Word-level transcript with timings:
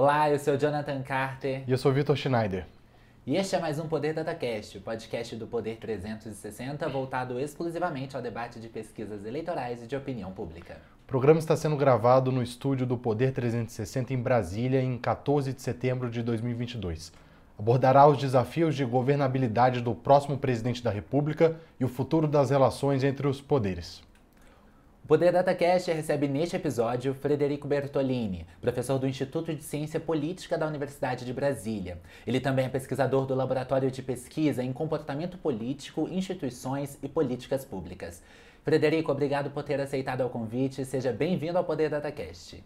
Olá, 0.00 0.30
eu 0.30 0.38
sou 0.38 0.56
Jonathan 0.56 1.02
Carter. 1.02 1.62
E 1.66 1.70
eu 1.70 1.76
sou 1.76 1.92
Vitor 1.92 2.16
Schneider. 2.16 2.64
E 3.26 3.36
este 3.36 3.54
é 3.54 3.60
mais 3.60 3.78
um 3.78 3.86
Poder 3.86 4.14
DataCast, 4.14 4.78
o 4.78 4.80
podcast 4.80 5.36
do 5.36 5.46
Poder 5.46 5.76
360 5.76 6.88
voltado 6.88 7.38
exclusivamente 7.38 8.16
ao 8.16 8.22
debate 8.22 8.58
de 8.58 8.70
pesquisas 8.70 9.26
eleitorais 9.26 9.82
e 9.82 9.86
de 9.86 9.94
opinião 9.94 10.32
pública. 10.32 10.78
O 11.04 11.06
programa 11.06 11.38
está 11.38 11.54
sendo 11.54 11.76
gravado 11.76 12.32
no 12.32 12.42
estúdio 12.42 12.86
do 12.86 12.96
Poder 12.96 13.34
360 13.34 14.14
em 14.14 14.16
Brasília 14.16 14.80
em 14.80 14.96
14 14.96 15.52
de 15.52 15.60
setembro 15.60 16.08
de 16.08 16.22
2022. 16.22 17.12
Abordará 17.58 18.06
os 18.06 18.16
desafios 18.16 18.74
de 18.74 18.86
governabilidade 18.86 19.82
do 19.82 19.94
próximo 19.94 20.38
presidente 20.38 20.82
da 20.82 20.90
República 20.90 21.60
e 21.78 21.84
o 21.84 21.88
futuro 21.88 22.26
das 22.26 22.48
relações 22.48 23.04
entre 23.04 23.28
os 23.28 23.42
poderes. 23.42 24.02
O 25.02 25.08
Poder 25.10 25.32
DataCast 25.32 25.90
recebe 25.90 26.28
neste 26.28 26.54
episódio 26.54 27.14
Frederico 27.14 27.66
Bertolini, 27.66 28.46
professor 28.60 28.98
do 28.98 29.08
Instituto 29.08 29.52
de 29.52 29.62
Ciência 29.62 29.98
Política 29.98 30.56
da 30.56 30.66
Universidade 30.66 31.24
de 31.24 31.32
Brasília. 31.32 31.98
Ele 32.24 32.38
também 32.38 32.66
é 32.66 32.68
pesquisador 32.68 33.26
do 33.26 33.34
Laboratório 33.34 33.90
de 33.90 34.02
Pesquisa 34.02 34.62
em 34.62 34.72
Comportamento 34.72 35.36
Político, 35.36 36.08
Instituições 36.08 36.96
e 37.02 37.08
Políticas 37.08 37.64
Públicas. 37.64 38.22
Frederico, 38.62 39.10
obrigado 39.10 39.50
por 39.50 39.64
ter 39.64 39.80
aceitado 39.80 40.24
o 40.24 40.30
convite. 40.30 40.84
Seja 40.84 41.12
bem-vindo 41.12 41.58
ao 41.58 41.64
Poder 41.64 41.90
DataCast. 41.90 42.62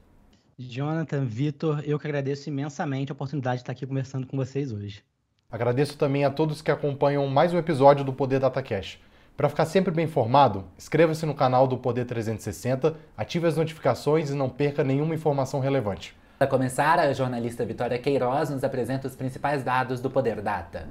Jonathan, 0.58 1.24
Vitor, 1.24 1.82
eu 1.84 1.98
que 1.98 2.06
agradeço 2.06 2.48
imensamente 2.48 3.10
a 3.10 3.14
oportunidade 3.14 3.56
de 3.56 3.62
estar 3.62 3.72
aqui 3.72 3.86
conversando 3.86 4.26
com 4.26 4.36
vocês 4.36 4.70
hoje. 4.70 5.02
Agradeço 5.50 5.96
também 5.96 6.24
a 6.24 6.30
todos 6.30 6.60
que 6.60 6.70
acompanham 6.70 7.26
mais 7.26 7.54
um 7.54 7.58
episódio 7.58 8.04
do 8.04 8.12
Poder 8.12 8.40
DataCast. 8.40 9.00
Para 9.36 9.48
ficar 9.48 9.66
sempre 9.66 9.90
bem 9.92 10.04
informado, 10.04 10.64
inscreva-se 10.78 11.26
no 11.26 11.34
canal 11.34 11.66
do 11.66 11.76
Poder 11.76 12.04
360, 12.04 12.96
ative 13.16 13.48
as 13.48 13.56
notificações 13.56 14.30
e 14.30 14.34
não 14.34 14.48
perca 14.48 14.84
nenhuma 14.84 15.12
informação 15.12 15.58
relevante. 15.58 16.16
Para 16.38 16.46
começar, 16.46 17.00
a 17.00 17.12
jornalista 17.12 17.64
Vitória 17.64 17.98
Queiroz 17.98 18.50
nos 18.50 18.62
apresenta 18.62 19.08
os 19.08 19.16
principais 19.16 19.64
dados 19.64 20.00
do 20.00 20.08
Poder 20.08 20.40
Data. 20.40 20.88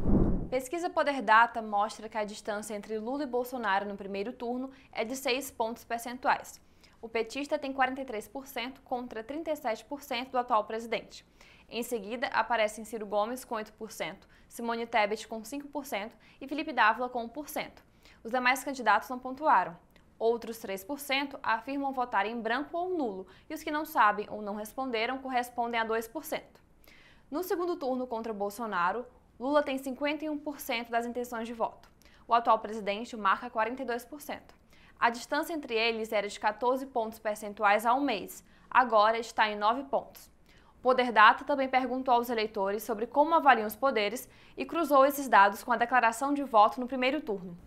Pesquisa 0.50 0.90
Poder 0.90 1.22
Data 1.22 1.62
mostra 1.62 2.10
que 2.10 2.18
a 2.18 2.26
distância 2.26 2.76
entre 2.76 3.00
Lula 3.00 3.24
e 3.24 3.28
Bolsonaro 3.28 3.88
no 3.88 3.96
primeiro 3.96 4.34
turno 4.34 4.72
é 4.92 5.06
de 5.06 5.16
6 5.16 5.50
pontos 5.52 5.86
percentuais. 5.86 6.60
O 7.02 7.08
petista 7.08 7.58
tem 7.58 7.72
43% 7.74 8.74
contra 8.84 9.24
37% 9.24 10.32
do 10.32 10.38
atual 10.38 10.66
presidente. 10.66 11.26
Em 11.70 11.82
seguida, 11.82 12.28
aparecem 12.28 12.84
Ciro 12.84 13.06
Gomes 13.06 13.46
com 13.46 13.56
8%, 13.56 14.16
Simone 14.50 14.86
Tebet 14.86 15.30
com 15.30 15.42
5% 15.42 16.12
e 16.42 16.48
Felipe 16.48 16.74
Dávila 16.74 17.08
com 17.08 17.30
1%. 17.30 17.93
Os 18.24 18.32
demais 18.32 18.64
candidatos 18.64 19.10
não 19.10 19.20
pontuaram. 19.20 19.76
Outros 20.18 20.58
3% 20.58 21.38
afirmam 21.44 21.92
votar 21.92 22.26
em 22.26 22.40
branco 22.40 22.78
ou 22.78 22.98
nulo, 22.98 23.28
e 23.50 23.54
os 23.54 23.62
que 23.62 23.70
não 23.70 23.84
sabem 23.84 24.28
ou 24.30 24.42
não 24.42 24.56
responderam 24.56 25.18
correspondem 25.18 25.78
a 25.78 25.86
2%. 25.86 26.42
No 27.30 27.44
segundo 27.44 27.76
turno 27.76 28.08
contra 28.08 28.32
Bolsonaro, 28.32 29.06
Lula 29.38 29.62
tem 29.62 29.78
51% 29.78 30.90
das 30.90 31.06
intenções 31.06 31.48
de 31.48 31.54
voto. 31.54 31.92
O 32.26 32.34
atual 32.34 32.60
presidente 32.60 33.18
marca 33.18 33.50
42%. 33.50 34.40
A 34.98 35.10
distância 35.10 35.54
entre 35.54 35.74
eles 35.74 36.14
era 36.14 36.30
de 36.30 36.40
14 36.40 36.86
pontos 36.86 37.20
percentuais 37.20 37.86
a 37.86 37.94
um 37.94 38.00
mês, 38.00 38.42
agora 38.70 39.18
está 39.18 39.50
em 39.50 39.58
9 39.58 39.84
pontos. 39.86 40.32
O 40.78 40.82
Poder 40.82 41.12
Data 41.12 41.44
também 41.44 41.68
perguntou 41.68 42.14
aos 42.14 42.30
eleitores 42.30 42.84
sobre 42.84 43.06
como 43.06 43.36
avaliam 43.36 43.68
os 43.68 43.76
poderes 43.76 44.30
e 44.56 44.64
cruzou 44.64 45.06
esses 45.06 45.28
dados 45.28 45.62
com 45.62 45.74
a 45.74 45.78
declaração 45.78 46.34
de 46.34 46.44
voto 46.44 46.80
no 46.80 46.88
primeiro 46.88 47.20
turno. 47.20 47.58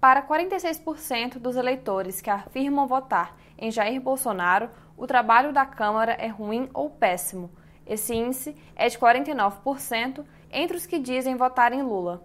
Para 0.00 0.22
46% 0.22 1.38
dos 1.38 1.56
eleitores 1.56 2.20
que 2.20 2.30
afirmam 2.30 2.86
votar 2.86 3.36
em 3.58 3.68
Jair 3.68 4.00
Bolsonaro, 4.00 4.70
o 4.96 5.08
trabalho 5.08 5.52
da 5.52 5.66
Câmara 5.66 6.12
é 6.12 6.28
ruim 6.28 6.70
ou 6.72 6.88
péssimo. 6.88 7.50
Esse 7.84 8.14
índice 8.14 8.56
é 8.76 8.88
de 8.88 8.96
49% 8.96 10.24
entre 10.52 10.76
os 10.76 10.86
que 10.86 11.00
dizem 11.00 11.34
votar 11.34 11.72
em 11.72 11.82
Lula. 11.82 12.24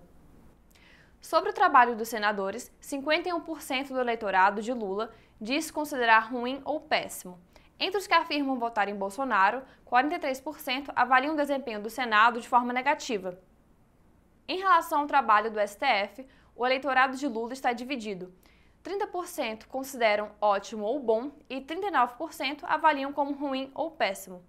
Sobre 1.20 1.50
o 1.50 1.54
trabalho 1.54 1.96
dos 1.96 2.10
senadores, 2.10 2.72
51% 2.80 3.88
do 3.88 4.00
eleitorado 4.00 4.62
de 4.62 4.72
Lula 4.72 5.12
diz 5.42 5.72
considerar 5.72 6.32
ruim 6.32 6.62
ou 6.66 6.80
péssimo. 6.80 7.40
Entre 7.80 7.98
os 7.98 8.06
que 8.06 8.14
afirmam 8.14 8.60
votar 8.60 8.88
em 8.88 8.96
Bolsonaro, 8.96 9.64
43% 9.90 10.92
avaliam 10.96 11.34
o 11.34 11.38
desempenho 11.38 11.82
do 11.82 11.90
Senado 11.90 12.40
de 12.40 12.48
forma 12.48 12.72
negativa. 12.72 13.40
Em 14.48 14.60
relação 14.60 15.00
ao 15.00 15.08
trabalho 15.08 15.50
do 15.50 15.60
STF, 15.60 16.28
o 16.56 16.66
eleitorado 16.66 17.18
de 17.18 17.28
Lula 17.28 17.54
está 17.54 17.74
dividido. 17.74 18.34
30% 18.84 19.66
consideram 19.68 20.32
ótimo 20.42 20.84
ou 20.84 21.00
bom 21.00 21.32
e 21.50 21.62
39% 21.62 22.60
avaliam 22.64 23.14
como 23.14 23.34
ruim 23.34 23.72
ou 23.74 23.92
péssimo. 23.92 24.44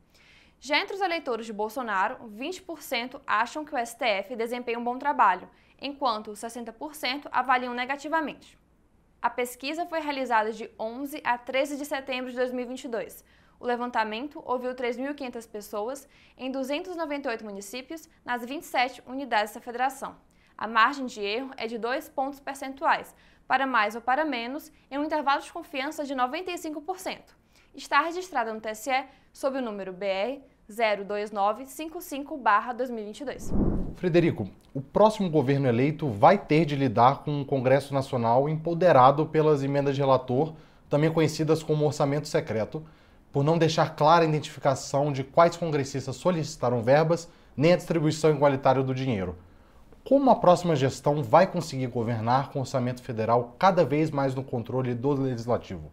Já 0.59 0.81
entre 0.81 0.95
os 0.95 1.01
eleitores 1.01 1.47
de 1.47 1.53
Bolsonaro, 1.53 2.17
20% 2.31 3.21
acham 3.27 3.65
que 3.65 3.75
o 3.75 3.87
STF 3.87 4.35
desempenha 4.35 4.79
um 4.79 4.85
bom 4.85 4.99
trabalho, 4.99 5.49
enquanto 5.81 6.33
60% 6.33 7.29
avaliam 7.31 7.75
negativamente. 7.75 8.59
A 9.21 9.31
pesquisa 9.31 9.87
foi 9.87 10.01
realizada 10.01 10.53
de 10.53 10.71
11 10.79 11.21
a 11.25 11.39
13 11.39 11.77
de 11.77 11.85
setembro 11.85 12.31
de 12.31 12.37
2022. 12.37 13.25
O 13.61 13.67
levantamento 13.67 14.43
ouviu 14.45 14.75
3.500 14.75 15.49
pessoas 15.49 16.09
em 16.37 16.51
298 16.51 17.45
municípios 17.45 18.09
nas 18.25 18.45
27 18.45 19.03
unidades 19.07 19.55
da 19.55 19.61
federação. 19.61 20.17
A 20.57 20.69
margem 20.69 21.07
de 21.07 21.21
erro 21.21 21.51
é 21.57 21.67
de 21.67 21.79
2 21.79 22.11
pontos 22.11 22.39
percentuais, 22.39 23.13
para 23.47 23.67
mais 23.67 23.95
ou 23.95 24.01
para 24.01 24.25
menos, 24.25 24.73
em 24.91 24.99
um 24.99 25.05
intervalo 25.05 25.43
de 25.43 25.53
confiança 25.53 26.03
de 26.05 26.15
95%. 26.15 27.19
Está 27.75 28.01
registrada 28.03 28.55
no 28.55 28.61
TSE 28.61 29.05
sob 29.33 29.59
o 29.59 29.63
número 29.63 29.93
BR 29.93 30.41
02955-2022. 30.71 33.53
Frederico, 33.97 34.49
o 34.73 34.81
próximo 34.81 35.29
governo 35.29 35.67
eleito 35.67 36.09
vai 36.09 36.39
ter 36.39 36.65
de 36.65 36.77
lidar 36.77 37.25
com 37.25 37.33
um 37.33 37.45
Congresso 37.45 37.93
Nacional 37.93 38.49
empoderado 38.49 39.27
pelas 39.27 39.63
emendas 39.63 39.97
de 39.97 40.01
relator, 40.01 40.55
também 40.89 41.13
conhecidas 41.13 41.63
como 41.63 41.85
orçamento 41.85 42.29
secreto, 42.29 42.83
por 43.33 43.43
não 43.43 43.59
deixar 43.59 43.97
clara 43.97 44.25
a 44.25 44.29
identificação 44.29 45.13
de 45.13 45.25
quais 45.25 45.57
congressistas 45.57 46.15
solicitaram 46.17 46.81
verbas 46.81 47.29
nem 47.57 47.73
a 47.73 47.77
distribuição 47.77 48.31
igualitária 48.31 48.83
do 48.83 48.95
dinheiro. 48.95 49.37
Como 50.05 50.31
a 50.31 50.37
próxima 50.37 50.77
gestão 50.77 51.23
vai 51.23 51.51
conseguir 51.51 51.87
governar 51.87 52.51
com 52.51 52.59
o 52.59 52.63
orçamento 52.63 53.03
federal 53.03 53.57
cada 53.59 53.85
vez 53.87 54.11
mais 54.11 54.35
no 54.35 54.45
controle 54.45 54.95
do 54.95 55.13
legislativo? 55.13 55.91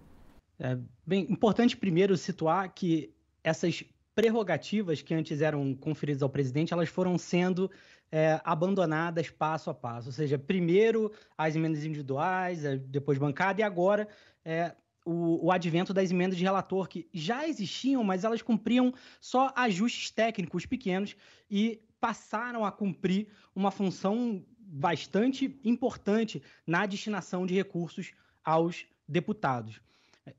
É 0.60 0.78
bem 1.08 1.26
importante 1.32 1.78
primeiro 1.78 2.18
situar 2.18 2.74
que 2.74 3.14
essas 3.42 3.86
prerrogativas 4.14 5.02
que 5.02 5.14
antes 5.14 5.42
eram 5.42 5.74
conferidas 5.74 6.22
ao 6.22 6.30
presidente, 6.30 6.74
elas 6.74 6.90
foram 6.90 7.18
sendo 7.18 7.72
é, 8.12 8.42
abandonadas 8.44 9.30
passo 9.30 9.70
a 9.70 9.74
passo. 9.74 10.10
Ou 10.10 10.14
seja, 10.14 10.38
primeiro 10.38 11.10
as 11.38 11.56
emendas 11.56 11.86
individuais, 11.86 12.66
é, 12.66 12.76
depois 12.76 13.18
bancada, 13.18 13.62
e 13.62 13.64
agora 13.64 14.10
é, 14.44 14.76
o, 15.06 15.48
o, 15.48 15.52
advento 15.52 15.94
das 15.94 16.12
emendas 16.12 16.38
de 16.38 16.44
relator, 16.44 16.90
que 16.90 17.08
já 17.14 17.48
existiam, 17.48 18.04
mas 18.04 18.26
elas 18.26 18.42
cumpriam 18.42 18.94
só 19.22 19.54
ajustes 19.56 20.12
técnicos 20.12 20.66
pequenos 20.66 21.16
e 21.50 21.82
passaram 22.02 22.66
a 22.66 22.72
cumprir 22.72 23.28
uma 23.56 23.72
função 23.72 24.44
bastante 24.58 25.60
importante 25.64 26.42
na 26.66 26.86
destinação 26.86 27.46
de 27.46 27.54
recursos 27.54 28.12
aos 28.44 28.86
deputados. 29.08 29.80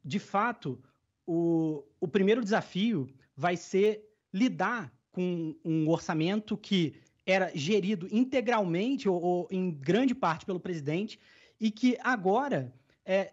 De 0.04 0.18
fato, 0.18 0.82
o, 1.26 1.84
o 2.00 2.08
primeiro 2.08 2.42
desafio 2.42 3.08
vai 3.36 3.56
ser 3.56 4.04
lidar 4.32 4.92
com 5.12 5.54
um 5.64 5.88
orçamento 5.88 6.56
que 6.56 6.94
era 7.24 7.52
gerido 7.54 8.08
integralmente 8.10 9.08
ou, 9.08 9.20
ou 9.22 9.48
em 9.50 9.70
grande 9.70 10.14
parte 10.14 10.44
pelo 10.44 10.58
presidente 10.58 11.20
e 11.60 11.70
que 11.70 11.96
agora 12.00 12.74
é, 13.04 13.32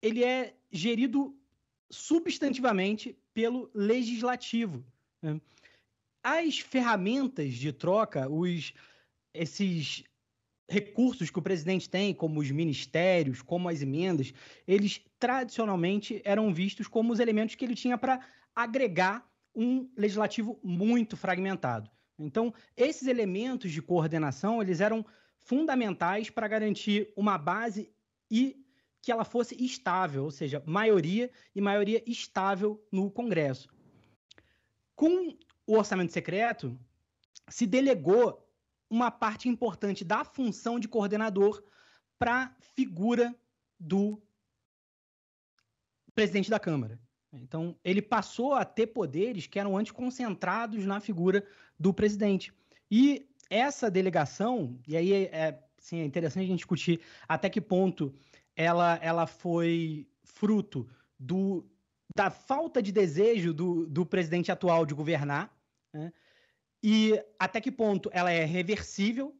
ele 0.00 0.24
é 0.24 0.56
gerido 0.72 1.36
substantivamente 1.90 3.18
pelo 3.34 3.70
legislativo. 3.74 4.84
Né? 5.20 5.40
As 6.26 6.58
ferramentas 6.58 7.54
de 7.54 7.72
troca, 7.72 8.28
os 8.28 8.74
esses 9.32 10.02
recursos 10.68 11.30
que 11.30 11.38
o 11.38 11.42
presidente 11.42 11.88
tem, 11.88 12.12
como 12.12 12.40
os 12.40 12.50
ministérios, 12.50 13.42
como 13.42 13.68
as 13.68 13.80
emendas, 13.80 14.34
eles 14.66 15.00
tradicionalmente 15.20 16.20
eram 16.24 16.52
vistos 16.52 16.88
como 16.88 17.12
os 17.12 17.20
elementos 17.20 17.54
que 17.54 17.64
ele 17.64 17.76
tinha 17.76 17.96
para 17.96 18.26
agregar 18.56 19.24
um 19.54 19.88
legislativo 19.96 20.58
muito 20.64 21.16
fragmentado. 21.16 21.88
Então, 22.18 22.52
esses 22.76 23.06
elementos 23.06 23.70
de 23.70 23.80
coordenação, 23.80 24.60
eles 24.60 24.80
eram 24.80 25.06
fundamentais 25.38 26.28
para 26.28 26.48
garantir 26.48 27.08
uma 27.14 27.38
base 27.38 27.88
e 28.28 28.66
que 29.00 29.12
ela 29.12 29.24
fosse 29.24 29.54
estável, 29.64 30.24
ou 30.24 30.32
seja, 30.32 30.60
maioria 30.66 31.30
e 31.54 31.60
maioria 31.60 32.02
estável 32.04 32.84
no 32.90 33.12
Congresso. 33.12 33.68
Com 34.96 35.36
o 35.66 35.76
orçamento 35.76 36.12
secreto, 36.12 36.78
se 37.48 37.66
delegou 37.66 38.46
uma 38.88 39.10
parte 39.10 39.48
importante 39.48 40.04
da 40.04 40.24
função 40.24 40.78
de 40.78 40.88
coordenador 40.88 41.62
para 42.18 42.44
a 42.44 42.52
figura 42.74 43.34
do 43.78 44.22
presidente 46.14 46.48
da 46.48 46.58
Câmara. 46.58 46.98
Então, 47.32 47.76
ele 47.84 48.00
passou 48.00 48.54
a 48.54 48.64
ter 48.64 48.86
poderes 48.88 49.46
que 49.46 49.58
eram 49.58 49.76
antes 49.76 49.92
concentrados 49.92 50.84
na 50.86 51.00
figura 51.00 51.46
do 51.78 51.92
presidente. 51.92 52.52
E 52.90 53.28
essa 53.50 53.90
delegação, 53.90 54.78
e 54.86 54.96
aí 54.96 55.12
é, 55.12 55.62
assim, 55.78 55.98
é 56.00 56.04
interessante 56.04 56.44
a 56.44 56.46
gente 56.46 56.58
discutir 56.58 57.00
até 57.28 57.50
que 57.50 57.60
ponto 57.60 58.14
ela, 58.54 58.98
ela 59.02 59.26
foi 59.26 60.08
fruto 60.24 60.88
do, 61.18 61.64
da 62.14 62.30
falta 62.30 62.82
de 62.82 62.92
desejo 62.92 63.52
do, 63.52 63.86
do 63.86 64.06
presidente 64.06 64.50
atual 64.50 64.86
de 64.86 64.94
governar, 64.94 65.54
né? 65.96 66.12
e 66.82 67.18
até 67.38 67.60
que 67.60 67.72
ponto 67.72 68.10
ela 68.12 68.30
é 68.30 68.44
reversível, 68.44 69.26
ou 69.28 69.34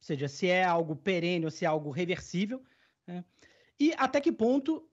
seja, 0.00 0.28
se 0.28 0.46
é 0.46 0.62
algo 0.62 0.94
perene 0.94 1.44
ou 1.44 1.50
se 1.50 1.64
é 1.64 1.68
algo 1.68 1.90
reversível, 1.90 2.62
né? 3.06 3.24
e 3.80 3.92
até 3.96 4.20
que 4.20 4.30
ponto, 4.30 4.88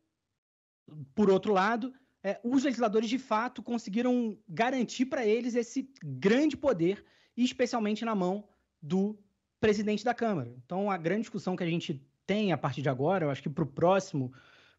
por 1.14 1.30
outro 1.30 1.54
lado, 1.54 1.94
é, 2.24 2.40
os 2.44 2.64
legisladores 2.64 3.10
de 3.10 3.18
fato 3.18 3.62
conseguiram 3.62 4.38
garantir 4.48 5.06
para 5.06 5.26
eles 5.26 5.56
esse 5.56 5.92
grande 6.04 6.56
poder, 6.56 7.04
especialmente 7.36 8.06
na 8.06 8.16
mão 8.16 8.48
do 8.82 9.18
presidente 9.60 10.04
da 10.04 10.14
Câmara. 10.14 10.54
Então, 10.64 10.90
a 10.90 10.98
grande 10.98 11.22
discussão 11.22 11.56
que 11.56 11.64
a 11.64 11.68
gente 11.68 12.02
tem 12.26 12.52
a 12.52 12.58
partir 12.58 12.82
de 12.82 12.90
agora, 12.90 13.26
eu 13.26 13.30
acho 13.30 13.42
que 13.42 13.50
para 13.50 13.64
o 13.64 13.68
próximo 13.68 14.34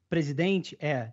presidente 0.09 0.77
é: 0.81 1.13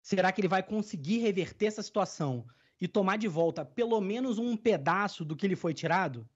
será 0.00 0.30
que 0.30 0.40
ele 0.40 0.48
vai 0.48 0.62
conseguir 0.62 1.18
reverter 1.18 1.66
essa 1.66 1.82
situação 1.82 2.46
e 2.82 2.88
tomar 2.88 3.16
de 3.16 3.28
volta 3.28 3.64
pelo 3.64 4.00
menos 4.00 4.38
um 4.38 4.56
pedaço 4.56 5.24
do 5.24 5.36
que 5.36 5.46
lhe 5.46 5.54
foi 5.54 5.72
tirado, 5.72 6.28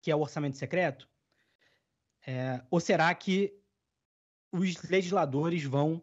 que 0.00 0.10
é 0.10 0.16
o 0.16 0.20
orçamento 0.20 0.56
secreto? 0.56 1.08
É, 2.26 2.60
ou 2.68 2.80
será 2.80 3.14
que 3.14 3.54
os 4.50 4.82
legisladores 4.82 5.62
vão 5.62 6.02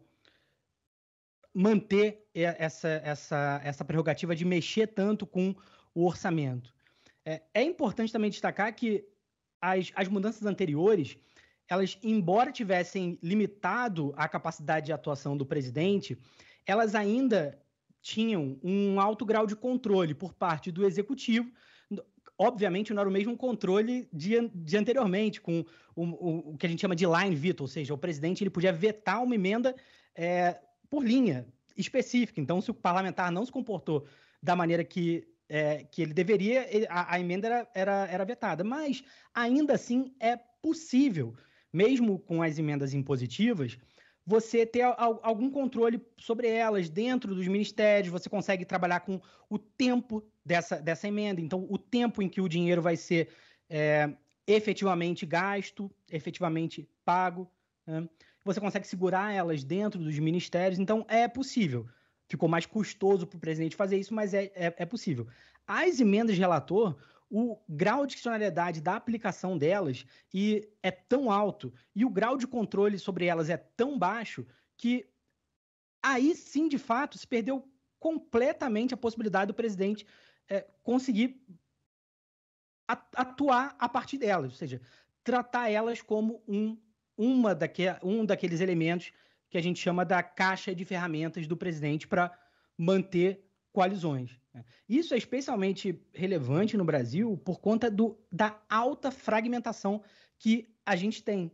manter 1.53 2.25
essa, 2.33 2.87
essa, 2.87 3.59
essa 3.61 3.83
prerrogativa 3.83 4.33
de 4.33 4.45
mexer 4.45 4.87
tanto 4.87 5.27
com 5.27 5.53
o 5.93 6.05
orçamento? 6.05 6.73
É, 7.25 7.41
é 7.53 7.61
importante 7.61 8.13
também 8.13 8.29
destacar 8.29 8.73
que 8.73 9.05
as, 9.59 9.91
as 9.95 10.07
mudanças 10.07 10.45
anteriores, 10.45 11.17
elas, 11.67 11.99
embora 12.01 12.53
tivessem 12.53 13.19
limitado 13.21 14.13
a 14.15 14.29
capacidade 14.29 14.85
de 14.85 14.93
atuação 14.93 15.35
do 15.35 15.45
presidente, 15.45 16.17
elas 16.65 16.95
ainda 16.95 17.61
tinham 18.01 18.57
um 18.63 18.99
alto 18.99 19.25
grau 19.25 19.45
de 19.45 19.55
controle 19.55 20.13
por 20.13 20.33
parte 20.33 20.71
do 20.71 20.85
executivo. 20.85 21.51
Obviamente, 22.37 22.93
não 22.93 23.01
era 23.01 23.09
o 23.09 23.11
mesmo 23.11 23.35
controle 23.35 24.07
de, 24.13 24.49
de 24.55 24.77
anteriormente, 24.77 25.41
com 25.41 25.65
o, 25.95 26.03
o, 26.03 26.53
o, 26.53 26.57
que 26.57 26.65
a 26.65 26.69
gente 26.69 26.79
chama 26.79 26.95
de 26.95 27.05
line 27.05 27.35
veto, 27.35 27.61
ou 27.61 27.67
seja, 27.67 27.93
o 27.93 27.97
presidente 27.97 28.43
ele 28.43 28.49
podia 28.49 28.71
vetar 28.71 29.21
uma 29.21 29.35
emenda 29.35 29.75
é, 30.15 30.57
por 30.89 31.05
linha 31.05 31.45
específica. 31.75 32.39
Então, 32.39 32.61
se 32.61 32.71
o 32.71 32.73
parlamentar 32.73 33.31
não 33.31 33.45
se 33.45 33.51
comportou 33.51 34.05
da 34.41 34.55
maneira 34.55 34.83
que 34.83 35.27
é, 35.49 35.83
que 35.83 36.03
ele 36.03 36.13
deveria, 36.13 36.65
a, 36.89 37.15
a, 37.15 37.19
emenda 37.19 37.47
era, 37.47 37.67
era, 37.73 38.07
era 38.07 38.25
vetada. 38.25 38.63
Mas, 38.63 39.03
ainda 39.33 39.73
assim, 39.73 40.13
é 40.19 40.37
possível, 40.61 41.35
mesmo 41.73 42.19
com 42.19 42.43
as 42.43 42.59
emendas 42.59 42.93
impositivas, 42.93 43.77
você 44.29 44.63
ter 44.63 44.83
algum 45.23 45.49
controle 45.49 45.99
sobre 46.15 46.47
elas 46.47 46.87
dentro 46.87 47.33
dos 47.33 47.47
ministérios, 47.47 48.11
você 48.11 48.29
consegue 48.29 48.63
trabalhar 48.63 48.99
com 48.99 49.19
o 49.49 49.57
tempo 49.57 50.23
dessa, 50.45 50.79
dessa 50.79 51.07
emenda, 51.07 51.41
então 51.41 51.65
o 51.67 51.79
tempo 51.79 52.21
em 52.21 52.29
que 52.29 52.39
o 52.39 52.47
dinheiro 52.47 52.79
vai 52.79 52.95
ser 52.95 53.29
é, 53.67 54.07
efetivamente 54.45 55.25
gasto, 55.25 55.89
efetivamente 56.11 56.87
pago. 57.03 57.49
Né? 57.87 58.07
Você 58.45 58.59
consegue 58.59 58.85
segurar 58.85 59.33
elas 59.33 59.63
dentro 59.63 59.99
dos 59.99 60.19
ministérios, 60.19 60.77
então 60.77 61.03
é 61.09 61.27
possível. 61.27 61.87
Ficou 62.27 62.47
mais 62.47 62.67
custoso 62.67 63.25
para 63.25 63.37
o 63.37 63.39
presidente 63.39 63.75
fazer 63.75 63.97
isso, 63.97 64.13
mas 64.13 64.35
é, 64.35 64.51
é, 64.53 64.75
é 64.77 64.85
possível. 64.85 65.25
As 65.65 65.99
emendas 65.99 66.35
de 66.35 66.41
relator, 66.41 66.95
o 67.29 67.57
grau 67.69 68.01
de 68.01 68.13
discricionariedade 68.13 68.81
da 68.81 68.95
aplicação 68.95 69.57
delas 69.57 70.05
e 70.33 70.67
é 70.81 70.89
tão 70.89 71.31
alto 71.31 71.71
e 71.95 72.03
o 72.03 72.09
grau 72.09 72.37
de 72.37 72.47
controle 72.47 72.97
sobre 72.97 73.25
elas 73.25 73.49
é 73.49 73.57
tão 73.57 73.99
baixo 73.99 74.45
que 74.75 75.07
aí 76.01 76.35
sim, 76.35 76.67
de 76.67 76.77
fato, 76.77 77.17
se 77.17 77.27
perdeu 77.27 77.67
completamente 77.99 78.93
a 78.93 78.97
possibilidade 78.97 79.49
do 79.49 79.53
presidente 79.53 80.05
é, 80.47 80.61
conseguir 80.81 81.45
atuar 82.87 83.75
a 83.77 83.87
partir 83.87 84.17
delas, 84.17 84.51
ou 84.51 84.57
seja, 84.57 84.81
tratar 85.23 85.69
elas 85.69 86.01
como 86.01 86.41
um, 86.47 86.75
uma 87.15 87.53
daque, 87.53 87.83
um 88.01 88.25
daqueles 88.25 88.61
elementos 88.61 89.11
que 89.49 89.57
a 89.57 89.61
gente 89.61 89.79
chama 89.79 90.03
da 90.03 90.23
caixa 90.23 90.73
de 90.73 90.83
ferramentas 90.85 91.45
do 91.45 91.55
presidente 91.55 92.07
para 92.07 92.35
manter 92.77 93.47
coalizões. 93.71 94.37
Né? 94.53 94.63
Isso 94.87 95.13
é 95.13 95.17
especialmente 95.17 96.01
relevante 96.13 96.77
no 96.77 96.85
Brasil 96.85 97.37
por 97.37 97.59
conta 97.59 97.89
do, 97.89 98.17
da 98.31 98.59
alta 98.69 99.11
fragmentação 99.11 100.01
que 100.37 100.67
a 100.85 100.95
gente 100.95 101.23
tem. 101.23 101.51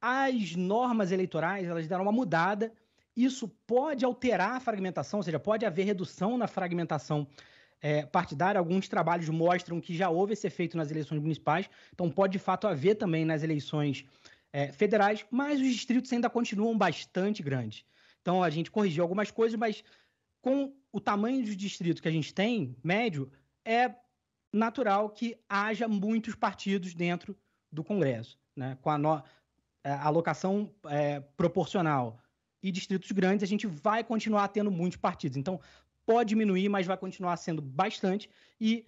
As 0.00 0.54
normas 0.54 1.12
eleitorais 1.12 1.68
elas 1.68 1.86
deram 1.86 2.02
uma 2.02 2.12
mudada. 2.12 2.72
Isso 3.16 3.48
pode 3.66 4.04
alterar 4.04 4.56
a 4.56 4.60
fragmentação, 4.60 5.20
ou 5.20 5.22
seja, 5.22 5.38
pode 5.38 5.64
haver 5.64 5.84
redução 5.84 6.36
na 6.36 6.48
fragmentação 6.48 7.26
é, 7.80 8.04
partidária. 8.04 8.58
Alguns 8.58 8.88
trabalhos 8.88 9.28
mostram 9.28 9.80
que 9.80 9.94
já 9.94 10.10
houve 10.10 10.32
esse 10.32 10.46
efeito 10.46 10.76
nas 10.76 10.90
eleições 10.90 11.20
municipais, 11.20 11.70
então 11.92 12.10
pode 12.10 12.32
de 12.32 12.38
fato 12.38 12.66
haver 12.66 12.96
também 12.96 13.24
nas 13.24 13.42
eleições 13.42 14.04
é, 14.52 14.72
federais, 14.72 15.24
mas 15.30 15.60
os 15.60 15.68
distritos 15.68 16.12
ainda 16.12 16.30
continuam 16.30 16.76
bastante 16.76 17.42
grandes. 17.42 17.84
Então 18.20 18.42
a 18.42 18.50
gente 18.50 18.70
corrigiu 18.70 19.04
algumas 19.04 19.30
coisas, 19.30 19.58
mas 19.58 19.84
com 20.40 20.72
o 20.94 21.00
tamanho 21.00 21.42
de 21.42 21.56
distrito 21.56 22.00
que 22.00 22.06
a 22.06 22.12
gente 22.12 22.32
tem, 22.32 22.76
médio, 22.80 23.28
é 23.64 23.92
natural 24.52 25.10
que 25.10 25.36
haja 25.48 25.88
muitos 25.88 26.36
partidos 26.36 26.94
dentro 26.94 27.36
do 27.72 27.82
Congresso, 27.82 28.38
né? 28.54 28.78
com 28.80 28.90
a, 28.90 28.96
no, 28.96 29.20
é, 29.82 29.90
a 29.90 30.04
alocação 30.04 30.72
é, 30.84 31.18
proporcional 31.18 32.20
e 32.62 32.70
distritos 32.70 33.10
grandes, 33.10 33.42
a 33.42 33.46
gente 33.46 33.66
vai 33.66 34.04
continuar 34.04 34.46
tendo 34.46 34.70
muitos 34.70 34.96
partidos. 34.96 35.36
Então, 35.36 35.60
pode 36.06 36.28
diminuir, 36.28 36.68
mas 36.68 36.86
vai 36.86 36.96
continuar 36.96 37.36
sendo 37.38 37.60
bastante. 37.60 38.30
E 38.60 38.86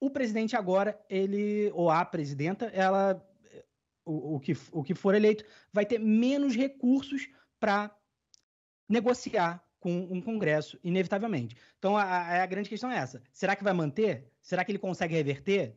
o 0.00 0.08
presidente 0.08 0.56
agora, 0.56 0.98
ele, 1.06 1.70
ou 1.74 1.90
a 1.90 2.02
presidenta, 2.02 2.64
ela 2.68 3.22
o, 4.06 4.36
o, 4.36 4.40
que, 4.40 4.56
o 4.72 4.82
que 4.82 4.94
for 4.94 5.14
eleito, 5.14 5.44
vai 5.70 5.84
ter 5.84 5.98
menos 5.98 6.56
recursos 6.56 7.28
para 7.60 7.94
negociar 8.88 9.62
com 9.82 9.90
um 10.10 10.22
Congresso, 10.22 10.78
inevitavelmente. 10.84 11.56
Então, 11.76 11.96
a, 11.96 12.40
a, 12.40 12.46
grande 12.46 12.68
questão 12.68 12.88
é 12.88 12.96
essa. 12.96 13.20
Será 13.32 13.56
que 13.56 13.64
vai 13.64 13.72
manter? 13.72 14.30
Será 14.40 14.64
que 14.64 14.70
ele 14.70 14.78
consegue 14.78 15.12
reverter? 15.12 15.74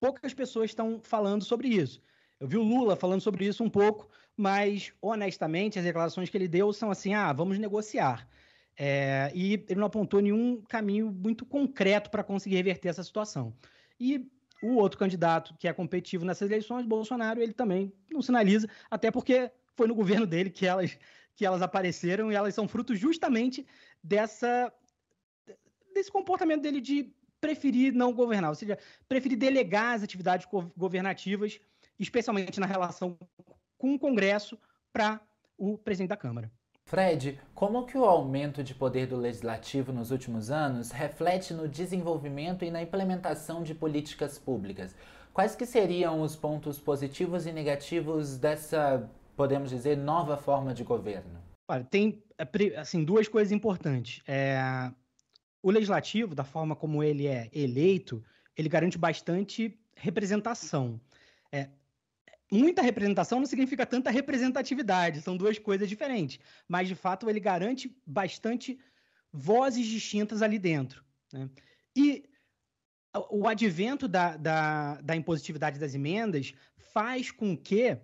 Poucas 0.00 0.34
pessoas 0.34 0.70
estão 0.70 1.00
falando 1.00 1.44
sobre 1.44 1.68
isso. 1.68 2.02
Eu 2.40 2.48
vi 2.48 2.56
o 2.56 2.62
Lula 2.62 2.96
falando 2.96 3.20
sobre 3.20 3.46
isso 3.46 3.62
um 3.62 3.70
pouco, 3.70 4.10
mas, 4.36 4.92
honestamente, 5.00 5.78
as 5.78 5.84
declarações 5.84 6.28
que 6.28 6.36
ele 6.36 6.48
deu 6.48 6.72
são 6.72 6.90
assim: 6.90 7.14
ah, 7.14 7.32
vamos 7.32 7.60
negociar. 7.60 8.28
É, 8.76 9.30
e 9.32 9.54
ele 9.68 9.78
não 9.78 9.86
apontou 9.86 10.20
nenhum 10.20 10.60
caminho 10.68 11.12
muito 11.12 11.46
concreto 11.46 12.10
para 12.10 12.24
conseguir 12.24 12.56
reverter 12.56 12.88
essa 12.88 13.04
situação. 13.04 13.54
E 14.00 14.28
o 14.60 14.74
outro 14.74 14.98
candidato 14.98 15.54
que 15.60 15.68
é 15.68 15.72
competitivo 15.72 16.24
nessas 16.24 16.50
eleições, 16.50 16.86
Bolsonaro, 16.86 17.40
ele 17.40 17.52
também 17.52 17.92
não 18.10 18.20
sinaliza, 18.20 18.68
até 18.90 19.12
porque 19.12 19.50
foi 19.76 19.86
no 19.86 19.94
governo 19.94 20.26
dele 20.26 20.50
que 20.50 20.66
elas, 20.66 20.98
que 21.38 21.46
elas 21.46 21.62
apareceram 21.62 22.32
e 22.32 22.34
elas 22.34 22.52
são 22.52 22.66
frutos 22.66 22.98
justamente 22.98 23.64
dessa 24.02 24.72
desse 25.94 26.10
comportamento 26.10 26.62
dele 26.62 26.80
de 26.80 27.14
preferir 27.40 27.94
não 27.94 28.12
governar, 28.12 28.50
ou 28.50 28.56
seja, 28.56 28.76
preferir 29.08 29.38
delegar 29.38 29.94
as 29.94 30.02
atividades 30.02 30.48
governativas, 30.76 31.60
especialmente 31.96 32.58
na 32.58 32.66
relação 32.66 33.16
com 33.78 33.94
o 33.94 33.98
Congresso, 33.98 34.58
para 34.92 35.20
o 35.56 35.78
presidente 35.78 36.08
da 36.08 36.16
Câmara. 36.16 36.50
Fred, 36.84 37.40
como 37.54 37.86
que 37.86 37.96
o 37.96 38.04
aumento 38.04 38.64
de 38.64 38.74
poder 38.74 39.06
do 39.06 39.16
legislativo 39.16 39.92
nos 39.92 40.10
últimos 40.10 40.50
anos 40.50 40.90
reflete 40.90 41.54
no 41.54 41.68
desenvolvimento 41.68 42.64
e 42.64 42.70
na 42.70 42.82
implementação 42.82 43.62
de 43.62 43.74
políticas 43.74 44.38
públicas? 44.38 44.96
Quais 45.32 45.54
que 45.54 45.66
seriam 45.66 46.20
os 46.20 46.34
pontos 46.34 46.80
positivos 46.80 47.46
e 47.46 47.52
negativos 47.52 48.38
dessa, 48.38 49.08
podemos 49.38 49.70
dizer, 49.70 49.96
nova 49.96 50.36
forma 50.36 50.74
de 50.74 50.82
governo? 50.82 51.40
Olha, 51.68 51.84
tem 51.84 52.24
assim 52.76 53.04
duas 53.04 53.28
coisas 53.28 53.52
importantes. 53.52 54.20
É, 54.26 54.58
o 55.62 55.70
legislativo, 55.70 56.34
da 56.34 56.42
forma 56.42 56.74
como 56.74 57.04
ele 57.04 57.28
é 57.28 57.48
eleito, 57.52 58.20
ele 58.56 58.68
garante 58.68 58.98
bastante 58.98 59.78
representação. 59.94 61.00
É, 61.52 61.68
muita 62.50 62.82
representação 62.82 63.38
não 63.38 63.46
significa 63.46 63.86
tanta 63.86 64.10
representatividade, 64.10 65.22
são 65.22 65.36
duas 65.36 65.56
coisas 65.56 65.88
diferentes. 65.88 66.40
Mas, 66.66 66.88
de 66.88 66.96
fato, 66.96 67.30
ele 67.30 67.38
garante 67.38 67.96
bastante 68.04 68.76
vozes 69.32 69.86
distintas 69.86 70.42
ali 70.42 70.58
dentro. 70.58 71.04
Né? 71.32 71.48
E 71.96 72.24
o 73.30 73.46
advento 73.46 74.08
da, 74.08 74.36
da, 74.36 75.00
da, 75.00 75.14
impositividade 75.14 75.78
das 75.78 75.94
emendas 75.94 76.54
faz 76.92 77.30
com 77.30 77.56
que 77.56 77.96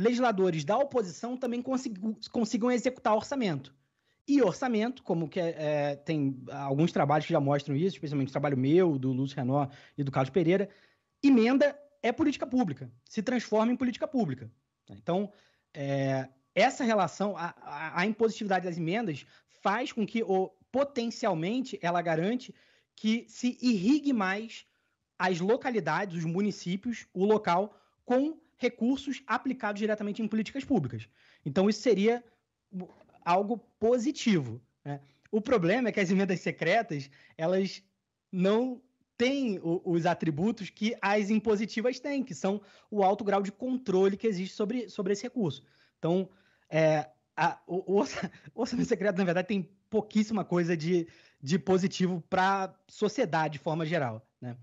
legisladores 0.00 0.64
da 0.64 0.78
oposição 0.78 1.36
também 1.36 1.62
consigam, 1.62 2.70
executar 2.70 3.14
orçamento. 3.14 3.74
e 4.26 4.40
orçamento, 4.42 5.02
como 5.02 5.28
que 5.28 5.40
é, 5.40 5.54
é, 5.58 5.96
tem 5.96 6.42
alguns 6.50 6.92
trabalhos 6.92 7.26
que 7.26 7.32
já 7.32 7.40
mostram 7.40 7.76
isso, 7.76 7.96
especialmente 7.96 8.28
o 8.28 8.32
trabalho 8.32 8.56
meu, 8.56 8.98
do 8.98 9.12
Lúcio 9.12 9.36
Renó 9.36 9.68
e 9.98 10.04
do 10.04 10.10
Carlos 10.10 10.30
Pereira, 10.30 10.68
emenda 11.22 11.78
é 12.02 12.12
política 12.12 12.46
pública, 12.46 12.90
se 13.04 13.22
transforma 13.22 13.72
em 13.72 13.76
política 13.76 14.08
pública. 14.08 14.50
Então, 14.88 15.30
é, 15.74 16.28
essa 16.54 16.82
relação, 16.82 17.36
a, 17.36 17.54
a, 18.00 18.06
impositividade 18.06 18.64
das 18.64 18.78
emendas 18.78 19.26
faz 19.62 19.92
com 19.92 20.06
que, 20.06 20.22
potencialmente, 20.72 21.78
ela 21.82 22.00
garante 22.00 22.54
que 22.96 23.26
se 23.28 23.58
irrigue 23.60 24.12
mais 24.12 24.66
as 25.18 25.40
localidades, 25.40 26.16
os 26.16 26.24
municípios, 26.24 27.06
o 27.12 27.24
local, 27.24 27.78
com 28.04 28.38
recursos 28.60 29.22
aplicados 29.26 29.80
diretamente 29.80 30.22
em 30.22 30.28
políticas 30.28 30.64
públicas. 30.64 31.08
Então, 31.44 31.68
isso 31.68 31.80
seria 31.80 32.22
algo 33.24 33.58
positivo. 33.78 34.60
Né? 34.84 35.00
O 35.32 35.40
problema 35.40 35.88
é 35.88 35.92
que 35.92 36.00
as 36.00 36.10
emendas 36.10 36.40
secretas, 36.40 37.10
elas 37.36 37.82
não 38.30 38.80
têm 39.16 39.58
o, 39.58 39.80
os 39.84 40.06
atributos 40.06 40.70
que 40.70 40.94
as 41.00 41.30
impositivas 41.30 41.98
têm, 41.98 42.22
que 42.22 42.34
são 42.34 42.60
o 42.90 43.02
alto 43.02 43.24
grau 43.24 43.42
de 43.42 43.50
controle 43.50 44.16
que 44.16 44.26
existe 44.26 44.54
sobre, 44.54 44.88
sobre 44.88 45.14
esse 45.14 45.22
recurso. 45.22 45.62
Então, 45.98 46.28
é, 46.68 47.08
a, 47.36 47.58
o, 47.66 47.94
o, 47.94 48.06
orçamento 48.54 48.88
secreto, 48.88 49.16
na 49.16 49.24
verdade, 49.24 49.48
tem 49.48 49.70
pouquíssima 49.88 50.44
coisa 50.44 50.76
de, 50.76 51.08
de 51.42 51.58
positivo 51.58 52.22
para 52.28 52.64
a 52.64 52.74
sociedade 52.88 53.54
de 53.54 53.58
forma 53.58 53.84
geral. 53.86 54.26
Né? 54.40 54.56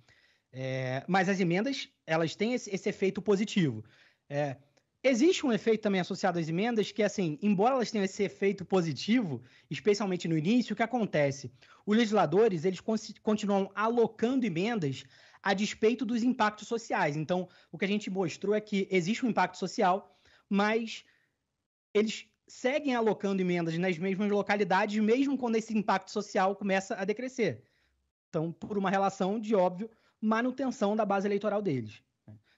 É, 0.51 1.04
mas 1.08 1.30
as 1.30 1.39
emendas, 1.39 1.89
elas 2.06 2.36
têm 2.36 2.54
esse, 2.54 2.74
esse 2.74 2.89
efeito 2.89 3.22
positivo. 3.22 3.84
É, 4.30 4.58
existe 5.04 5.46
um 5.46 5.51
efeito 5.51 5.82
também 5.82 6.01
associado 6.01 6.39
às 6.39 6.48
emendas 6.48 6.92
que, 6.92 7.04
assim, 7.04 7.38
embora 7.42 7.75
elas 7.75 7.92
tenham 7.92 8.06
esse 8.06 8.24
efeito 8.24 8.66
positivo, 8.66 9.42
especialmente 9.70 10.27
no 10.27 10.38
início, 10.38 10.74
o 10.74 10.75
que 10.75 10.84
acontece? 10.84 11.51
Os 11.86 11.98
legisladores, 11.98 12.66
eles 12.66 12.80
continuam 13.22 13.72
alocando 13.75 14.46
emendas 14.46 15.04
a 15.42 15.54
despeito 15.54 16.06
dos 16.06 16.24
impactos 16.24 16.68
sociais. 16.68 17.16
Então, 17.16 17.48
o 17.72 17.77
que 17.77 17.86
a 17.86 17.88
gente 17.88 18.10
mostrou 18.10 18.56
é 18.56 18.62
que 18.62 18.88
existe 18.92 19.25
um 19.25 19.30
impacto 19.30 19.58
social, 19.58 20.18
mas 20.50 21.06
eles 21.94 22.27
seguem 22.48 22.96
alocando 22.96 23.42
emendas 23.42 23.77
nas 23.77 23.98
mesmas 23.98 24.30
localidades, 24.32 24.98
mesmo 25.01 25.38
quando 25.38 25.58
esse 25.58 25.77
impacto 25.77 26.12
social 26.12 26.56
começa 26.56 26.96
a 26.96 27.04
decrescer. 27.04 27.63
Então, 28.30 28.51
por 28.51 28.77
uma 28.77 28.89
relação 28.89 29.39
de, 29.39 29.56
óbvio, 29.56 29.89
manutenção 30.21 30.95
da 30.95 31.05
base 31.05 31.27
eleitoral 31.27 31.62
deles. 31.62 32.01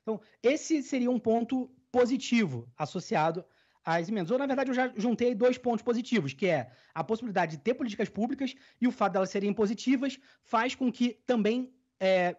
Então, 0.02 0.20
esse 0.42 0.82
seria 0.82 1.12
um 1.12 1.20
ponto 1.20 1.70
positivo 1.92 2.68
associado 2.78 3.46
às 3.84 4.10
emendas. 4.10 4.32
Ou, 4.32 4.38
na 4.38 4.46
verdade, 4.46 4.70
eu 4.70 4.74
já 4.74 4.92
juntei 4.96 5.36
dois 5.36 5.58
pontos 5.58 5.84
positivos, 5.84 6.34
que 6.34 6.48
é 6.48 6.72
a 6.94 7.04
possibilidade 7.04 7.58
de 7.58 7.64
ter 7.64 7.74
políticas 7.74 8.10
públicas 8.10 8.56
e 8.80 8.88
o 8.88 8.92
fato 8.92 9.14
delas 9.14 9.30
serem 9.30 9.54
positivas 9.54 10.20
faz 10.44 10.76
com 10.76 10.92
que 10.92 11.20
também 11.26 11.74
é, 12.00 12.36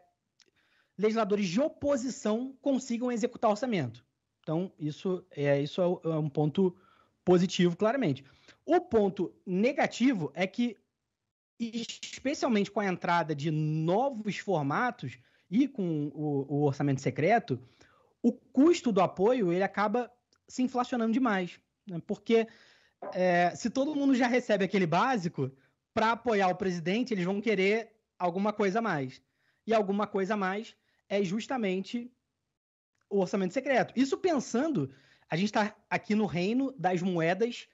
legisladores 0.96 1.48
de 1.48 1.60
oposição 1.60 2.56
consigam 2.60 3.10
executar 3.10 3.50
orçamento. 3.50 4.04
Então, 4.42 4.72
isso 4.78 5.24
é, 5.30 5.60
isso 5.60 5.80
é, 5.80 6.10
é 6.10 6.16
um 6.16 6.28
ponto 6.28 6.76
positivo, 7.24 7.76
claramente. 7.76 8.24
O 8.64 8.80
ponto 8.80 9.32
negativo 9.46 10.30
é 10.34 10.46
que, 10.46 10.76
especialmente 11.60 12.70
com 12.70 12.80
a 12.80 12.86
entrada 12.86 13.34
de 13.34 13.50
novos 13.50 14.38
formatos 14.38 15.18
e 15.50 15.68
com 15.68 16.10
o, 16.14 16.46
o 16.48 16.62
orçamento 16.64 17.00
secreto, 17.00 17.60
o 18.22 18.32
custo 18.32 18.90
do 18.90 19.00
apoio 19.00 19.52
ele 19.52 19.62
acaba 19.62 20.10
se 20.48 20.62
inflacionando 20.62 21.12
demais. 21.12 21.60
Né? 21.86 22.00
Porque 22.06 22.48
é, 23.12 23.54
se 23.54 23.68
todo 23.68 23.94
mundo 23.94 24.14
já 24.14 24.26
recebe 24.26 24.64
aquele 24.64 24.86
básico, 24.86 25.50
para 25.92 26.12
apoiar 26.12 26.48
o 26.48 26.56
presidente, 26.56 27.12
eles 27.12 27.24
vão 27.24 27.40
querer 27.40 27.92
alguma 28.18 28.52
coisa 28.52 28.78
a 28.78 28.82
mais. 28.82 29.20
E 29.66 29.74
alguma 29.74 30.06
coisa 30.06 30.34
a 30.34 30.36
mais 30.36 30.74
é 31.08 31.22
justamente 31.22 32.10
o 33.08 33.18
orçamento 33.18 33.52
secreto. 33.52 33.92
Isso 33.96 34.16
pensando 34.16 34.90
a 35.28 35.36
gente 35.36 35.46
está 35.46 35.76
aqui 35.88 36.14
no 36.14 36.26
reino 36.26 36.72
das 36.76 37.02
moedas, 37.02 37.68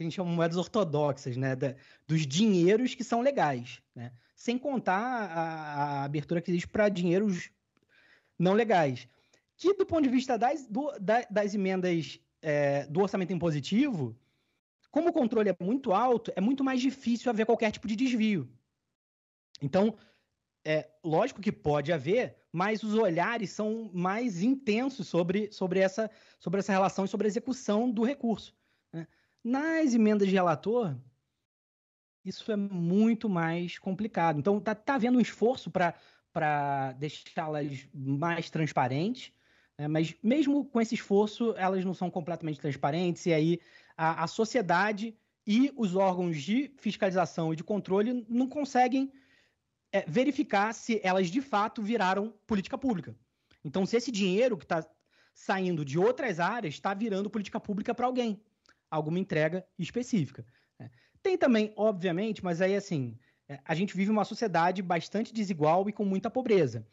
que 0.00 0.04
a 0.04 0.06
gente 0.06 0.14
chama 0.14 0.30
moedas 0.30 0.56
ortodoxas, 0.56 1.36
né? 1.36 1.54
Da, 1.54 1.74
dos 2.08 2.26
dinheiros 2.26 2.94
que 2.94 3.04
são 3.04 3.20
legais, 3.20 3.82
né? 3.94 4.12
Sem 4.34 4.56
contar 4.56 4.98
a, 4.98 5.42
a 5.42 6.04
abertura 6.04 6.40
que 6.40 6.50
existe 6.50 6.66
para 6.66 6.88
dinheiros 6.88 7.50
não 8.38 8.54
legais. 8.54 9.06
Que, 9.58 9.74
do 9.74 9.84
ponto 9.84 10.04
de 10.04 10.08
vista 10.08 10.38
das, 10.38 10.66
do, 10.66 10.90
da, 10.98 11.26
das 11.30 11.54
emendas 11.54 12.18
é, 12.40 12.86
do 12.86 13.00
orçamento 13.00 13.34
impositivo, 13.34 14.16
como 14.90 15.10
o 15.10 15.12
controle 15.12 15.50
é 15.50 15.56
muito 15.60 15.92
alto, 15.92 16.32
é 16.34 16.40
muito 16.40 16.64
mais 16.64 16.80
difícil 16.80 17.30
haver 17.30 17.44
qualquer 17.44 17.70
tipo 17.70 17.86
de 17.86 17.94
desvio. 17.94 18.50
Então, 19.60 19.98
é 20.64 20.88
lógico 21.04 21.42
que 21.42 21.52
pode 21.52 21.92
haver, 21.92 22.36
mas 22.50 22.82
os 22.82 22.94
olhares 22.94 23.50
são 23.50 23.90
mais 23.92 24.42
intensos 24.42 25.08
sobre, 25.08 25.52
sobre, 25.52 25.80
essa, 25.80 26.10
sobre 26.38 26.60
essa 26.60 26.72
relação 26.72 27.04
e 27.04 27.08
sobre 27.08 27.26
a 27.26 27.28
execução 27.28 27.90
do 27.90 28.02
recurso. 28.02 28.58
Nas 29.42 29.94
emendas 29.94 30.28
de 30.28 30.34
relator, 30.34 30.96
isso 32.24 32.50
é 32.52 32.56
muito 32.56 33.28
mais 33.28 33.78
complicado. 33.78 34.38
Então, 34.38 34.58
está 34.58 34.74
tá 34.74 34.94
havendo 34.94 35.18
um 35.18 35.20
esforço 35.20 35.70
para 35.70 36.92
deixá-las 36.98 37.88
mais 37.94 38.50
transparentes, 38.50 39.32
né? 39.78 39.88
mas 39.88 40.14
mesmo 40.22 40.64
com 40.66 40.80
esse 40.80 40.94
esforço, 40.94 41.54
elas 41.56 41.84
não 41.84 41.94
são 41.94 42.10
completamente 42.10 42.60
transparentes, 42.60 43.24
e 43.26 43.32
aí 43.32 43.60
a, 43.96 44.24
a 44.24 44.26
sociedade 44.26 45.16
e 45.46 45.72
os 45.76 45.96
órgãos 45.96 46.42
de 46.42 46.70
fiscalização 46.76 47.52
e 47.52 47.56
de 47.56 47.64
controle 47.64 48.26
não 48.28 48.46
conseguem 48.46 49.10
é, 49.90 50.04
verificar 50.06 50.72
se 50.74 51.00
elas 51.02 51.28
de 51.28 51.40
fato 51.40 51.82
viraram 51.82 52.32
política 52.46 52.76
pública. 52.76 53.16
Então, 53.64 53.84
se 53.84 53.96
esse 53.96 54.12
dinheiro 54.12 54.56
que 54.56 54.64
está 54.64 54.86
saindo 55.34 55.84
de 55.84 55.98
outras 55.98 56.38
áreas 56.38 56.74
está 56.74 56.92
virando 56.94 57.30
política 57.30 57.58
pública 57.58 57.94
para 57.94 58.06
alguém, 58.06 58.40
alguma 58.90 59.18
entrega 59.18 59.64
específica. 59.78 60.44
Né? 60.78 60.90
Tem 61.22 61.38
também, 61.38 61.72
obviamente, 61.76 62.42
mas 62.42 62.60
aí 62.60 62.74
assim, 62.74 63.16
é, 63.48 63.58
a 63.64 63.74
gente 63.74 63.96
vive 63.96 64.10
uma 64.10 64.24
sociedade 64.24 64.82
bastante 64.82 65.32
desigual 65.32 65.88
e 65.88 65.92
com 65.92 66.04
muita 66.04 66.30
pobreza. 66.30 66.86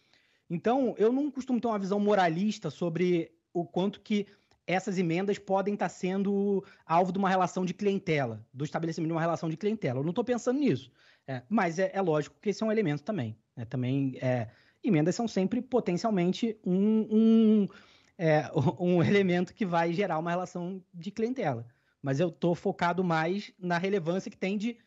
Então, 0.50 0.96
eu 0.98 1.12
não 1.12 1.30
costumo 1.30 1.60
ter 1.60 1.68
uma 1.68 1.80
visão 1.80 2.00
moralista 2.00 2.70
sobre 2.70 3.32
o 3.54 3.66
quanto 3.66 4.00
que 4.00 4.28
essas 4.66 4.98
emendas 4.98 5.38
podem 5.38 5.74
estar 5.74 5.90
sendo 5.90 6.64
alvo 6.86 7.12
de 7.12 7.18
uma 7.18 7.30
relação 7.30 7.66
de 7.66 7.74
clientela, 7.74 8.46
do 8.54 8.66
estabelecimento 8.66 9.08
de 9.08 9.14
uma 9.14 9.22
relação 9.22 9.50
de 9.50 9.56
clientela. 9.56 10.00
Eu 10.00 10.04
não 10.04 10.10
estou 10.10 10.24
pensando 10.24 10.60
nisso. 10.60 10.92
É, 11.26 11.42
mas 11.50 11.80
é, 11.80 11.92
é, 11.94 12.02
lógico 12.02 12.36
que 12.42 12.50
esse 12.50 12.64
é 12.64 12.66
um 12.66 12.72
elemento 12.72 13.04
também. 13.04 13.38
Né? 13.56 13.66
Também 13.66 14.18
é, 14.22 14.50
emendas 14.84 15.16
são 15.16 15.28
sempre 15.28 15.62
potencialmente 15.62 16.60
um, 16.66 17.08
um, 17.10 17.68
é, 18.18 18.50
um 18.80 19.02
elemento 19.02 19.54
que 19.54 19.66
vai 19.66 19.94
gerar 19.94 20.20
uma 20.20 20.32
relação 20.32 20.84
de 20.94 21.12
clientela. 21.12 21.66
Mas 22.08 22.22
eu 22.22 22.30
estou 22.30 22.56
focado 22.56 23.04
mais 23.04 23.52
na 23.60 23.78
relevância 23.78 24.32
que 24.32 24.38
tem 24.38 24.58
de 24.58 24.78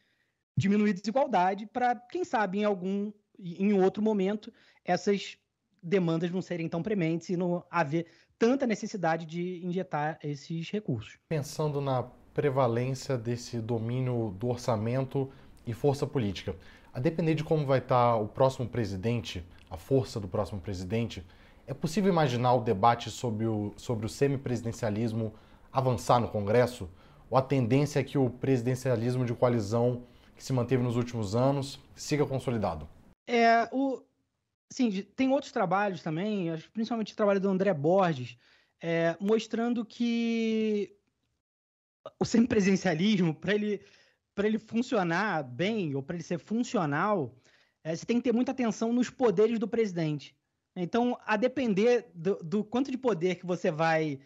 diminuir 0.56 0.94
desigualdade 0.94 1.66
para, 1.66 1.94
quem 1.94 2.24
sabe, 2.24 2.60
em 2.60 2.64
algum 2.64 3.12
em 3.38 3.74
outro 3.74 4.02
momento, 4.02 4.50
essas 4.82 5.36
demandas 5.82 6.30
não 6.30 6.40
serem 6.40 6.66
tão 6.66 6.82
prementes 6.82 7.28
e 7.28 7.36
não 7.36 7.62
haver 7.70 8.06
tanta 8.38 8.66
necessidade 8.66 9.26
de 9.26 9.60
injetar 9.62 10.18
esses 10.22 10.70
recursos. 10.70 11.18
Pensando 11.28 11.78
na 11.78 12.04
prevalência 12.32 13.18
desse 13.18 13.60
domínio 13.60 14.34
do 14.38 14.48
orçamento 14.48 15.30
e 15.66 15.74
força 15.74 16.06
política. 16.06 16.56
A 16.90 16.98
depender 16.98 17.34
de 17.34 17.44
como 17.44 17.66
vai 17.66 17.80
estar 17.80 18.16
o 18.16 18.28
próximo 18.28 18.66
presidente, 18.66 19.44
a 19.68 19.76
força 19.76 20.18
do 20.18 20.26
próximo 20.26 20.58
presidente, 20.58 21.22
é 21.66 21.74
possível 21.74 22.10
imaginar 22.10 22.54
o 22.54 22.62
debate 22.62 23.10
sobre 23.10 23.44
o, 23.44 23.74
sobre 23.76 24.06
o 24.06 24.08
semipresidencialismo 24.08 25.34
avançar 25.70 26.18
no 26.18 26.26
Congresso? 26.28 26.88
Ou 27.30 27.38
a 27.38 27.42
tendência 27.42 28.00
é 28.00 28.04
que 28.04 28.18
o 28.18 28.28
presidencialismo 28.28 29.24
de 29.24 29.32
coalizão 29.32 30.04
que 30.36 30.42
se 30.42 30.52
manteve 30.52 30.82
nos 30.82 30.96
últimos 30.96 31.36
anos 31.36 31.78
siga 31.94 32.26
consolidado? 32.26 32.88
É, 33.26 33.68
o, 33.72 34.02
sim, 34.68 34.90
tem 35.14 35.30
outros 35.30 35.52
trabalhos 35.52 36.02
também, 36.02 36.48
principalmente 36.72 37.12
o 37.12 37.16
trabalho 37.16 37.40
do 37.40 37.48
André 37.48 37.72
Borges, 37.72 38.36
é, 38.82 39.16
mostrando 39.20 39.84
que 39.84 40.96
o 42.18 42.24
semipresidencialismo, 42.24 43.34
para 43.34 43.54
ele 43.54 43.80
ele 44.44 44.58
funcionar 44.58 45.42
bem 45.44 45.94
ou 45.94 46.02
para 46.02 46.16
ele 46.16 46.22
ser 46.22 46.38
funcional, 46.38 47.34
é, 47.84 47.94
você 47.94 48.04
tem 48.04 48.16
que 48.18 48.24
ter 48.24 48.32
muita 48.32 48.52
atenção 48.52 48.92
nos 48.92 49.10
poderes 49.10 49.58
do 49.58 49.68
presidente. 49.68 50.36
Então, 50.76 51.18
a 51.26 51.36
depender 51.36 52.10
do, 52.14 52.36
do, 52.36 52.64
quanto 52.64 52.90
de 52.90 52.98
poder 52.98 53.36
que 53.36 53.46
você 53.46 53.70
vai 53.70 54.20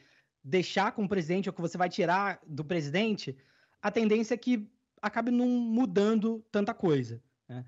deixar 0.44 0.92
com 0.92 1.04
o 1.04 1.08
presidente 1.08 1.48
ou 1.48 1.54
que 1.54 1.60
você 1.60 1.78
vai 1.78 1.88
tirar 1.88 2.38
do 2.46 2.62
presidente, 2.62 3.34
a 3.80 3.90
tendência 3.90 4.34
é 4.34 4.36
que 4.36 4.68
acabe 5.00 5.30
não 5.30 5.48
mudando 5.48 6.44
tanta 6.52 6.74
coisa. 6.74 7.22
Né? 7.48 7.64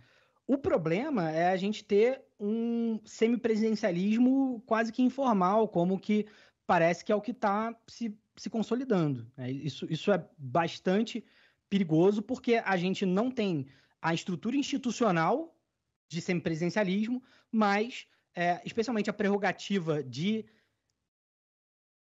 O 0.46 0.58
problema 0.58 1.30
é 1.30 1.48
a 1.48 1.56
gente 1.56 1.82
ter 1.82 2.22
um 2.38 3.00
semipresidencialismo 3.04 4.62
quase 4.66 4.92
que 4.92 5.02
informal, 5.02 5.68
como 5.68 5.98
que 5.98 6.26
parece 6.66 7.04
que 7.04 7.10
é 7.10 7.14
o 7.14 7.20
que 7.20 7.30
está 7.30 7.74
se, 7.86 8.16
se 8.36 8.50
consolidando. 8.50 9.26
Né? 9.36 9.50
Isso, 9.50 9.86
isso 9.90 10.12
é 10.12 10.22
bastante 10.36 11.24
perigoso 11.68 12.22
porque 12.22 12.62
a 12.64 12.76
gente 12.76 13.06
não 13.06 13.30
tem 13.30 13.66
a 14.00 14.12
estrutura 14.12 14.56
institucional 14.56 15.56
de 16.08 16.20
semipresidencialismo, 16.20 17.22
mas 17.50 18.06
é, 18.34 18.60
especialmente 18.64 19.10
a 19.10 19.14
prerrogativa 19.14 20.02
de 20.02 20.44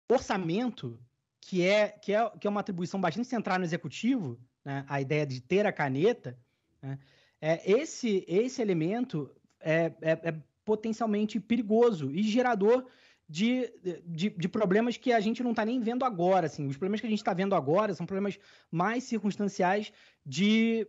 orçamento, 0.09 0.99
que 1.41 1.65
é, 1.65 1.89
que 1.89 2.13
é, 2.13 2.29
que 2.29 2.47
é 2.47 2.49
uma 2.49 2.61
atribuição 2.61 2.99
bastante 2.99 3.27
central 3.27 3.59
no 3.59 3.65
executivo, 3.65 4.39
né, 4.63 4.85
a 4.87 5.01
ideia 5.01 5.25
de 5.25 5.41
ter 5.41 5.65
a 5.65 5.71
caneta, 5.71 6.37
né, 6.81 6.99
é, 7.39 7.71
esse, 7.71 8.25
esse 8.27 8.61
elemento 8.61 9.29
é, 9.59 9.93
é, 10.01 10.11
é, 10.11 10.35
potencialmente 10.65 11.39
perigoso 11.39 12.11
e 12.11 12.23
gerador 12.23 12.85
de, 13.29 13.71
de, 14.05 14.29
de, 14.29 14.47
problemas 14.47 14.97
que 14.97 15.11
a 15.11 15.19
gente 15.19 15.43
não 15.43 15.51
está 15.51 15.65
nem 15.65 15.79
vendo 15.79 16.05
agora. 16.05 16.47
Assim. 16.47 16.65
Os 16.67 16.77
problemas 16.77 17.01
que 17.01 17.07
a 17.07 17.09
gente 17.09 17.19
está 17.19 17.33
vendo 17.33 17.55
agora 17.55 17.93
são 17.93 18.05
problemas 18.05 18.39
mais 18.71 19.03
circunstanciais 19.03 19.91
de, 20.25 20.87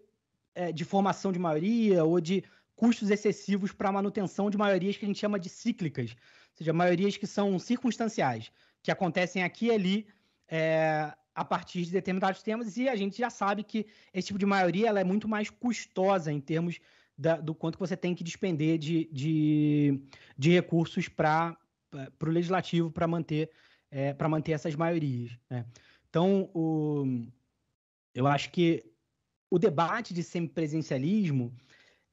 é, 0.54 0.72
de 0.72 0.84
formação 0.84 1.32
de 1.32 1.38
maioria 1.38 2.04
ou 2.04 2.20
de 2.20 2.44
custos 2.76 3.10
excessivos 3.10 3.72
para 3.72 3.90
manutenção 3.90 4.48
de 4.48 4.56
maiorias 4.56 4.96
que 4.96 5.04
a 5.04 5.08
gente 5.08 5.18
chama 5.18 5.38
de 5.38 5.48
cíclicas, 5.48 6.12
ou 6.12 6.56
seja, 6.58 6.72
maiorias 6.72 7.16
que 7.16 7.26
são 7.26 7.58
circunstanciais, 7.58 8.52
que 8.82 8.90
acontecem 8.90 9.42
aqui 9.42 9.66
e 9.66 9.70
ali 9.70 10.06
é, 10.48 11.12
a 11.34 11.44
partir 11.44 11.84
de 11.84 11.92
determinados 11.92 12.42
temas, 12.42 12.76
e 12.76 12.88
a 12.88 12.96
gente 12.96 13.18
já 13.18 13.30
sabe 13.30 13.62
que 13.62 13.86
esse 14.12 14.28
tipo 14.28 14.38
de 14.38 14.46
maioria 14.46 14.88
ela 14.88 15.00
é 15.00 15.04
muito 15.04 15.28
mais 15.28 15.50
custosa 15.50 16.32
em 16.32 16.40
termos 16.40 16.80
da, 17.16 17.36
do 17.36 17.54
quanto 17.54 17.78
você 17.78 17.96
tem 17.96 18.14
que 18.14 18.24
despender 18.24 18.78
de, 18.78 19.08
de, 19.12 20.00
de 20.36 20.50
recursos 20.50 21.08
para 21.08 21.56
o 22.22 22.26
legislativo 22.26 22.90
para 22.90 23.06
manter, 23.06 23.50
é, 23.90 24.14
manter 24.28 24.52
essas 24.52 24.74
maiorias. 24.74 25.36
Né? 25.50 25.64
Então, 26.08 26.50
o, 26.54 27.26
eu 28.14 28.26
acho 28.26 28.50
que 28.50 28.84
o 29.50 29.58
debate 29.58 30.14
de 30.14 30.22
semipresencialismo 30.22 31.54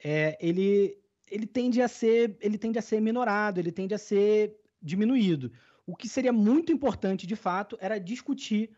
é, 0.03 0.38
ele, 0.39 0.98
ele, 1.29 1.45
tende 1.45 1.81
a 1.81 1.88
ser, 1.88 2.38
ele 2.41 2.57
tende 2.57 2.79
a 2.79 2.81
ser 2.81 3.01
minorado, 3.01 3.60
ele 3.60 3.72
tende 3.72 3.93
a 3.93 3.98
ser 3.98 4.55
diminuído. 4.81 5.51
O 5.86 5.96
que 5.96 6.10
seria 6.10 6.34
muito 6.34 6.72
importante, 6.72 7.27
de 7.27 7.36
fato, 7.36 7.77
era 7.80 8.00
discutir 8.00 8.75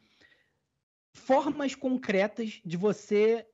formas 1.14 1.74
concretas 1.74 2.62
de 2.66 2.78
você 2.78 3.48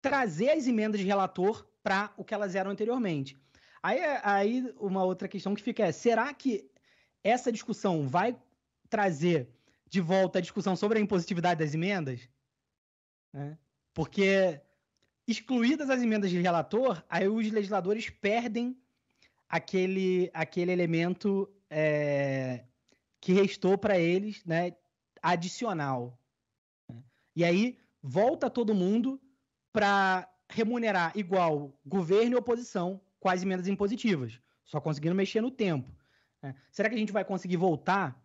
trazer 0.00 0.50
as 0.50 0.66
emendas 0.66 1.00
de 1.00 1.06
relator 1.06 1.66
para 1.82 2.12
o 2.16 2.24
que 2.24 2.34
elas 2.34 2.54
eram 2.54 2.70
anteriormente. 2.70 3.36
Aí, 3.82 4.00
aí 4.22 4.74
uma 4.78 5.04
outra 5.04 5.28
questão 5.28 5.54
que 5.54 5.62
fica 5.62 5.84
é: 5.84 5.92
será 5.92 6.32
que 6.32 6.70
essa 7.22 7.50
discussão 7.50 8.08
vai 8.08 8.36
trazer 8.88 9.48
de 9.88 10.00
volta 10.00 10.38
a 10.38 10.42
discussão 10.42 10.76
sobre 10.76 10.98
a 10.98 11.02
impositividade 11.02 11.60
das 11.60 11.74
emendas? 11.74 12.28
Né? 13.32 13.58
Porque 13.92 14.60
excluídas 15.26 15.90
as 15.90 16.02
emendas 16.02 16.30
de 16.30 16.40
relator, 16.40 17.02
aí 17.08 17.28
os 17.28 17.50
legisladores 17.50 18.08
perdem 18.08 18.80
aquele, 19.48 20.30
aquele 20.32 20.72
elemento 20.72 21.52
é, 21.70 22.64
que 23.20 23.32
restou 23.32 23.76
para 23.76 23.98
eles, 23.98 24.44
né, 24.44 24.76
adicional. 25.22 26.18
E 27.34 27.44
aí 27.44 27.78
volta 28.02 28.48
todo 28.48 28.74
mundo 28.74 29.20
para 29.72 30.28
remunerar 30.48 31.12
igual 31.16 31.76
governo 31.84 32.32
e 32.32 32.38
oposição 32.38 33.00
com 33.18 33.28
as 33.28 33.42
emendas 33.42 33.66
impositivas, 33.66 34.40
só 34.64 34.80
conseguindo 34.80 35.14
mexer 35.14 35.40
no 35.40 35.50
tempo. 35.50 35.90
Né? 36.42 36.54
Será 36.70 36.88
que 36.88 36.94
a 36.94 36.98
gente 36.98 37.12
vai 37.12 37.24
conseguir 37.24 37.56
voltar 37.56 38.24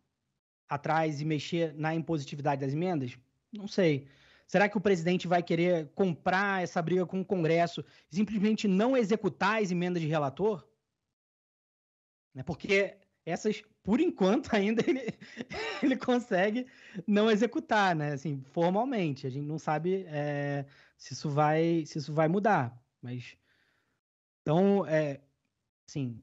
atrás 0.69 1.19
e 1.19 1.25
mexer 1.25 1.73
na 1.73 1.93
impositividade 1.93 2.61
das 2.61 2.73
emendas? 2.73 3.17
Não 3.51 3.67
sei. 3.67 4.07
Será 4.47 4.69
que 4.69 4.77
o 4.77 4.81
presidente 4.81 5.27
vai 5.27 5.41
querer 5.41 5.89
comprar 5.95 6.61
essa 6.61 6.81
briga 6.81 7.05
com 7.05 7.21
o 7.21 7.25
Congresso 7.25 7.83
e 8.11 8.15
simplesmente 8.15 8.67
não 8.67 8.95
executar 8.95 9.61
as 9.61 9.71
emendas 9.71 10.01
de 10.01 10.07
relator? 10.07 10.67
Né, 12.33 12.43
porque 12.43 12.97
essas, 13.25 13.61
por 13.83 13.99
enquanto, 13.99 14.49
ainda 14.55 14.83
ele, 14.87 15.13
ele 15.81 15.97
consegue 15.97 16.67
não 17.07 17.29
executar, 17.29 17.95
né? 17.95 18.13
Assim, 18.13 18.43
formalmente. 18.51 19.27
A 19.27 19.29
gente 19.29 19.45
não 19.45 19.59
sabe 19.59 20.05
é, 20.07 20.65
se, 20.97 21.13
isso 21.13 21.29
vai, 21.29 21.85
se 21.85 21.99
isso 21.99 22.13
vai 22.13 22.27
mudar. 22.27 22.77
Mas. 23.01 23.37
Então, 24.41 24.85
é, 24.87 25.21
assim, 25.87 26.19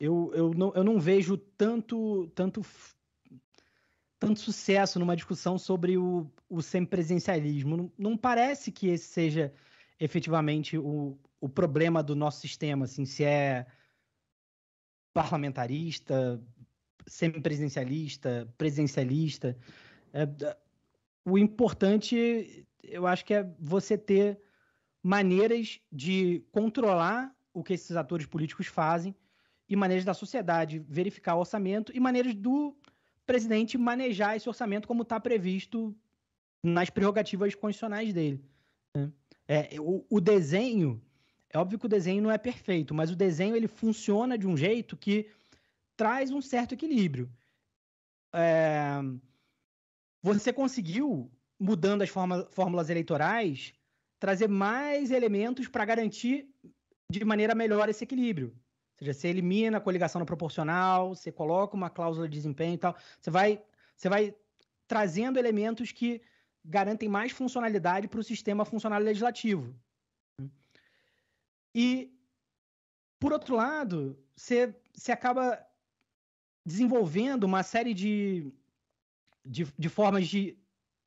eu, 0.00 0.32
eu, 0.34 0.50
não, 0.52 0.72
eu 0.74 0.82
não 0.82 0.98
vejo 0.98 1.36
tanto, 1.36 2.26
tanto 2.34 2.62
tanto 4.22 4.38
sucesso 4.38 5.00
numa 5.00 5.16
discussão 5.16 5.58
sobre 5.58 5.98
o, 5.98 6.30
o 6.48 6.62
semipresencialismo. 6.62 7.76
Não, 7.76 7.92
não 7.98 8.16
parece 8.16 8.70
que 8.70 8.86
esse 8.86 9.06
seja 9.06 9.52
efetivamente 9.98 10.78
o, 10.78 11.18
o 11.40 11.48
problema 11.48 12.04
do 12.04 12.14
nosso 12.14 12.40
sistema, 12.40 12.84
assim, 12.84 13.04
se 13.04 13.24
é 13.24 13.66
parlamentarista, 15.12 16.40
semipresidencialista, 17.06 18.52
presidencialista. 18.56 19.56
É, 20.12 20.56
o 21.24 21.38
importante, 21.38 22.66
eu 22.82 23.06
acho 23.06 23.24
que 23.24 23.34
é 23.34 23.48
você 23.58 23.96
ter 23.96 24.40
maneiras 25.02 25.80
de 25.90 26.44
controlar 26.52 27.34
o 27.52 27.62
que 27.62 27.74
esses 27.74 27.96
atores 27.96 28.26
políticos 28.26 28.66
fazem 28.66 29.14
e 29.68 29.76
maneiras 29.76 30.04
da 30.04 30.14
sociedade 30.14 30.78
verificar 30.88 31.34
o 31.34 31.40
orçamento 31.40 31.92
e 31.94 32.00
maneiras 32.00 32.34
do 32.34 32.76
presidente 33.26 33.78
manejar 33.78 34.36
esse 34.36 34.48
orçamento 34.48 34.88
como 34.88 35.02
está 35.02 35.18
previsto 35.18 35.94
nas 36.62 36.90
prerrogativas 36.90 37.54
constitucionais 37.54 38.12
dele. 38.12 38.44
Né? 38.94 39.10
É, 39.48 39.80
o, 39.80 40.04
o, 40.08 40.20
desenho, 40.20 41.02
é 41.52 41.58
óbvio 41.58 41.78
que 41.78 41.86
o 41.86 41.88
desenho 41.88 42.22
não 42.22 42.30
é 42.30 42.38
perfeito, 42.38 42.94
mas 42.94 43.10
o 43.10 43.16
desenho 43.16 43.54
ele 43.54 43.68
funciona 43.68 44.36
de 44.38 44.46
um 44.46 44.56
jeito 44.56 44.96
que 44.96 45.30
traz 45.96 46.30
um 46.30 46.40
certo 46.40 46.72
equilíbrio. 46.72 47.30
É, 48.34 49.00
você 50.22 50.52
conseguiu, 50.52 51.30
mudando 51.60 52.02
as 52.02 52.08
fórmulas 52.08 52.88
eleitorais, 52.90 53.72
trazer 54.18 54.48
mais 54.48 55.10
elementos 55.10 55.68
para 55.68 55.84
garantir 55.84 56.48
de 57.10 57.24
maneira 57.24 57.54
melhor 57.54 57.88
esse 57.88 58.04
equilíbrio 58.04 58.56
seja, 59.02 59.12
você 59.12 59.28
elimina 59.28 59.78
a 59.78 59.80
coligação 59.80 60.20
no 60.20 60.26
proporcional, 60.26 61.14
você 61.14 61.32
coloca 61.32 61.76
uma 61.76 61.90
cláusula 61.90 62.28
de 62.28 62.36
desempenho 62.36 62.74
e 62.74 62.78
tal. 62.78 62.96
Você 63.20 63.30
vai, 63.30 63.62
você 63.96 64.08
vai 64.08 64.34
trazendo 64.86 65.38
elementos 65.38 65.92
que 65.92 66.22
garantem 66.64 67.08
mais 67.08 67.32
funcionalidade 67.32 68.08
para 68.08 68.20
o 68.20 68.24
sistema 68.24 68.64
funcional 68.64 69.00
legislativo. 69.00 69.74
E, 71.74 72.12
por 73.18 73.32
outro 73.32 73.56
lado, 73.56 74.18
você, 74.36 74.74
acaba 75.10 75.64
desenvolvendo 76.64 77.44
uma 77.44 77.62
série 77.62 77.94
de, 77.94 78.52
de, 79.44 79.66
de 79.78 79.88
formas 79.88 80.28
de 80.28 80.58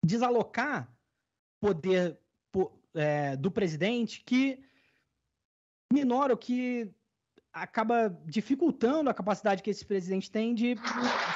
desalocar 0.04 0.92
poder 1.60 2.20
é, 2.94 3.36
do 3.36 3.52
presidente 3.52 4.22
que 4.26 4.60
minoram, 5.92 6.36
que 6.36 6.90
acaba 7.54 8.10
dificultando 8.26 9.10
a 9.10 9.14
capacidade 9.14 9.64
que 9.64 9.70
esse 9.70 9.86
presidente 9.86 10.30
tem 10.30 10.54
de 10.54 10.76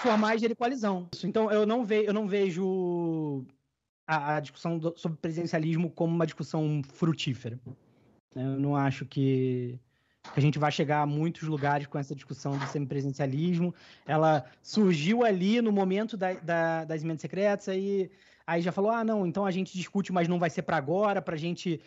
formar 0.01 0.37
de 0.37 0.53
coalizão. 0.53 1.07
Então, 1.23 1.49
eu 1.49 1.65
não, 1.65 1.83
ve 1.85 2.05
eu 2.05 2.13
não 2.13 2.27
vejo 2.27 3.45
a, 4.05 4.35
a 4.35 4.39
discussão 4.39 4.77
do, 4.77 4.93
sobre 4.97 5.17
presidencialismo 5.17 5.89
como 5.91 6.13
uma 6.13 6.25
discussão 6.25 6.81
frutífera. 6.83 7.59
Eu 8.35 8.59
não 8.59 8.75
acho 8.75 9.05
que, 9.05 9.79
que, 10.33 10.39
a 10.39 10.41
gente 10.41 10.59
vai 10.59 10.71
chegar 10.71 11.01
a 11.01 11.05
muitos 11.05 11.43
lugares 11.43 11.87
com 11.87 11.97
essa 11.97 12.15
discussão 12.15 12.57
do 12.57 12.65
semipresidencialismo. 12.67 13.73
Ela 14.05 14.45
surgiu 14.61 15.23
ali 15.23 15.61
no 15.61 15.71
momento 15.71 16.15
da, 16.15 16.33
da, 16.33 16.85
das 16.85 17.03
emendas 17.03 17.21
secretas, 17.21 17.69
aí, 17.69 18.11
aí 18.45 18.61
já 18.61 18.71
falou: 18.71 18.91
ah, 18.91 19.03
não, 19.03 19.25
então 19.25 19.45
a 19.45 19.51
gente 19.51 19.75
discute, 19.75 20.11
mas 20.11 20.27
não 20.27 20.39
vai 20.39 20.49
ser 20.49 20.61
para 20.61 20.77
agora, 20.77 21.21
para 21.21 21.35
a 21.35 21.39
gente 21.39 21.81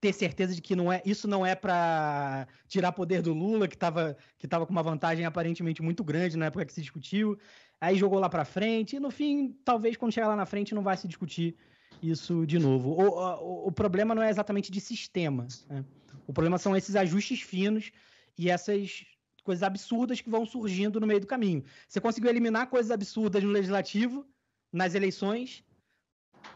ter 0.00 0.12
certeza 0.12 0.54
de 0.54 0.60
que 0.60 0.76
não 0.76 0.92
é, 0.92 1.00
isso 1.04 1.26
não 1.26 1.46
é 1.46 1.54
para 1.54 2.46
tirar 2.68 2.92
poder 2.92 3.22
do 3.22 3.32
Lula, 3.32 3.66
que 3.66 3.74
estava 3.74 4.16
que 4.38 4.46
tava 4.46 4.66
com 4.66 4.72
uma 4.72 4.82
vantagem 4.82 5.24
aparentemente 5.24 5.82
muito 5.82 6.04
grande 6.04 6.36
na 6.36 6.46
época 6.46 6.66
que 6.66 6.72
se 6.72 6.82
discutiu. 6.82 7.38
Aí 7.80 7.96
jogou 7.96 8.18
lá 8.18 8.28
para 8.28 8.44
frente, 8.44 8.96
e 8.96 9.00
no 9.00 9.10
fim, 9.10 9.56
talvez 9.64 9.96
quando 9.96 10.12
chegar 10.12 10.28
lá 10.28 10.36
na 10.36 10.46
frente 10.46 10.74
não 10.74 10.82
vai 10.82 10.96
se 10.96 11.06
discutir 11.06 11.56
isso 12.02 12.46
de 12.46 12.58
novo. 12.58 12.90
O, 12.90 13.08
o, 13.08 13.68
o 13.68 13.72
problema 13.72 14.14
não 14.14 14.22
é 14.22 14.30
exatamente 14.30 14.70
de 14.70 14.80
sistema. 14.80 15.46
Né? 15.68 15.84
O 16.26 16.32
problema 16.32 16.58
são 16.58 16.76
esses 16.76 16.96
ajustes 16.96 17.40
finos 17.40 17.90
e 18.36 18.50
essas 18.50 19.04
coisas 19.42 19.62
absurdas 19.62 20.20
que 20.20 20.30
vão 20.30 20.46
surgindo 20.46 20.98
no 20.98 21.06
meio 21.06 21.20
do 21.20 21.26
caminho. 21.26 21.64
Você 21.86 22.00
conseguiu 22.00 22.30
eliminar 22.30 22.68
coisas 22.68 22.90
absurdas 22.90 23.42
no 23.42 23.50
legislativo, 23.50 24.26
nas 24.72 24.94
eleições, 24.94 25.62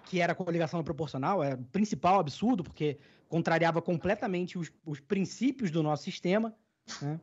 que 0.07 0.20
era 0.20 0.33
a 0.33 0.37
coligação 0.37 0.83
proporcional, 0.83 1.44
é 1.44 1.55
o 1.55 1.64
principal 1.64 2.18
absurdo, 2.18 2.64
porque 2.64 2.98
contrariava 3.29 3.81
completamente 3.83 4.59
os, 4.59 4.72
os 4.85 5.01
princípios 5.01 5.70
do 5.70 5.83
nosso 5.83 6.03
sistema 6.03 6.55
né, 7.03 7.20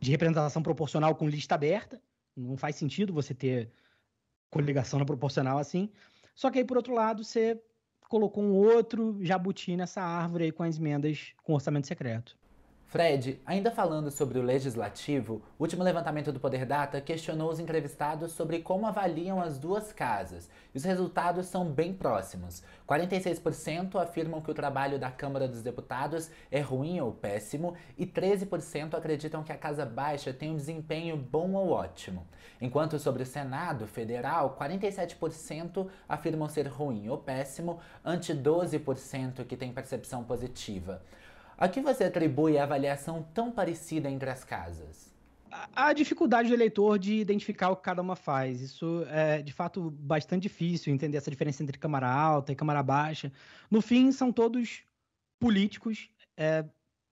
de 0.00 0.10
representação 0.10 0.62
proporcional 0.62 1.14
com 1.16 1.28
lista 1.28 1.54
aberta. 1.54 2.00
Não 2.36 2.56
faz 2.56 2.76
sentido 2.76 3.12
você 3.12 3.34
ter 3.34 3.70
coligação 4.50 4.98
na 4.98 5.04
proporcional 5.04 5.58
assim. 5.58 5.90
Só 6.34 6.50
que 6.50 6.58
aí, 6.58 6.64
por 6.64 6.76
outro 6.76 6.94
lado, 6.94 7.24
você 7.24 7.60
colocou 8.08 8.44
um 8.44 8.54
outro 8.54 9.18
jabuti 9.24 9.76
nessa 9.76 10.02
árvore 10.02 10.44
aí 10.44 10.52
com 10.52 10.62
as 10.62 10.78
emendas 10.78 11.32
com 11.42 11.54
orçamento 11.54 11.86
secreto. 11.86 12.36
Fred, 12.92 13.40
ainda 13.46 13.70
falando 13.70 14.10
sobre 14.10 14.38
o 14.38 14.42
legislativo, 14.42 15.40
o 15.58 15.62
último 15.62 15.82
levantamento 15.82 16.30
do 16.30 16.38
Poder 16.38 16.66
Data 16.66 17.00
questionou 17.00 17.50
os 17.50 17.58
entrevistados 17.58 18.32
sobre 18.32 18.58
como 18.60 18.86
avaliam 18.86 19.40
as 19.40 19.58
duas 19.58 19.94
casas. 19.94 20.50
E 20.74 20.76
os 20.76 20.84
resultados 20.84 21.46
são 21.46 21.64
bem 21.64 21.94
próximos. 21.94 22.62
46% 22.86 23.94
afirmam 23.94 24.42
que 24.42 24.50
o 24.50 24.54
trabalho 24.54 24.98
da 24.98 25.10
Câmara 25.10 25.48
dos 25.48 25.62
Deputados 25.62 26.30
é 26.50 26.60
ruim 26.60 27.00
ou 27.00 27.12
péssimo, 27.12 27.74
e 27.96 28.04
13% 28.04 28.92
acreditam 28.92 29.42
que 29.42 29.52
a 29.52 29.56
Casa 29.56 29.86
Baixa 29.86 30.30
tem 30.30 30.50
um 30.50 30.56
desempenho 30.56 31.16
bom 31.16 31.54
ou 31.54 31.70
ótimo. 31.70 32.26
Enquanto 32.60 32.98
sobre 32.98 33.22
o 33.22 33.26
Senado 33.26 33.86
Federal, 33.86 34.54
47% 34.60 35.88
afirmam 36.06 36.46
ser 36.46 36.68
ruim 36.68 37.08
ou 37.08 37.16
péssimo, 37.16 37.80
ante 38.04 38.34
12% 38.34 39.46
que 39.46 39.56
tem 39.56 39.72
percepção 39.72 40.22
positiva. 40.22 41.00
A 41.56 41.68
que 41.68 41.80
você 41.80 42.04
atribui 42.04 42.58
a 42.58 42.64
avaliação 42.64 43.22
tão 43.34 43.50
parecida 43.50 44.10
entre 44.10 44.28
as 44.28 44.44
casas? 44.44 45.12
A 45.74 45.92
dificuldade 45.92 46.48
do 46.48 46.54
eleitor 46.54 46.98
de 46.98 47.14
identificar 47.14 47.70
o 47.70 47.76
que 47.76 47.82
cada 47.82 48.00
uma 48.00 48.16
faz. 48.16 48.60
Isso 48.60 49.04
é, 49.08 49.42
de 49.42 49.52
fato, 49.52 49.90
bastante 49.90 50.44
difícil 50.44 50.92
entender 50.92 51.18
essa 51.18 51.30
diferença 51.30 51.62
entre 51.62 51.78
Câmara 51.78 52.10
Alta 52.10 52.52
e 52.52 52.56
Câmara 52.56 52.82
Baixa. 52.82 53.30
No 53.70 53.82
fim, 53.82 54.10
são 54.12 54.32
todos 54.32 54.82
políticos 55.38 56.08
é, 56.36 56.64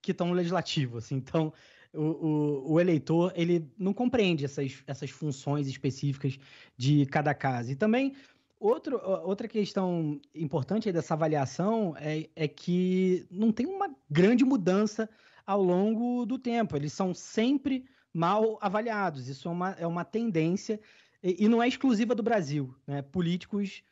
que 0.03 0.13
estão 0.13 0.29
no 0.29 0.35
legislativo. 0.35 0.99
Assim. 0.99 1.17
Então, 1.17 1.53
o, 1.93 2.03
o, 2.03 2.73
o, 2.73 2.81
eleitor 2.81 3.33
ele 3.35 3.69
não 3.77 3.93
compreende 3.93 4.45
essas, 4.45 4.83
essas 4.87 5.11
funções 5.11 5.67
específicas 5.67 6.39
de 6.77 7.05
cada 7.07 7.35
casa. 7.35 7.73
E 7.73 7.77
também 7.77 8.15
Outro, 8.61 9.01
outra 9.25 9.49
questão 9.49 10.21
importante 10.35 10.93
dessa 10.93 11.15
avaliação 11.15 11.97
é, 11.97 12.29
é 12.37 12.47
que 12.47 13.27
não 13.31 13.51
tem 13.51 13.65
uma 13.65 13.91
grande 14.11 14.45
mudança 14.45 15.09
ao 15.47 15.63
longo 15.63 16.27
do 16.27 16.39
tempo. 16.39 16.77
Eles 16.77 16.93
são 16.93 17.15
sempre 17.15 17.87
mal 18.13 18.59
avaliados. 18.61 19.29
Isso 19.29 19.49
é 19.49 19.51
uma, 19.51 19.71
é 19.79 19.87
uma 19.87 20.05
tendência 20.05 20.79
e, 21.23 21.45
e 21.45 21.49
não 21.49 21.63
é 21.63 21.69
exclusiva 21.69 22.15
do 22.15 22.23
Brasil. 22.23 22.75
Né? 22.87 23.01
Políticos 23.01 23.83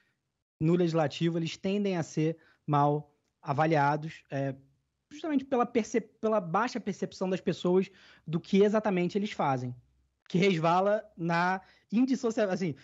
no 0.61 0.75
legislativo 0.75 1.39
eles 1.39 1.57
tendem 1.57 1.97
a 1.97 2.03
ser 2.03 2.37
mal 2.67 3.11
avaliados, 3.41 4.23
é, 4.31 4.55
justamente 5.11 5.47
pela, 5.47 5.65
pela 6.21 6.43
baixa 6.43 6.79
percepção 6.79 7.31
das 7.31 7.41
pessoas 7.41 7.91
do 8.27 8.39
que 8.39 8.63
exatamente 8.63 9.17
eles 9.17 9.33
fazem, 9.33 9.75
que 10.29 10.37
resvala 10.37 11.03
na 11.17 11.63
indissociação. 11.91 12.53
Assim, 12.53 12.75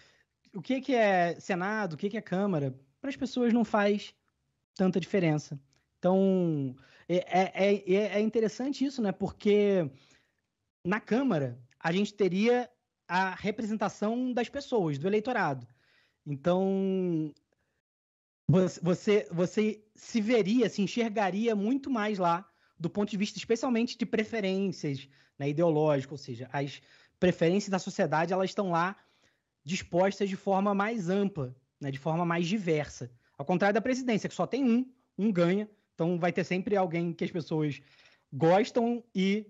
o 0.54 0.62
que, 0.62 0.80
que 0.80 0.94
é 0.94 1.38
Senado, 1.40 1.94
o 1.94 1.96
que, 1.96 2.08
que 2.08 2.16
é 2.16 2.22
Câmara, 2.22 2.74
para 3.00 3.10
as 3.10 3.16
pessoas 3.16 3.52
não 3.52 3.64
faz 3.64 4.14
tanta 4.74 5.00
diferença. 5.00 5.60
Então, 5.98 6.76
é, 7.08 7.16
é, 7.16 7.74
é, 7.74 7.94
é 8.16 8.20
interessante 8.20 8.84
isso, 8.84 9.02
né? 9.02 9.12
Porque 9.12 9.90
na 10.84 11.00
Câmara 11.00 11.58
a 11.78 11.92
gente 11.92 12.14
teria 12.14 12.70
a 13.06 13.34
representação 13.34 14.32
das 14.32 14.48
pessoas, 14.48 14.98
do 14.98 15.06
eleitorado. 15.06 15.66
Então, 16.26 17.32
você, 18.48 19.28
você 19.30 19.84
se 19.94 20.20
veria, 20.20 20.68
se 20.68 20.80
enxergaria 20.80 21.54
muito 21.54 21.90
mais 21.90 22.18
lá, 22.18 22.48
do 22.78 22.88
ponto 22.88 23.10
de 23.10 23.16
vista 23.16 23.38
especialmente 23.38 23.96
de 23.96 24.06
preferências 24.06 25.08
né, 25.38 25.48
ideológicas, 25.48 26.12
ou 26.12 26.18
seja, 26.18 26.48
as 26.52 26.80
preferências 27.20 27.70
da 27.70 27.78
sociedade 27.78 28.32
elas 28.32 28.50
estão 28.50 28.70
lá 28.70 28.96
dispostas 29.64 30.28
de 30.28 30.36
forma 30.36 30.74
mais 30.74 31.08
ampla, 31.08 31.54
né, 31.80 31.90
de 31.90 31.98
forma 31.98 32.24
mais 32.24 32.46
diversa. 32.46 33.10
Ao 33.36 33.44
contrário 33.44 33.74
da 33.74 33.80
presidência, 33.80 34.28
que 34.28 34.34
só 34.34 34.46
tem 34.46 34.64
um, 34.64 34.86
um 35.18 35.32
ganha, 35.32 35.68
então 35.94 36.18
vai 36.18 36.32
ter 36.32 36.44
sempre 36.44 36.76
alguém 36.76 37.12
que 37.12 37.24
as 37.24 37.30
pessoas 37.30 37.80
gostam 38.32 39.02
e, 39.14 39.46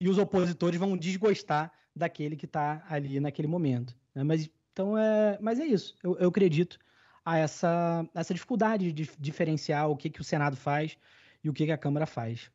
e 0.00 0.08
os 0.08 0.18
opositores 0.18 0.78
vão 0.78 0.96
desgostar 0.96 1.72
daquele 1.94 2.36
que 2.36 2.46
está 2.46 2.84
ali 2.88 3.18
naquele 3.20 3.48
momento. 3.48 3.96
Né? 4.14 4.22
Mas, 4.22 4.50
então 4.72 4.96
é, 4.96 5.38
mas 5.40 5.58
é 5.58 5.66
isso, 5.66 5.96
eu, 6.02 6.16
eu 6.18 6.28
acredito 6.28 6.78
a 7.24 7.38
essa, 7.38 8.06
essa 8.14 8.34
dificuldade 8.34 8.92
de 8.92 9.10
diferenciar 9.18 9.88
o 9.88 9.96
que, 9.96 10.10
que 10.10 10.20
o 10.20 10.24
Senado 10.24 10.56
faz 10.56 10.96
e 11.42 11.48
o 11.48 11.52
que, 11.52 11.66
que 11.66 11.72
a 11.72 11.78
Câmara 11.78 12.06
faz. 12.06 12.50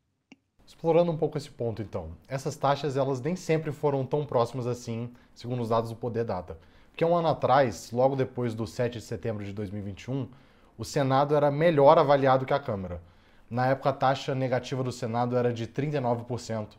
Explorando 0.65 1.12
um 1.12 1.17
pouco 1.17 1.38
esse 1.38 1.50
ponto, 1.50 1.82
então, 1.82 2.17
essas 2.28 2.56
taxas 2.56 2.98
elas 2.98 3.21
nem 3.21 3.36
sempre 3.36 3.71
foram 3.71 4.06
tão 4.06 4.26
próximas 4.26 4.65
assim, 4.65 5.13
segundo 5.34 5.62
os 5.62 5.69
dados 5.69 5.91
do 5.91 5.95
Poder 5.95 6.26
Data. 6.26 6.58
Porque 6.95 7.03
um 7.03 7.13
ano 7.13 7.27
atrás, 7.27 7.91
logo 7.91 8.15
depois 8.15 8.55
do 8.55 8.65
7 8.65 8.99
de 8.99 9.01
setembro 9.03 9.43
de 9.43 9.51
2021, 9.51 10.29
o 10.77 10.86
Senado 10.86 11.36
era 11.36 11.51
melhor 11.51 11.97
avaliado 11.97 12.45
que 12.45 12.53
a 12.53 12.60
Câmara. 12.60 13.01
Na 13.49 13.67
época, 13.67 13.89
a 13.89 13.93
taxa 13.93 14.34
negativa 14.34 14.81
do 14.81 14.93
Senado 14.93 15.36
era 15.36 15.51
de 15.51 15.67
39%, 15.67 16.69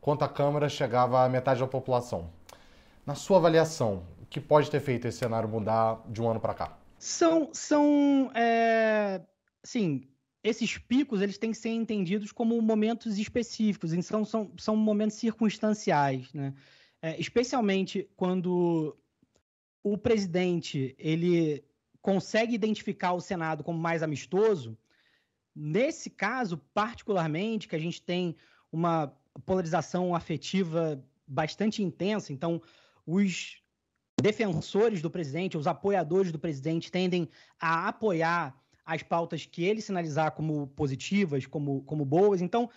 enquanto 0.00 0.24
a 0.24 0.28
Câmara 0.28 0.68
chegava 0.68 1.24
à 1.24 1.28
metade 1.28 1.60
da 1.60 1.66
população. 1.68 2.28
Na 3.06 3.14
sua 3.14 3.36
avaliação, 3.36 4.02
o 4.20 4.26
que 4.26 4.40
pode 4.40 4.68
ter 4.68 4.80
feito 4.80 5.06
esse 5.06 5.18
cenário 5.18 5.48
mudar 5.48 6.02
de 6.08 6.20
um 6.20 6.28
ano 6.28 6.40
para 6.40 6.54
cá? 6.54 6.76
São, 6.98 7.48
são 7.52 8.32
é, 8.34 9.20
sim, 9.62 10.08
esses 10.42 10.76
picos 10.76 11.22
eles 11.22 11.38
têm 11.38 11.52
que 11.52 11.58
ser 11.58 11.70
entendidos 11.70 12.32
como 12.32 12.60
momentos 12.60 13.16
específicos, 13.16 13.92
então 13.92 14.24
são, 14.24 14.50
são 14.58 14.74
momentos 14.74 15.18
circunstanciais, 15.18 16.32
né? 16.34 16.52
É, 17.00 17.20
especialmente 17.20 18.08
quando 18.16 18.96
o 19.82 19.98
presidente 19.98 20.94
ele 20.98 21.64
consegue 22.00 22.54
identificar 22.54 23.12
o 23.12 23.20
Senado 23.20 23.64
como 23.64 23.78
mais 23.78 24.02
amistoso, 24.02 24.76
nesse 25.54 26.10
caso, 26.10 26.58
particularmente, 26.72 27.68
que 27.68 27.76
a 27.76 27.78
gente 27.78 28.02
tem 28.02 28.36
uma 28.70 29.14
polarização 29.44 30.14
afetiva 30.14 31.02
bastante 31.26 31.82
intensa, 31.82 32.32
então 32.32 32.60
os 33.06 33.62
defensores 34.20 35.00
do 35.00 35.10
presidente, 35.10 35.56
os 35.56 35.66
apoiadores 35.66 36.30
do 36.30 36.38
presidente 36.38 36.92
tendem 36.92 37.28
a 37.58 37.88
apoiar 37.88 38.56
as 38.84 39.02
pautas 39.02 39.46
que 39.46 39.64
ele 39.64 39.80
sinalizar 39.80 40.32
como 40.32 40.66
positivas, 40.68 41.46
como, 41.46 41.82
como 41.82 42.04
boas. 42.04 42.40
Então, 42.40 42.68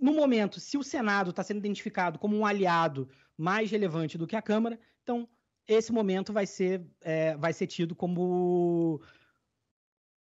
no 0.00 0.14
momento, 0.14 0.60
se 0.60 0.76
o 0.76 0.82
Senado 0.82 1.30
está 1.30 1.42
sendo 1.42 1.58
identificado 1.58 2.18
como 2.18 2.36
um 2.36 2.46
aliado 2.46 3.08
mais 3.36 3.70
relevante 3.70 4.16
do 4.16 4.26
que 4.26 4.36
a 4.36 4.42
Câmara, 4.42 4.78
então 5.02 5.28
esse 5.68 5.92
momento 5.92 6.32
vai 6.32 6.46
ser, 6.46 6.82
é, 7.02 7.36
vai 7.36 7.52
ser 7.52 7.66
tido 7.66 7.94
como 7.94 9.00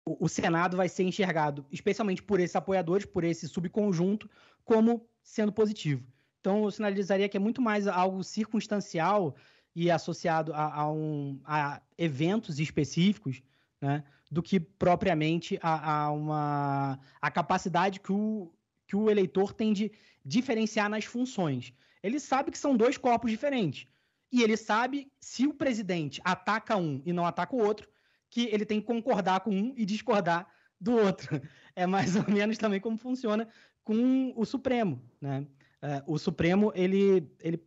o, 0.04 0.24
o 0.24 0.28
Senado 0.28 0.76
vai 0.76 0.88
ser 0.88 1.04
enxergado, 1.04 1.64
especialmente 1.70 2.22
por 2.22 2.40
esses 2.40 2.56
apoiadores, 2.56 3.06
por 3.06 3.22
esse 3.22 3.48
subconjunto, 3.48 4.28
como 4.64 5.08
sendo 5.22 5.52
positivo. 5.52 6.04
Então, 6.40 6.64
eu 6.64 6.70
sinalizaria 6.70 7.28
que 7.28 7.36
é 7.36 7.40
muito 7.40 7.62
mais 7.62 7.86
algo 7.86 8.22
circunstancial 8.24 9.36
e 9.74 9.90
associado 9.90 10.52
a, 10.52 10.74
a, 10.80 10.90
um, 10.90 11.40
a 11.44 11.80
eventos 11.96 12.58
específicos, 12.58 13.40
né, 13.80 14.02
do 14.30 14.42
que 14.42 14.58
propriamente 14.58 15.58
a, 15.62 16.06
a, 16.06 16.10
uma 16.10 16.98
a 17.20 17.30
capacidade 17.30 18.00
que 18.00 18.12
o, 18.12 18.52
que 18.86 18.96
o 18.96 19.08
eleitor 19.08 19.52
tem 19.52 19.72
de 19.72 19.92
diferenciar 20.24 20.90
nas 20.90 21.04
funções. 21.04 21.72
Ele 22.02 22.18
sabe 22.18 22.50
que 22.50 22.58
são 22.58 22.76
dois 22.76 22.96
corpos 22.96 23.30
diferentes. 23.30 23.86
E 24.30 24.42
ele 24.42 24.56
sabe, 24.56 25.10
se 25.18 25.46
o 25.46 25.54
presidente 25.54 26.20
ataca 26.24 26.76
um 26.76 27.02
e 27.04 27.12
não 27.12 27.26
ataca 27.26 27.56
o 27.56 27.64
outro, 27.64 27.88
que 28.30 28.46
ele 28.46 28.66
tem 28.66 28.80
que 28.80 28.86
concordar 28.86 29.40
com 29.40 29.50
um 29.50 29.72
e 29.76 29.84
discordar 29.84 30.46
do 30.80 30.92
outro. 30.92 31.28
É 31.74 31.86
mais 31.86 32.16
ou 32.16 32.28
menos 32.28 32.58
também 32.58 32.80
como 32.80 32.98
funciona 32.98 33.46
com 33.84 34.32
o 34.34 34.44
Supremo, 34.44 35.00
né? 35.20 35.46
É, 35.80 36.02
o 36.08 36.18
Supremo, 36.18 36.72
ele, 36.74 37.30
ele 37.40 37.64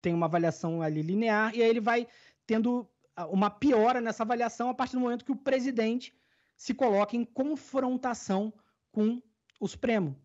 tem 0.00 0.12
uma 0.12 0.26
avaliação 0.26 0.82
ali 0.82 1.00
linear 1.00 1.54
e 1.54 1.62
aí 1.62 1.70
ele 1.70 1.80
vai 1.80 2.08
tendo 2.44 2.90
uma 3.30 3.48
piora 3.50 4.00
nessa 4.00 4.24
avaliação 4.24 4.68
a 4.68 4.74
partir 4.74 4.94
do 4.94 5.00
momento 5.00 5.24
que 5.24 5.30
o 5.30 5.36
presidente 5.36 6.12
se 6.56 6.74
coloca 6.74 7.16
em 7.16 7.24
confrontação 7.24 8.52
com 8.90 9.22
o 9.60 9.68
Supremo. 9.68 10.16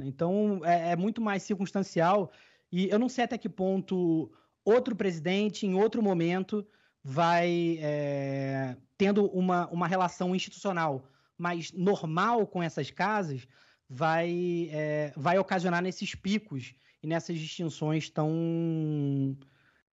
Então, 0.00 0.60
é, 0.64 0.92
é 0.92 0.96
muito 0.96 1.20
mais 1.20 1.42
circunstancial 1.42 2.30
e 2.70 2.88
eu 2.88 2.98
não 2.98 3.08
sei 3.08 3.24
até 3.24 3.36
que 3.36 3.48
ponto 3.48 4.32
outro 4.68 4.94
presidente, 4.94 5.66
em 5.66 5.74
outro 5.74 6.02
momento, 6.02 6.66
vai 7.02 7.78
é, 7.80 8.76
tendo 8.96 9.26
uma, 9.26 9.66
uma 9.68 9.86
relação 9.86 10.34
institucional 10.34 11.08
mais 11.36 11.72
normal 11.72 12.46
com 12.46 12.62
essas 12.62 12.90
casas, 12.90 13.46
vai, 13.88 14.68
é, 14.70 15.12
vai 15.16 15.38
ocasionar 15.38 15.82
nesses 15.82 16.14
picos 16.14 16.74
e 17.02 17.06
nessas 17.06 17.38
distinções 17.38 18.10
tão, 18.10 19.36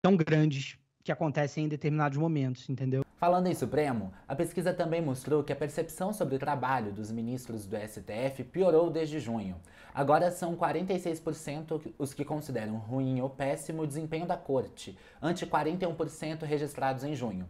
tão 0.03 0.17
grandes 0.17 0.79
que 1.05 1.13
acontecem 1.13 1.67
em 1.67 1.69
determinados 1.69 2.17
momentos, 2.17 2.67
entendeu? 2.71 3.05
Falando 3.19 3.47
em 3.47 3.55
Supremo, 3.55 4.11
a 4.27 4.35
pesquisa 4.35 4.73
também 4.73 5.03
mostrou 5.03 5.45
que 5.45 5.53
a 5.53 5.57
percepção 5.57 6.15
sobre 6.15 6.37
o 6.37 6.39
trabalho 6.39 6.93
dos 6.93 7.13
ministros 7.13 7.67
do 7.67 7.77
STF 7.77 8.43
piorou 8.45 8.91
desde 8.91 9.21
junho. 9.21 9.57
Agora 9.95 10.31
são 10.31 10.57
46% 10.57 11.93
os 11.99 12.15
que 12.15 12.25
consideram 12.25 12.77
ruim 12.77 13.21
ou 13.21 13.29
péssimo 13.29 13.83
o 13.83 13.87
desempenho 13.87 14.27
da 14.27 14.37
corte, 14.37 14.99
ante 15.23 15.47
41% 15.47 16.43
registrados 16.43 17.05
em 17.05 17.15
junho. 17.15 17.47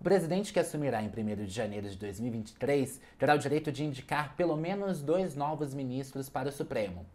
O 0.00 0.04
presidente 0.04 0.52
que 0.52 0.60
assumirá 0.60 1.00
em 1.00 1.08
1 1.08 1.46
de 1.46 1.54
janeiro 1.54 1.88
de 1.88 1.96
2023 1.96 3.00
terá 3.18 3.34
o 3.34 3.38
direito 3.38 3.70
de 3.70 3.84
indicar 3.84 4.34
pelo 4.36 4.56
menos 4.56 5.00
dois 5.00 5.36
novos 5.36 5.72
ministros 5.72 6.28
para 6.28 6.48
o 6.48 6.52
Supremo. 6.52 7.06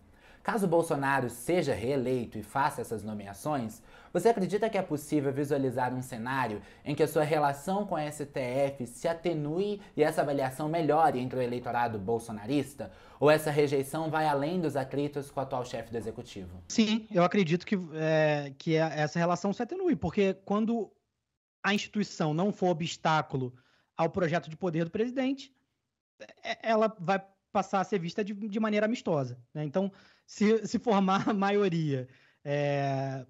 Caso 0.43 0.67
Bolsonaro 0.67 1.30
seja 1.30 1.73
reeleito 1.73 2.38
e 2.38 2.43
faça 2.43 2.82
essas 2.82 3.04
nomeações, 3.04 3.82
você 4.12 4.30
acredita 4.30 4.69
que 4.69 4.77
é 4.77 4.82
possível 4.82 5.32
visualizar 5.32 5.93
um 5.93 6.01
cenário 6.01 6.62
em 6.84 6.95
que 6.95 7.04
a 7.04 7.08
sua 7.08 7.23
relação 7.23 7.86
com 7.86 7.95
a 7.95 8.12
STF 8.12 8.86
se 8.88 9.08
atenue 9.08 9.80
e 9.95 10.04
essa 10.04 10.21
avaliação 10.21 10.67
melhore 10.67 11.19
entre 11.19 11.39
o 11.39 11.41
eleitorado 11.41 11.99
bolsonarista? 11.99 12.91
Ou 13.19 13.30
essa 13.30 13.51
rejeição 13.51 14.10
vai 14.10 14.25
além 14.25 14.60
dos 14.60 14.75
atritos 14.75 15.30
com 15.30 15.39
o 15.39 15.43
atual 15.43 15.63
chefe 15.63 15.91
do 15.91 15.97
executivo? 15.97 16.62
Sim, 16.67 17.08
eu 17.12 17.23
acredito 17.23 17.65
que, 17.65 17.77
é, 17.93 18.51
que 18.58 18.75
essa 18.75 19.19
relação 19.19 19.54
se 19.54 19.62
atenue, 19.62 19.95
porque 19.95 20.34
quando 20.43 20.91
a 21.63 21.73
instituição 21.73 22.34
não 22.34 22.51
for 22.51 22.69
obstáculo 22.69 23.54
ao 23.95 24.10
projeto 24.10 24.49
de 24.49 24.58
poder 24.58 24.86
do 24.86 24.91
presidente, 24.91 25.54
é, 26.43 26.69
ela 26.69 26.93
vai 26.99 27.23
passar 27.52 27.82
a 27.82 27.84
ser 27.84 28.00
vista 28.00 28.24
de, 28.24 28.34
de 28.34 28.60
maneira 28.60 28.86
amistosa. 28.86 29.38
Né? 29.54 29.64
Então, 29.64 29.92
se, 30.26 30.66
se 30.68 30.80
formar 30.80 31.30
a 31.30 31.34
maioria, 31.34 32.08
é, 32.44 33.26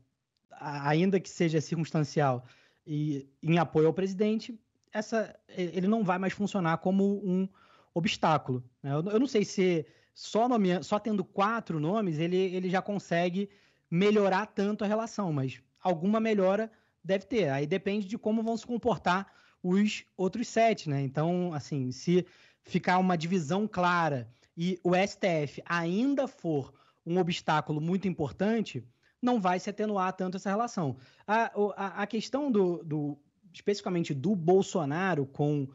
ainda 0.59 1.19
que 1.19 1.29
seja 1.29 1.59
circunstancial, 1.59 2.45
e 2.85 3.29
em 3.41 3.57
apoio 3.57 3.87
ao 3.87 3.93
presidente, 3.93 4.59
essa, 4.91 5.37
ele 5.49 5.87
não 5.87 6.03
vai 6.03 6.17
mais 6.17 6.33
funcionar 6.33 6.77
como 6.77 7.21
um 7.25 7.47
obstáculo. 7.93 8.63
Né? 8.81 8.91
Eu, 8.91 9.03
eu, 9.11 9.19
não 9.19 9.27
sei 9.27 9.45
se 9.45 9.85
só, 10.13 10.47
nome, 10.47 10.83
só 10.83 10.99
tendo 10.99 11.23
quatro 11.23 11.79
nomes 11.79 12.19
ele, 12.19 12.37
ele 12.37 12.69
já 12.69 12.81
consegue 12.81 13.49
melhorar 13.89 14.45
tanto 14.47 14.83
a 14.83 14.87
relação, 14.87 15.31
mas 15.31 15.61
alguma 15.81 16.19
melhora 16.19 16.71
deve 17.03 17.25
ter. 17.25 17.49
Aí 17.49 17.65
depende 17.65 18.07
de 18.07 18.17
como 18.17 18.43
vão 18.43 18.55
se 18.55 18.65
comportar 18.65 19.31
os 19.63 20.03
outros 20.17 20.47
sete, 20.47 20.89
né? 20.89 21.01
Então, 21.01 21.53
assim, 21.53 21.91
se 21.91 22.25
ficar 22.63 22.97
uma 22.97 23.17
divisão 23.17 23.67
clara 23.67 24.29
e 24.55 24.79
o 24.83 24.91
STF 24.95 25.61
ainda 25.65 26.27
for 26.27 26.73
um 27.05 27.17
obstáculo 27.17 27.81
muito 27.81 28.07
importante, 28.07 28.83
não 29.21 29.39
vai 29.39 29.59
se 29.59 29.69
atenuar 29.69 30.13
tanto 30.13 30.37
essa 30.37 30.49
relação. 30.49 30.97
A, 31.27 31.51
a, 31.75 32.03
a 32.03 32.07
questão 32.07 32.51
do, 32.51 32.83
do, 32.83 33.17
especificamente 33.53 34.13
do 34.13 34.35
Bolsonaro 34.35 35.25
com 35.25 35.67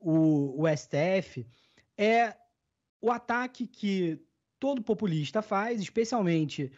o, 0.00 0.62
o 0.62 0.76
STF 0.76 1.46
é 1.96 2.34
o 3.00 3.10
ataque 3.10 3.66
que 3.66 4.20
todo 4.58 4.82
populista 4.82 5.42
faz, 5.42 5.80
especialmente 5.80 6.72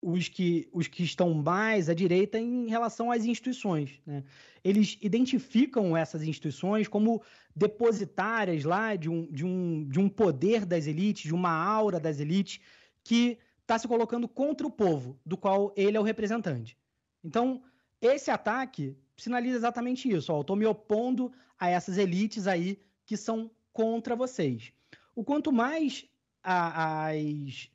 os 0.00 0.28
que, 0.28 0.68
os 0.72 0.86
que 0.86 1.02
estão 1.02 1.34
mais 1.34 1.88
à 1.88 1.94
direita 1.94 2.38
em 2.38 2.68
relação 2.68 3.10
às 3.10 3.24
instituições. 3.24 4.00
Né? 4.06 4.22
Eles 4.62 4.96
identificam 5.02 5.96
essas 5.96 6.22
instituições 6.22 6.86
como 6.86 7.22
depositárias 7.54 8.64
lá 8.64 8.94
de 8.94 9.08
um, 9.08 9.26
de, 9.26 9.44
um, 9.44 9.88
de 9.88 9.98
um 9.98 10.08
poder 10.08 10.64
das 10.64 10.86
elites, 10.86 11.24
de 11.24 11.34
uma 11.34 11.50
aura 11.50 11.98
das 11.98 12.20
elites, 12.20 12.60
que 13.02 13.38
está 13.62 13.78
se 13.78 13.88
colocando 13.88 14.28
contra 14.28 14.66
o 14.66 14.70
povo, 14.70 15.18
do 15.26 15.36
qual 15.36 15.72
ele 15.76 15.96
é 15.96 16.00
o 16.00 16.04
representante. 16.04 16.76
Então, 17.22 17.62
esse 18.00 18.30
ataque 18.30 18.96
sinaliza 19.16 19.56
exatamente 19.56 20.08
isso. 20.08 20.40
Estou 20.40 20.56
me 20.56 20.64
opondo 20.64 21.32
a 21.58 21.68
essas 21.68 21.98
elites 21.98 22.46
aí 22.46 22.80
que 23.04 23.16
são 23.16 23.50
contra 23.72 24.14
vocês. 24.14 24.72
O 25.14 25.24
quanto 25.24 25.52
mais 25.52 26.06
a, 26.42 27.08
as 27.08 27.68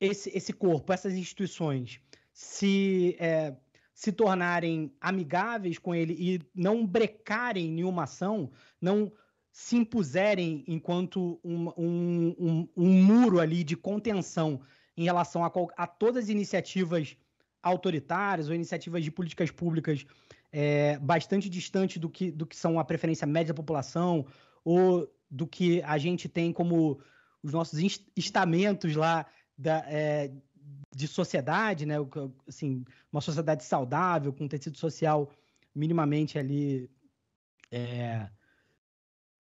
esse, 0.00 0.30
esse 0.36 0.52
corpo, 0.52 0.92
essas 0.92 1.14
instituições, 1.14 2.00
se, 2.32 3.16
é, 3.18 3.54
se 3.94 4.12
tornarem 4.12 4.92
amigáveis 5.00 5.78
com 5.78 5.94
ele 5.94 6.14
e 6.18 6.40
não 6.54 6.86
brecarem 6.86 7.70
nenhuma 7.70 8.04
ação, 8.04 8.50
não 8.80 9.12
se 9.52 9.76
impuserem 9.76 10.64
enquanto 10.66 11.40
um, 11.44 11.68
um, 11.76 12.34
um, 12.38 12.68
um 12.76 13.02
muro 13.04 13.38
ali 13.38 13.62
de 13.62 13.76
contenção 13.76 14.60
em 14.96 15.04
relação 15.04 15.44
a, 15.44 15.52
a, 15.76 15.86
todas 15.86 16.24
as 16.24 16.30
iniciativas 16.30 17.16
autoritárias 17.62 18.48
ou 18.48 18.54
iniciativas 18.54 19.04
de 19.04 19.12
políticas 19.12 19.50
públicas 19.50 20.04
é, 20.52 20.98
bastante 20.98 21.48
distante 21.48 21.98
do 21.98 22.10
que, 22.10 22.30
do 22.30 22.46
que 22.46 22.56
são 22.56 22.78
a 22.78 22.84
preferência 22.84 23.26
média 23.26 23.54
da 23.54 23.56
população 23.56 24.26
ou 24.64 25.08
do 25.30 25.46
que 25.46 25.82
a 25.82 25.98
gente 25.98 26.28
tem 26.28 26.52
como 26.52 27.00
os 27.42 27.52
nossos 27.52 27.78
estamentos 28.16 28.96
lá 28.96 29.26
da, 29.56 29.84
é, 29.86 30.32
de 30.94 31.08
sociedade, 31.08 31.86
né? 31.86 31.96
Assim, 32.48 32.84
uma 33.12 33.20
sociedade 33.20 33.64
saudável, 33.64 34.32
com 34.32 34.44
um 34.44 34.48
tecido 34.48 34.76
social 34.78 35.30
minimamente 35.74 36.38
ali 36.38 36.90
é, 37.70 38.28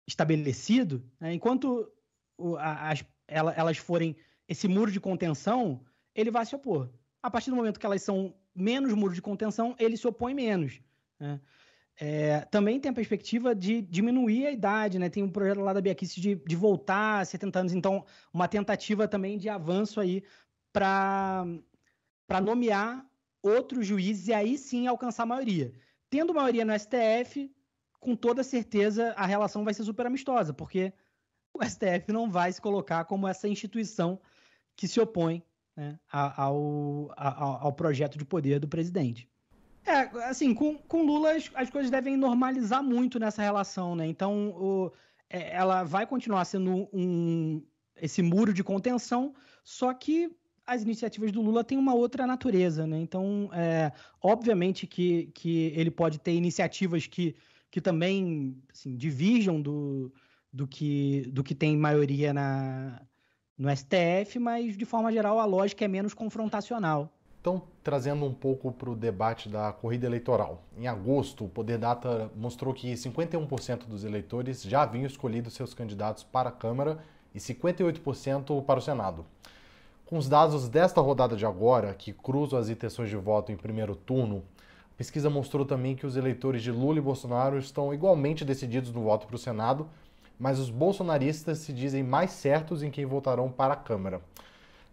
estabelecido, 0.06 1.04
né? 1.20 1.34
enquanto 1.34 1.90
as, 2.58 3.04
ela, 3.28 3.52
elas 3.52 3.76
forem 3.76 4.16
esse 4.48 4.66
muro 4.66 4.90
de 4.90 5.00
contenção, 5.00 5.84
ele 6.14 6.30
vai 6.30 6.44
se 6.46 6.54
opor. 6.54 6.90
A 7.22 7.30
partir 7.30 7.50
do 7.50 7.56
momento 7.56 7.78
que 7.78 7.86
elas 7.86 8.02
são 8.02 8.34
menos 8.54 8.92
muro 8.94 9.14
de 9.14 9.22
contenção, 9.22 9.74
ele 9.78 9.96
se 9.96 10.06
opõe 10.06 10.34
menos. 10.34 10.80
Né? 11.18 11.40
É, 12.00 12.40
também 12.46 12.80
tem 12.80 12.90
a 12.90 12.94
perspectiva 12.94 13.54
de 13.54 13.80
diminuir 13.80 14.46
a 14.46 14.50
idade, 14.50 14.98
né? 14.98 15.08
Tem 15.08 15.22
um 15.22 15.30
projeto 15.30 15.60
lá 15.60 15.72
da 15.72 15.80
Biaquice 15.80 16.20
de, 16.20 16.34
de 16.34 16.56
voltar 16.56 17.20
a 17.20 17.24
70 17.24 17.58
anos, 17.60 17.72
então 17.72 18.04
uma 18.32 18.48
tentativa 18.48 19.06
também 19.06 19.38
de 19.38 19.48
avanço 19.48 20.00
aí 20.00 20.24
para 20.72 21.46
nomear 22.42 23.06
outros 23.40 23.86
juízes 23.86 24.28
e 24.28 24.32
aí 24.32 24.58
sim 24.58 24.86
alcançar 24.86 25.22
a 25.22 25.26
maioria. 25.26 25.72
Tendo 26.10 26.34
maioria 26.34 26.64
no 26.64 26.76
STF, 26.76 27.54
com 28.00 28.16
toda 28.16 28.42
certeza 28.42 29.12
a 29.16 29.24
relação 29.24 29.64
vai 29.64 29.72
ser 29.72 29.84
super 29.84 30.06
amistosa, 30.06 30.52
porque 30.52 30.92
o 31.52 31.64
STF 31.64 32.10
não 32.12 32.28
vai 32.28 32.52
se 32.52 32.60
colocar 32.60 33.04
como 33.04 33.28
essa 33.28 33.46
instituição 33.46 34.20
que 34.74 34.88
se 34.88 35.00
opõe 35.00 35.44
né, 35.76 35.98
ao, 36.10 37.12
ao, 37.16 37.66
ao 37.66 37.72
projeto 37.72 38.18
de 38.18 38.24
poder 38.24 38.58
do 38.58 38.68
presidente. 38.68 39.28
É, 39.86 40.00
assim, 40.24 40.54
com, 40.54 40.78
com 40.78 41.02
Lula 41.02 41.32
as, 41.32 41.50
as, 41.54 41.70
coisas 41.70 41.90
devem 41.90 42.16
normalizar 42.16 42.82
muito 42.82 43.18
nessa 43.18 43.42
relação, 43.42 43.94
né? 43.94 44.06
Então, 44.06 44.48
o, 44.50 44.92
é, 45.28 45.54
ela 45.54 45.82
vai 45.84 46.06
continuar 46.06 46.44
sendo 46.46 46.88
um, 46.92 47.62
esse 48.00 48.22
muro 48.22 48.52
de 48.54 48.64
contenção, 48.64 49.34
só 49.62 49.92
que 49.92 50.30
as 50.66 50.82
iniciativas 50.82 51.30
do 51.30 51.42
Lula 51.42 51.62
têm 51.62 51.76
uma 51.76 51.94
outra 51.94 52.26
natureza, 52.26 52.86
né? 52.86 52.98
Então, 52.98 53.50
é, 53.52 53.92
obviamente 54.22 54.86
que, 54.86 55.30
que 55.34 55.72
ele 55.76 55.90
pode 55.90 56.18
ter 56.18 56.32
iniciativas 56.32 57.06
que, 57.06 57.36
que 57.70 57.80
também 57.80 58.56
assim, 58.72 58.96
divirjam 58.96 59.60
do, 59.60 60.10
do, 60.50 60.66
que, 60.66 61.28
do 61.30 61.44
que 61.44 61.54
tem 61.54 61.76
maioria 61.76 62.32
na, 62.32 63.02
no 63.58 63.68
STF, 63.74 64.38
mas 64.38 64.76
de 64.76 64.84
forma 64.86 65.12
geral 65.12 65.38
a 65.38 65.44
lógica 65.44 65.84
é 65.84 65.88
menos 65.88 66.14
confrontacional. 66.14 67.12
Então, 67.44 67.60
trazendo 67.82 68.24
um 68.24 68.32
pouco 68.32 68.72
para 68.72 68.88
o 68.88 68.96
debate 68.96 69.50
da 69.50 69.70
corrida 69.70 70.06
eleitoral. 70.06 70.62
Em 70.78 70.86
agosto, 70.86 71.44
o 71.44 71.48
Poder 71.50 71.76
Data 71.76 72.30
mostrou 72.34 72.72
que 72.72 72.94
51% 72.94 73.84
dos 73.84 74.02
eleitores 74.02 74.62
já 74.62 74.80
haviam 74.80 75.04
escolhido 75.04 75.50
seus 75.50 75.74
candidatos 75.74 76.24
para 76.24 76.48
a 76.48 76.52
Câmara 76.52 77.00
e 77.34 77.38
58% 77.38 78.64
para 78.64 78.78
o 78.78 78.82
Senado. 78.82 79.26
Com 80.06 80.16
os 80.16 80.26
dados 80.26 80.70
desta 80.70 81.02
rodada 81.02 81.36
de 81.36 81.44
agora, 81.44 81.92
que 81.92 82.14
cruzam 82.14 82.58
as 82.58 82.70
intenções 82.70 83.10
de 83.10 83.16
voto 83.16 83.52
em 83.52 83.58
primeiro 83.58 83.94
turno, 83.94 84.42
a 84.94 84.96
pesquisa 84.96 85.28
mostrou 85.28 85.66
também 85.66 85.94
que 85.94 86.06
os 86.06 86.16
eleitores 86.16 86.62
de 86.62 86.70
Lula 86.70 86.96
e 86.96 87.02
Bolsonaro 87.02 87.58
estão 87.58 87.92
igualmente 87.92 88.42
decididos 88.42 88.90
no 88.90 89.02
voto 89.02 89.26
para 89.26 89.36
o 89.36 89.38
Senado, 89.38 89.86
mas 90.38 90.58
os 90.58 90.70
bolsonaristas 90.70 91.58
se 91.58 91.74
dizem 91.74 92.02
mais 92.02 92.30
certos 92.30 92.82
em 92.82 92.90
quem 92.90 93.04
votarão 93.04 93.50
para 93.50 93.74
a 93.74 93.76
Câmara 93.76 94.22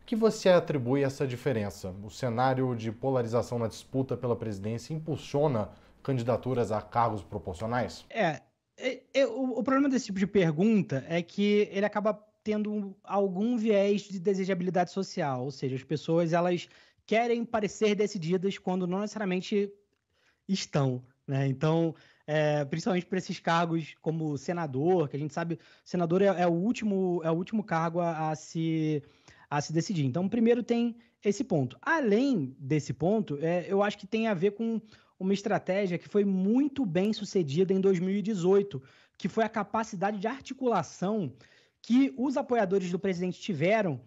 que 0.06 0.16
você 0.16 0.50
atribui 0.50 1.04
essa 1.04 1.26
diferença? 1.26 1.94
O 2.04 2.10
cenário 2.10 2.76
de 2.76 2.92
polarização 2.92 3.60
na 3.60 3.68
disputa 3.68 4.18
pela 4.18 4.36
presidência 4.36 4.94
impulsiona 4.94 5.70
candidaturas 6.04 6.72
a 6.72 6.82
cargos 6.82 7.24
proporcionais? 7.24 8.06
É, 8.10 8.42
é, 8.78 9.02
é 9.14 9.28
o, 9.28 9.60
o, 9.60 9.64
problema 9.64 9.90
desse 9.90 10.08
tipo 10.08 10.20
de 10.20 10.28
pergunta 10.28 11.06
é 11.08 11.22
que 11.22 11.70
ele 11.72 11.86
acaba 11.86 12.14
tendo 12.44 12.96
algum 13.04 13.56
viés 13.56 14.02
de 14.02 14.20
desejabilidade 14.20 14.92
social, 14.92 15.44
ou 15.44 15.52
seja, 15.52 15.76
as 15.76 15.84
pessoas 15.84 16.34
elas 16.34 16.68
querem 17.06 17.46
parecer 17.46 17.96
decididas 17.96 18.58
quando 18.58 18.88
não 18.88 19.00
necessariamente 19.00 19.72
estão, 20.48 21.04
né? 21.28 21.48
Então, 21.48 21.94
é, 22.26 22.66
principalmente 22.66 23.06
para 23.06 23.18
esses 23.18 23.40
cargos 23.40 23.96
como 24.02 24.38
senador, 24.38 25.10
que 25.10 25.16
a 25.16 25.20
gente 25.20 25.34
sabe, 25.34 25.60
senador 25.84 26.22
é, 26.22 26.28
é 26.28 26.48
o 26.48 26.52
último 26.52 27.22
é 27.24 27.30
o 27.30 27.36
último 27.36 27.64
cargo 27.64 28.00
a, 28.00 28.32
a 28.32 28.36
se 28.36 29.04
a 29.52 29.60
se 29.60 29.74
decidir. 29.74 30.06
Então, 30.06 30.30
primeiro 30.30 30.64
tem 30.64 30.96
esse 31.22 31.44
ponto. 31.44 31.78
Além 31.82 32.56
desse 32.58 32.94
ponto, 32.94 33.38
é, 33.42 33.66
eu 33.68 33.84
acho 33.84 33.98
que 33.98 34.08
tem 34.08 34.28
a 34.28 34.34
ver 34.34 34.52
com 34.52 34.82
uma 35.20 35.34
estratégia 35.34 35.98
que 35.98 36.08
foi 36.08 36.24
muito 36.24 36.86
bem 36.86 37.12
sucedida 37.12 37.74
em 37.74 37.82
2018, 37.82 38.82
que 39.18 39.28
foi 39.28 39.44
a 39.44 39.50
capacidade 39.50 40.18
de 40.20 40.26
articulação 40.26 41.34
que 41.82 42.14
os 42.18 42.38
apoiadores 42.38 42.90
do 42.90 42.98
presidente 42.98 43.42
tiveram 43.42 44.00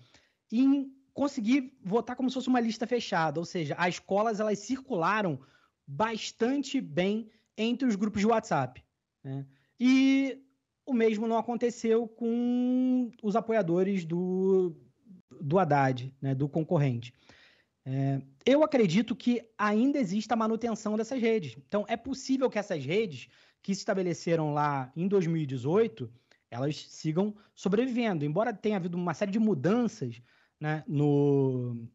em 0.50 0.90
conseguir 1.12 1.76
votar 1.84 2.16
como 2.16 2.30
se 2.30 2.34
fosse 2.34 2.48
uma 2.48 2.58
lista 2.58 2.86
fechada, 2.86 3.38
ou 3.38 3.44
seja, 3.44 3.74
as 3.76 3.96
escolas 3.96 4.40
elas 4.40 4.58
circularam 4.60 5.38
bastante 5.86 6.80
bem 6.80 7.28
entre 7.56 7.86
os 7.86 7.96
grupos 7.96 8.20
de 8.20 8.26
WhatsApp. 8.26 8.82
Né? 9.22 9.46
E 9.78 10.42
o 10.86 10.94
mesmo 10.94 11.26
não 11.26 11.36
aconteceu 11.36 12.08
com 12.08 13.10
os 13.22 13.36
apoiadores 13.36 14.04
do, 14.04 14.74
do 15.40 15.58
Haddad, 15.58 16.12
né, 16.20 16.34
do 16.34 16.48
concorrente. 16.48 17.12
É, 17.86 18.20
eu 18.46 18.62
acredito 18.62 19.14
que 19.14 19.42
ainda 19.58 19.98
existe 19.98 20.32
a 20.32 20.36
manutenção 20.36 20.96
dessas 20.96 21.20
redes. 21.20 21.56
Então, 21.66 21.84
é 21.88 21.96
possível 21.96 22.48
que 22.48 22.58
essas 22.58 22.84
redes 22.84 23.28
que 23.62 23.74
se 23.74 23.80
estabeleceram 23.80 24.52
lá 24.52 24.92
em 24.96 25.06
2018, 25.06 26.10
elas 26.50 26.86
sigam 26.88 27.34
sobrevivendo. 27.54 28.24
Embora 28.24 28.52
tenha 28.52 28.76
havido 28.76 28.96
uma 28.96 29.14
série 29.14 29.30
de 29.30 29.38
mudanças 29.38 30.20
né, 30.60 30.84
no, 30.86 31.88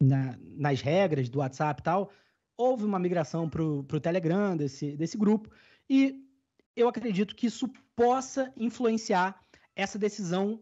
na, 0.00 0.38
nas 0.40 0.80
regras 0.80 1.28
do 1.28 1.38
WhatsApp 1.38 1.80
e 1.80 1.84
tal, 1.84 2.10
houve 2.56 2.84
uma 2.84 2.98
migração 2.98 3.48
para 3.48 3.62
o 3.62 4.00
Telegram 4.00 4.56
desse, 4.56 4.96
desse 4.96 5.16
grupo. 5.16 5.50
E 5.88 6.22
eu 6.76 6.88
acredito 6.88 7.34
que 7.34 7.46
isso 7.46 7.70
possa 7.96 8.52
influenciar 8.56 9.42
essa 9.74 9.98
decisão 9.98 10.60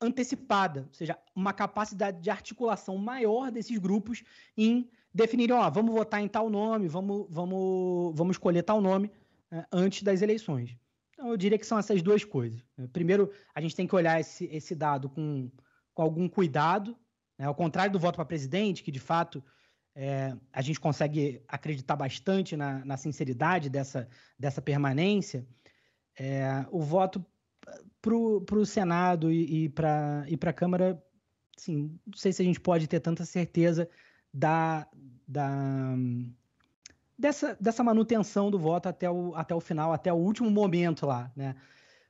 antecipada, 0.00 0.84
ou 0.88 0.94
seja, 0.94 1.18
uma 1.34 1.52
capacidade 1.52 2.20
de 2.20 2.30
articulação 2.30 2.96
maior 2.98 3.50
desses 3.50 3.78
grupos 3.78 4.22
em 4.56 4.88
definirem, 5.12 5.56
ó, 5.56 5.70
vamos 5.70 5.94
votar 5.94 6.20
em 6.20 6.28
tal 6.28 6.50
nome, 6.50 6.88
vamos, 6.88 7.26
vamos, 7.30 8.14
vamos 8.14 8.34
escolher 8.34 8.62
tal 8.62 8.80
nome 8.80 9.10
né, 9.50 9.64
antes 9.72 10.02
das 10.02 10.20
eleições. 10.20 10.76
Então, 11.12 11.30
eu 11.30 11.36
diria 11.36 11.58
que 11.58 11.66
são 11.66 11.78
essas 11.78 12.02
duas 12.02 12.22
coisas. 12.24 12.62
Né. 12.76 12.86
Primeiro, 12.92 13.32
a 13.54 13.60
gente 13.60 13.74
tem 13.74 13.86
que 13.86 13.94
olhar 13.94 14.20
esse, 14.20 14.44
esse 14.52 14.74
dado 14.74 15.08
com, 15.08 15.50
com 15.94 16.02
algum 16.02 16.28
cuidado, 16.28 16.94
né, 17.38 17.46
ao 17.46 17.54
contrário 17.54 17.92
do 17.92 17.98
voto 17.98 18.16
para 18.16 18.24
presidente, 18.26 18.82
que 18.82 18.92
de 18.92 19.00
fato 19.00 19.42
é, 19.94 20.36
a 20.52 20.60
gente 20.60 20.78
consegue 20.78 21.42
acreditar 21.48 21.96
bastante 21.96 22.54
na, 22.54 22.84
na 22.84 22.98
sinceridade 22.98 23.70
dessa, 23.70 24.06
dessa 24.38 24.60
permanência, 24.60 25.46
é, 26.18 26.66
o 26.70 26.80
voto 26.80 27.24
para 28.00 28.58
o 28.58 28.66
Senado 28.66 29.30
e, 29.32 29.64
e 29.64 29.68
para 29.68 30.24
e 30.28 30.38
a 30.40 30.52
Câmara, 30.52 31.02
assim, 31.56 31.98
não 32.06 32.16
sei 32.16 32.32
se 32.32 32.42
a 32.42 32.44
gente 32.44 32.60
pode 32.60 32.86
ter 32.86 33.00
tanta 33.00 33.24
certeza 33.24 33.88
da, 34.32 34.86
da, 35.26 35.94
dessa, 37.18 37.56
dessa 37.60 37.82
manutenção 37.82 38.50
do 38.50 38.58
voto 38.58 38.88
até 38.88 39.10
o, 39.10 39.34
até 39.34 39.54
o 39.54 39.60
final, 39.60 39.92
até 39.92 40.12
o 40.12 40.16
último 40.16 40.50
momento 40.50 41.06
lá, 41.06 41.32
né? 41.34 41.56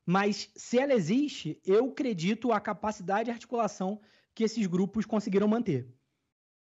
Mas 0.05 0.51
se 0.55 0.79
ela 0.79 0.95
existe, 0.95 1.61
eu 1.65 1.87
acredito 1.87 2.53
a 2.53 2.61
capacidade 2.61 3.25
de 3.25 3.33
articulação 3.33 4.01
que 4.35 4.45
esses 4.45 4.65
grupos 4.67 5.05
conseguiram 5.05 5.49
manter. 5.49 5.89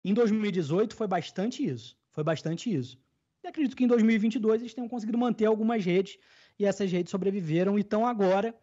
Em 0.04 0.13
2018 0.13 0.93
foi 0.93 1.08
bastante 1.08 1.65
isso. 1.65 1.97
Foi 2.12 2.23
bastante 2.23 2.73
isso. 2.73 2.99
E 3.43 3.47
acredito 3.47 3.78
que 3.78 3.84
em 3.84 3.88
2022 3.88 4.62
eles 4.62 4.73
tenham 4.73 4.89
conseguido 4.89 5.17
manter 5.17 5.45
algumas 5.45 5.86
redes 5.86 6.17
e 6.58 6.65
essas 6.65 6.91
redes 6.91 7.12
sobreviveram 7.12 7.78
e 7.78 7.82
estão 7.82 8.06
agora 8.06 8.54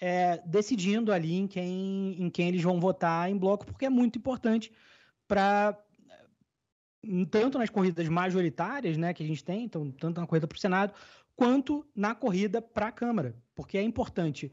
é, 0.00 0.38
decidindo 0.46 1.12
ali 1.12 1.34
em 1.34 1.46
quem, 1.46 2.22
em 2.22 2.30
quem 2.30 2.48
eles 2.48 2.62
vão 2.62 2.78
votar 2.78 3.30
em 3.30 3.36
bloco, 3.36 3.66
porque 3.66 3.86
é 3.86 3.90
muito 3.90 4.18
importante 4.18 4.72
para 5.26 5.78
tanto 7.30 7.58
nas 7.58 7.70
corridas 7.70 8.08
majoritárias, 8.08 8.96
né, 8.96 9.14
que 9.14 9.22
a 9.22 9.26
gente 9.26 9.44
tem, 9.44 9.64
então, 9.64 9.90
tanto 9.92 10.20
na 10.20 10.26
corrida 10.26 10.46
para 10.46 10.56
o 10.56 10.60
Senado, 10.60 10.92
quanto 11.36 11.86
na 11.94 12.14
corrida 12.14 12.60
para 12.60 12.88
a 12.88 12.92
Câmara, 12.92 13.36
porque 13.54 13.78
é 13.78 13.82
importante 13.82 14.52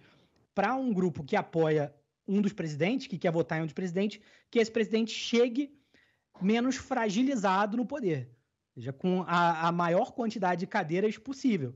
para 0.54 0.76
um 0.76 0.94
grupo 0.94 1.24
que 1.24 1.36
apoia 1.36 1.94
um 2.28 2.42
dos 2.42 2.54
presidentes, 2.54 3.08
que 3.08 3.18
quer 3.18 3.32
votar 3.32 3.58
em 3.58 3.64
um 3.64 3.66
dos 3.66 3.74
presidentes, 3.74 4.22
que 4.52 4.60
esse 4.60 4.72
presidente 4.72 5.12
chegue 5.12 5.76
menos 6.42 6.76
fragilizado 6.76 7.76
no 7.76 7.86
poder, 7.86 8.30
ou 8.76 8.82
seja, 8.82 8.94
com 8.94 9.24
a, 9.28 9.68
a 9.68 9.72
maior 9.72 10.12
quantidade 10.12 10.62
de 10.62 10.68
cadeiras 10.68 11.18
possível. 11.18 11.74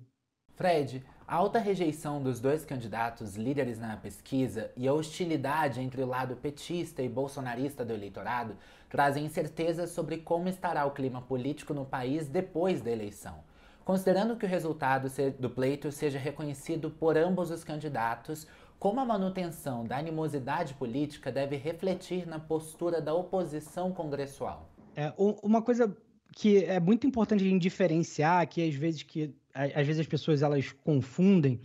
Fred, 0.54 1.04
a 1.28 1.36
alta 1.36 1.60
rejeição 1.60 2.24
dos 2.24 2.40
dois 2.40 2.64
candidatos 2.64 3.36
líderes 3.36 3.78
na 3.78 3.98
pesquisa 3.98 4.72
e 4.78 4.88
a 4.88 4.94
hostilidade 4.94 5.82
entre 5.82 6.02
o 6.02 6.08
lado 6.08 6.38
petista 6.38 7.02
e 7.02 7.10
bolsonarista 7.10 7.84
do 7.84 7.92
eleitorado 7.92 8.56
trazem 8.88 9.26
incertezas 9.26 9.90
sobre 9.90 10.20
como 10.20 10.48
estará 10.48 10.86
o 10.86 10.92
clima 10.92 11.22
político 11.22 11.74
no 11.74 11.84
país 11.84 12.30
depois 12.30 12.82
da 12.82 12.90
eleição. 12.90 13.44
Considerando 13.84 14.38
que 14.38 14.46
o 14.46 14.50
resultado 14.50 15.10
do 15.38 15.50
pleito 15.50 15.92
seja 15.92 16.18
reconhecido 16.18 16.90
por 16.90 17.18
ambos 17.18 17.52
os 17.52 17.62
candidatos, 17.62 18.48
como 18.80 19.02
a 19.02 19.06
manutenção 19.06 19.86
da 19.86 19.98
animosidade 19.98 20.76
política 20.76 21.30
deve 21.30 21.58
refletir 21.58 22.26
na 22.26 22.40
postura 22.40 23.02
da 23.02 23.14
oposição 23.14 23.92
congressual? 23.92 24.70
É, 24.96 25.14
uma 25.18 25.62
coisa 25.62 25.94
que 26.34 26.64
é 26.64 26.80
muito 26.80 27.06
importante 27.06 27.44
a 27.44 27.48
gente 27.48 27.62
diferenciar, 27.62 28.48
que 28.48 28.66
às 28.66 28.76
vezes 28.76 29.04
que 29.04 29.34
às 29.58 29.88
vezes 29.88 30.02
as 30.02 30.08
pessoas 30.08 30.44
elas 30.44 30.72
confundem, 30.84 31.60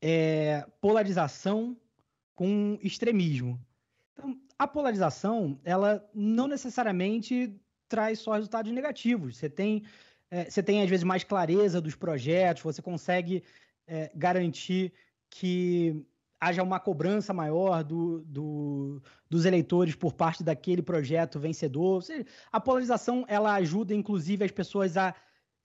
é 0.00 0.66
polarização 0.80 1.76
com 2.34 2.78
extremismo. 2.82 3.60
Então, 4.12 4.38
a 4.58 4.66
polarização, 4.66 5.60
ela 5.64 6.08
não 6.14 6.48
necessariamente 6.48 7.54
traz 7.88 8.20
só 8.20 8.32
resultados 8.32 8.72
negativos. 8.72 9.36
Você 9.36 9.50
tem, 9.50 9.84
é, 10.30 10.48
você 10.48 10.62
tem 10.62 10.82
às 10.82 10.88
vezes 10.88 11.04
mais 11.04 11.24
clareza 11.24 11.80
dos 11.80 11.94
projetos, 11.94 12.62
você 12.62 12.80
consegue 12.80 13.42
é, 13.86 14.10
garantir 14.14 14.92
que 15.28 16.04
haja 16.40 16.62
uma 16.62 16.80
cobrança 16.80 17.32
maior 17.32 17.82
do, 17.82 18.22
do, 18.26 19.02
dos 19.28 19.44
eleitores 19.44 19.94
por 19.94 20.12
parte 20.12 20.42
daquele 20.42 20.82
projeto 20.82 21.40
vencedor. 21.40 22.02
Seja, 22.02 22.24
a 22.50 22.60
polarização 22.60 23.24
ela 23.28 23.54
ajuda, 23.54 23.94
inclusive, 23.94 24.44
as 24.44 24.50
pessoas 24.50 24.96
a 24.96 25.14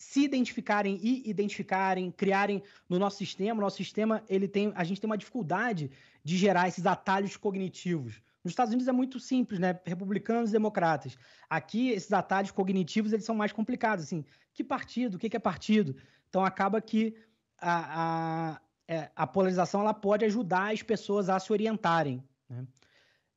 se 0.02 0.24
identificarem 0.24 1.00
e 1.02 1.30
identificarem, 1.30 2.10
criarem 2.12 2.64
no 2.90 2.98
nosso 2.98 3.18
sistema. 3.18 3.62
Nosso 3.62 3.78
sistema 3.78 4.24
ele 4.28 4.48
tem, 4.48 4.72
a 4.76 4.84
gente 4.84 5.00
tem 5.00 5.08
uma 5.08 5.18
dificuldade 5.18 5.92
de 6.24 6.38
gerar 6.38 6.68
esses 6.68 6.86
atalhos 6.86 7.38
cognitivos. 7.38 8.22
Nos 8.44 8.52
Estados 8.52 8.74
Unidos 8.74 8.88
é 8.88 8.92
muito 8.92 9.20
simples, 9.20 9.60
né? 9.60 9.80
Republicanos 9.86 10.50
e 10.50 10.54
democratas. 10.54 11.16
Aqui, 11.48 11.90
esses 11.90 12.12
atalhos 12.12 12.50
cognitivos 12.50 13.14
eles 13.14 13.26
são 13.26 13.36
mais 13.36 13.52
complicados. 13.52 14.06
Assim, 14.06 14.26
que 14.52 14.64
partido? 14.64 15.16
O 15.16 15.20
que 15.20 15.38
é 15.38 15.40
partido? 15.40 15.96
Então, 16.28 16.44
acaba 16.44 16.82
que 16.82 17.16
a, 17.60 18.56
a 18.56 18.62
é, 18.88 19.10
a 19.16 19.26
polarização 19.26 19.80
ela 19.80 19.94
pode 19.94 20.26
ajudar 20.26 20.74
as 20.74 20.84
pessoas 20.84 21.30
a 21.30 21.40
se 21.40 21.54
orientarem. 21.54 22.22
Né? 22.50 22.68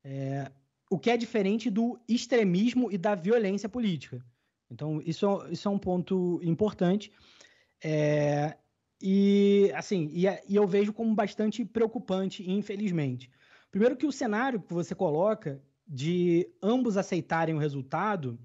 É, 0.03 0.53
o 0.91 0.99
que 0.99 1.11
é 1.11 1.17
diferente 1.17 1.71
do 1.71 1.97
extremismo 2.09 2.91
e 2.91 2.99
da 2.99 3.15
violência 3.15 3.69
política. 3.69 4.25
Então, 4.75 5.01
isso, 5.07 5.47
isso 5.51 5.69
é 5.69 5.71
um 5.71 5.79
ponto 5.79 6.41
importante. 6.43 7.13
É, 7.83 8.57
e, 9.01 9.71
assim, 9.75 10.11
e, 10.13 10.27
e, 10.27 10.57
eu 10.57 10.67
vejo 10.67 10.93
como 10.93 11.15
bastante 11.15 11.65
preocupante, 11.65 12.49
infelizmente. 12.51 13.31
Primeiro 13.71 13.97
que 13.97 14.07
o 14.07 14.13
cenário 14.13 14.61
que 14.61 14.75
você 14.75 14.95
coloca 14.95 15.63
de 15.87 16.49
ambos 16.63 16.97
aceitarem 16.97 17.55
o 17.55 17.59
resultado, 17.59 18.39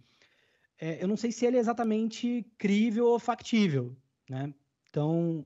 é, 0.79 1.01
eu 1.03 1.07
não 1.07 1.17
sei 1.17 1.31
se 1.31 1.45
ele 1.45 1.57
é 1.57 1.59
exatamente 1.59 2.45
crível 2.57 3.07
ou 3.07 3.19
factível, 3.19 3.95
né? 4.29 4.53
Então, 4.89 5.45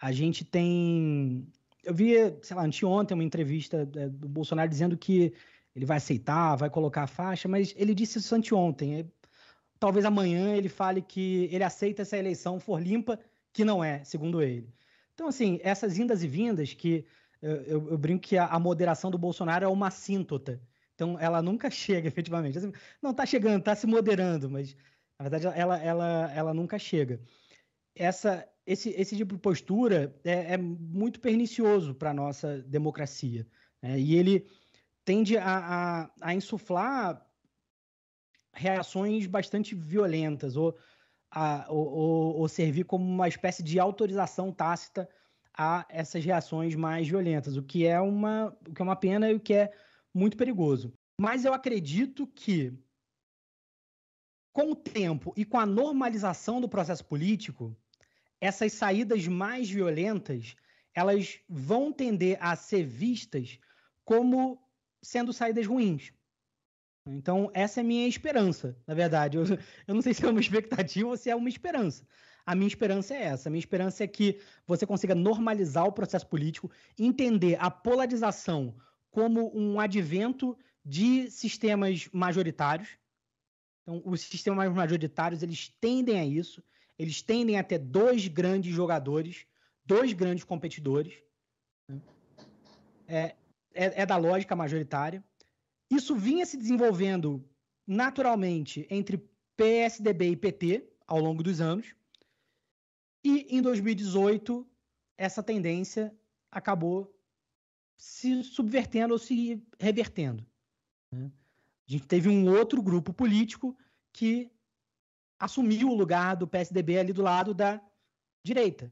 a 0.00 0.12
gente 0.12 0.44
tem. 0.44 1.46
Eu 1.84 1.94
vi, 1.94 2.14
sei 2.42 2.56
lá, 2.56 2.64
anteontem 2.64 3.14
uma 3.14 3.24
entrevista 3.24 3.88
é, 3.96 4.08
do 4.08 4.28
Bolsonaro 4.28 4.68
dizendo 4.68 4.96
que 4.96 5.32
ele 5.74 5.86
vai 5.86 5.96
aceitar, 5.98 6.56
vai 6.56 6.68
colocar 6.68 7.04
a 7.04 7.06
faixa, 7.06 7.48
mas 7.48 7.74
ele 7.76 7.94
disse 7.94 8.18
isso 8.18 8.34
anteontem. 8.34 9.10
Talvez 9.78 10.04
amanhã 10.04 10.54
ele 10.54 10.68
fale 10.68 11.00
que 11.00 11.48
ele 11.52 11.64
aceita 11.64 12.04
se 12.04 12.16
a 12.16 12.18
eleição 12.18 12.58
for 12.58 12.80
limpa, 12.80 13.18
que 13.52 13.64
não 13.64 13.82
é, 13.82 14.02
segundo 14.04 14.42
ele. 14.42 14.68
Então, 15.14 15.28
assim, 15.28 15.58
essas 15.62 15.98
indas 15.98 16.22
e 16.22 16.28
vindas 16.28 16.74
que 16.74 17.04
eu, 17.40 17.88
eu 17.88 17.98
brinco 17.98 18.22
que 18.22 18.36
a, 18.36 18.46
a, 18.46 18.58
moderação 18.58 19.10
do 19.10 19.18
Bolsonaro 19.18 19.64
é 19.64 19.68
uma 19.68 19.88
assíntota. 19.88 20.60
Então, 20.94 21.18
ela 21.18 21.40
nunca 21.40 21.70
chega, 21.70 22.08
efetivamente. 22.08 22.58
Assim, 22.58 22.72
não 23.00 23.10
está 23.10 23.24
chegando, 23.24 23.60
está 23.60 23.74
se 23.74 23.86
moderando, 23.86 24.50
mas, 24.50 24.76
na 25.18 25.28
verdade, 25.28 25.46
ela, 25.58 25.78
ela, 25.78 26.32
ela 26.32 26.54
nunca 26.54 26.78
chega. 26.78 27.20
Essa, 27.94 28.48
esse, 28.66 28.90
esse 28.90 29.16
tipo 29.16 29.34
de 29.34 29.40
postura 29.40 30.14
é, 30.24 30.54
é 30.54 30.56
muito 30.56 31.20
pernicioso 31.20 31.94
para 31.94 32.10
a 32.10 32.14
nossa 32.14 32.58
democracia. 32.62 33.46
Né? 33.82 33.98
E 33.98 34.16
ele 34.16 34.46
tende 35.04 35.36
a, 35.38 35.44
a, 35.46 36.10
a, 36.20 36.34
insuflar 36.34 37.26
reações 38.58 39.26
bastante 39.26 39.74
violentas 39.74 40.56
ou, 40.56 40.76
a, 41.30 41.66
ou, 41.70 42.36
ou, 42.36 42.48
servir 42.48 42.84
como 42.84 43.04
uma 43.04 43.28
espécie 43.28 43.62
de 43.62 43.78
autorização 43.78 44.52
tácita 44.52 45.08
a 45.56 45.86
essas 45.88 46.24
reações 46.24 46.74
mais 46.74 47.08
violentas, 47.08 47.56
o 47.56 47.62
que 47.62 47.86
é 47.86 48.00
uma, 48.00 48.56
o 48.68 48.74
que 48.74 48.82
é 48.82 48.84
uma 48.84 48.96
pena 48.96 49.30
e 49.30 49.34
o 49.34 49.40
que 49.40 49.54
é 49.54 49.72
muito 50.14 50.36
perigoso. 50.36 50.92
Mas 51.20 51.44
eu 51.44 51.52
acredito 51.52 52.26
que 52.26 52.72
com 54.52 54.72
o 54.72 54.76
tempo 54.76 55.32
e 55.36 55.44
com 55.44 55.58
a 55.58 55.66
normalização 55.66 56.60
do 56.60 56.68
processo 56.68 57.04
político, 57.04 57.76
essas 58.40 58.72
saídas 58.72 59.26
mais 59.26 59.70
violentas 59.70 60.56
elas 60.94 61.38
vão 61.48 61.92
tender 61.92 62.36
a 62.40 62.56
ser 62.56 62.84
vistas 62.84 63.60
como 64.04 64.60
sendo 65.00 65.32
saídas 65.32 65.64
ruins. 65.64 66.12
Então, 67.10 67.50
essa 67.54 67.80
é 67.80 67.82
a 67.82 67.86
minha 67.86 68.06
esperança, 68.06 68.76
na 68.86 68.94
verdade. 68.94 69.38
Eu, 69.38 69.44
eu 69.86 69.94
não 69.94 70.02
sei 70.02 70.12
se 70.12 70.24
é 70.24 70.28
uma 70.28 70.40
expectativa 70.40 71.08
ou 71.08 71.16
se 71.16 71.30
é 71.30 71.34
uma 71.34 71.48
esperança. 71.48 72.06
A 72.44 72.54
minha 72.54 72.68
esperança 72.68 73.14
é 73.14 73.22
essa. 73.24 73.48
A 73.48 73.50
minha 73.50 73.58
esperança 73.58 74.04
é 74.04 74.06
que 74.06 74.40
você 74.66 74.86
consiga 74.86 75.14
normalizar 75.14 75.86
o 75.86 75.92
processo 75.92 76.26
político, 76.26 76.70
entender 76.98 77.56
a 77.60 77.70
polarização 77.70 78.74
como 79.10 79.50
um 79.54 79.80
advento 79.80 80.56
de 80.84 81.30
sistemas 81.30 82.08
majoritários. 82.12 82.88
Então, 83.82 84.02
os 84.04 84.20
sistemas 84.20 84.72
majoritários, 84.72 85.42
eles 85.42 85.74
tendem 85.80 86.20
a 86.20 86.24
isso. 86.24 86.62
Eles 86.98 87.22
tendem 87.22 87.58
a 87.58 87.62
ter 87.62 87.78
dois 87.78 88.26
grandes 88.28 88.74
jogadores, 88.74 89.46
dois 89.84 90.12
grandes 90.12 90.44
competidores. 90.44 91.22
Né? 91.88 92.00
É, 93.06 93.34
é, 93.74 94.02
é 94.02 94.06
da 94.06 94.16
lógica 94.16 94.56
majoritária. 94.56 95.22
Isso 95.90 96.14
vinha 96.14 96.44
se 96.44 96.56
desenvolvendo 96.56 97.44
naturalmente 97.86 98.86
entre 98.90 99.26
PSDB 99.56 100.30
e 100.30 100.36
PT 100.36 100.88
ao 101.06 101.18
longo 101.18 101.42
dos 101.42 101.60
anos. 101.60 101.94
E 103.24 103.46
em 103.56 103.62
2018, 103.62 104.66
essa 105.16 105.42
tendência 105.42 106.14
acabou 106.50 107.14
se 107.96 108.44
subvertendo 108.44 109.12
ou 109.12 109.18
se 109.18 109.60
revertendo. 109.80 110.46
Né? 111.10 111.30
A 111.88 111.90
gente 111.90 112.06
teve 112.06 112.28
um 112.28 112.48
outro 112.48 112.80
grupo 112.80 113.12
político 113.12 113.76
que 114.12 114.50
assumiu 115.38 115.88
o 115.88 115.94
lugar 115.94 116.36
do 116.36 116.46
PSDB 116.46 116.98
ali 116.98 117.12
do 117.12 117.22
lado 117.22 117.54
da 117.54 117.80
direita. 118.42 118.90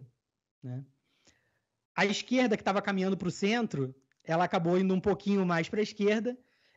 Né? 0.63 0.85
A 1.95 2.05
esquerda, 2.05 2.57
que 2.57 2.63
estava 2.63 2.83
caminhando 2.83 3.17
para 3.17 3.29
o 3.29 3.31
centro, 3.31 3.95
ela 4.25 4.45
acabou 4.45 4.79
indo 4.79 4.93
um 4.93 5.01
pouquinho 5.01 5.47
mais 5.47 5.69
para 5.69 5.81
a 5.81 5.83
esquerda, 5.83 6.37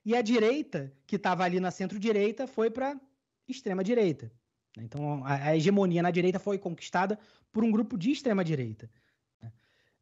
e 0.09 0.15
a 0.15 0.23
direita, 0.23 0.91
que 1.05 1.17
estava 1.17 1.43
ali 1.43 1.59
na 1.59 1.69
centro-direita, 1.69 2.47
foi 2.47 2.71
para 2.71 2.99
extrema-direita. 3.47 4.31
Então, 4.75 5.23
a, 5.23 5.55
hegemonia 5.55 6.01
na 6.01 6.09
direita 6.09 6.39
foi 6.39 6.57
conquistada 6.57 7.19
por 7.51 7.63
um 7.63 7.69
grupo 7.69 7.95
de 7.95 8.09
extrema-direita. 8.09 8.89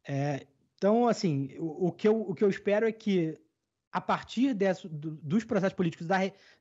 É, 0.08 0.46
então, 0.74 1.06
assim, 1.06 1.54
o, 1.58 1.88
o, 1.88 1.92
que 1.92 2.08
eu, 2.08 2.22
o 2.22 2.34
que 2.34 2.42
eu 2.42 2.48
espero 2.48 2.88
é 2.88 2.92
que, 2.92 3.38
a 3.92 4.00
partir 4.00 4.54
desse, 4.54 4.88
do, 4.88 5.10
dos 5.16 5.44
processos 5.44 5.76
políticos, 5.76 6.06
da, 6.06 6.16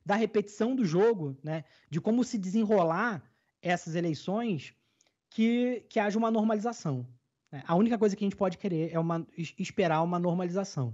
da 0.05 0.15
repetição 0.15 0.75
do 0.75 0.83
jogo, 0.83 1.37
né, 1.41 1.63
de 1.89 2.01
como 2.01 2.25
se 2.25 2.37
desenrolar 2.37 3.23
essas 3.61 3.95
eleições, 3.95 4.73
que, 5.29 5.85
que 5.87 6.01
haja 6.01 6.19
uma 6.19 6.29
normalização. 6.29 7.07
Né? 7.49 7.63
A 7.65 7.75
única 7.75 7.97
coisa 7.97 8.13
que 8.13 8.25
a 8.25 8.27
gente 8.27 8.35
pode 8.35 8.57
querer 8.57 8.93
é 8.93 8.99
uma, 8.99 9.25
esperar 9.57 10.03
uma 10.03 10.19
normalização. 10.19 10.93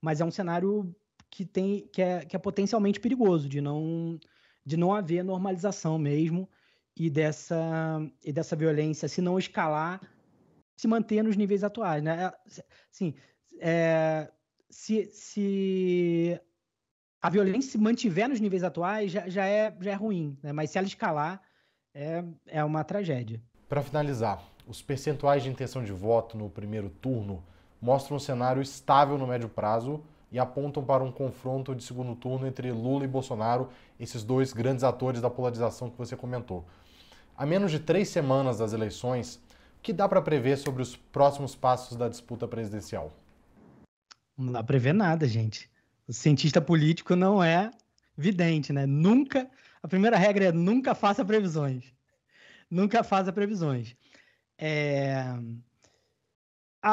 Mas 0.00 0.20
é 0.20 0.24
um 0.24 0.30
cenário 0.30 0.94
que, 1.30 1.44
tem, 1.44 1.88
que, 1.92 2.02
é, 2.02 2.24
que 2.24 2.36
é 2.36 2.38
potencialmente 2.38 3.00
perigoso, 3.00 3.48
de 3.48 3.60
não, 3.60 4.18
de 4.64 4.76
não 4.76 4.92
haver 4.92 5.22
normalização 5.22 5.98
mesmo 5.98 6.48
e 6.96 7.08
dessa, 7.08 8.00
e 8.24 8.32
dessa 8.32 8.56
violência, 8.56 9.08
se 9.08 9.20
não 9.20 9.38
escalar, 9.38 10.00
se 10.76 10.88
manter 10.88 11.22
nos 11.22 11.36
níveis 11.36 11.62
atuais. 11.62 12.02
Né? 12.02 12.32
Assim, 12.90 13.14
é, 13.60 14.30
se, 14.68 15.06
se 15.06 16.40
a 17.20 17.30
violência 17.30 17.72
se 17.72 17.78
mantiver 17.78 18.28
nos 18.28 18.40
níveis 18.40 18.62
atuais, 18.62 19.10
já, 19.10 19.28
já, 19.28 19.46
é, 19.46 19.76
já 19.80 19.92
é 19.92 19.94
ruim, 19.94 20.36
né? 20.42 20.52
mas 20.52 20.70
se 20.70 20.78
ela 20.78 20.86
escalar, 20.86 21.40
é, 21.94 22.24
é 22.46 22.64
uma 22.64 22.84
tragédia. 22.84 23.40
Para 23.68 23.82
finalizar, 23.82 24.42
os 24.66 24.82
percentuais 24.82 25.42
de 25.42 25.50
intenção 25.50 25.82
de 25.82 25.92
voto 25.92 26.36
no 26.36 26.48
primeiro 26.48 26.90
turno 26.90 27.44
mostram 27.80 28.16
um 28.16 28.20
cenário 28.20 28.60
estável 28.60 29.16
no 29.16 29.26
médio 29.26 29.48
prazo 29.48 30.02
e 30.30 30.38
apontam 30.38 30.84
para 30.84 31.02
um 31.02 31.10
confronto 31.10 31.74
de 31.74 31.82
segundo 31.82 32.14
turno 32.14 32.46
entre 32.46 32.70
Lula 32.70 33.04
e 33.04 33.08
Bolsonaro, 33.08 33.70
esses 33.98 34.22
dois 34.22 34.52
grandes 34.52 34.84
atores 34.84 35.20
da 35.20 35.30
polarização 35.30 35.90
que 35.90 35.96
você 35.96 36.16
comentou. 36.16 36.64
A 37.36 37.46
menos 37.46 37.70
de 37.70 37.78
três 37.78 38.08
semanas 38.08 38.58
das 38.58 38.72
eleições, 38.72 39.36
o 39.78 39.82
que 39.82 39.92
dá 39.92 40.08
para 40.08 40.20
prever 40.20 40.58
sobre 40.58 40.82
os 40.82 40.96
próximos 40.96 41.54
passos 41.54 41.96
da 41.96 42.08
disputa 42.08 42.46
presidencial? 42.46 43.12
Não 44.36 44.52
dá 44.52 44.58
para 44.58 44.66
prever 44.66 44.92
nada, 44.92 45.26
gente. 45.26 45.70
O 46.06 46.12
cientista 46.12 46.60
político 46.60 47.14
não 47.16 47.42
é 47.42 47.70
vidente, 48.16 48.72
né? 48.72 48.86
Nunca. 48.86 49.48
A 49.82 49.88
primeira 49.88 50.16
regra 50.16 50.46
é 50.46 50.52
nunca 50.52 50.94
faça 50.94 51.24
previsões. 51.24 51.92
Nunca 52.70 53.02
faça 53.02 53.32
previsões. 53.32 53.96
É 54.58 55.24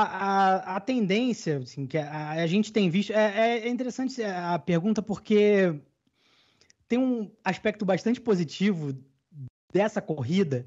a, 0.03 0.75
a, 0.75 0.79
tendência 0.79 1.59
assim, 1.59 1.85
que 1.85 1.97
a, 1.97 2.31
a, 2.31 2.47
gente 2.47 2.71
tem 2.71 2.89
visto. 2.89 3.11
É, 3.11 3.59
é 3.59 3.69
interessante 3.69 4.21
a 4.23 4.57
pergunta 4.59 5.01
porque 5.01 5.79
tem 6.87 6.99
um 6.99 7.31
aspecto 7.43 7.85
bastante 7.85 8.19
positivo 8.19 8.95
dessa 9.71 10.01
corrida 10.01 10.65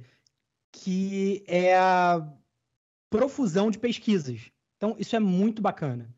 que 0.71 1.43
é 1.47 1.77
a 1.77 2.27
profusão 3.11 3.71
de 3.71 3.79
pesquisas. 3.79 4.51
Então, 4.77 4.97
isso 4.99 5.17
é 5.17 5.19
muito 5.19 5.63
bacana. 5.63 6.09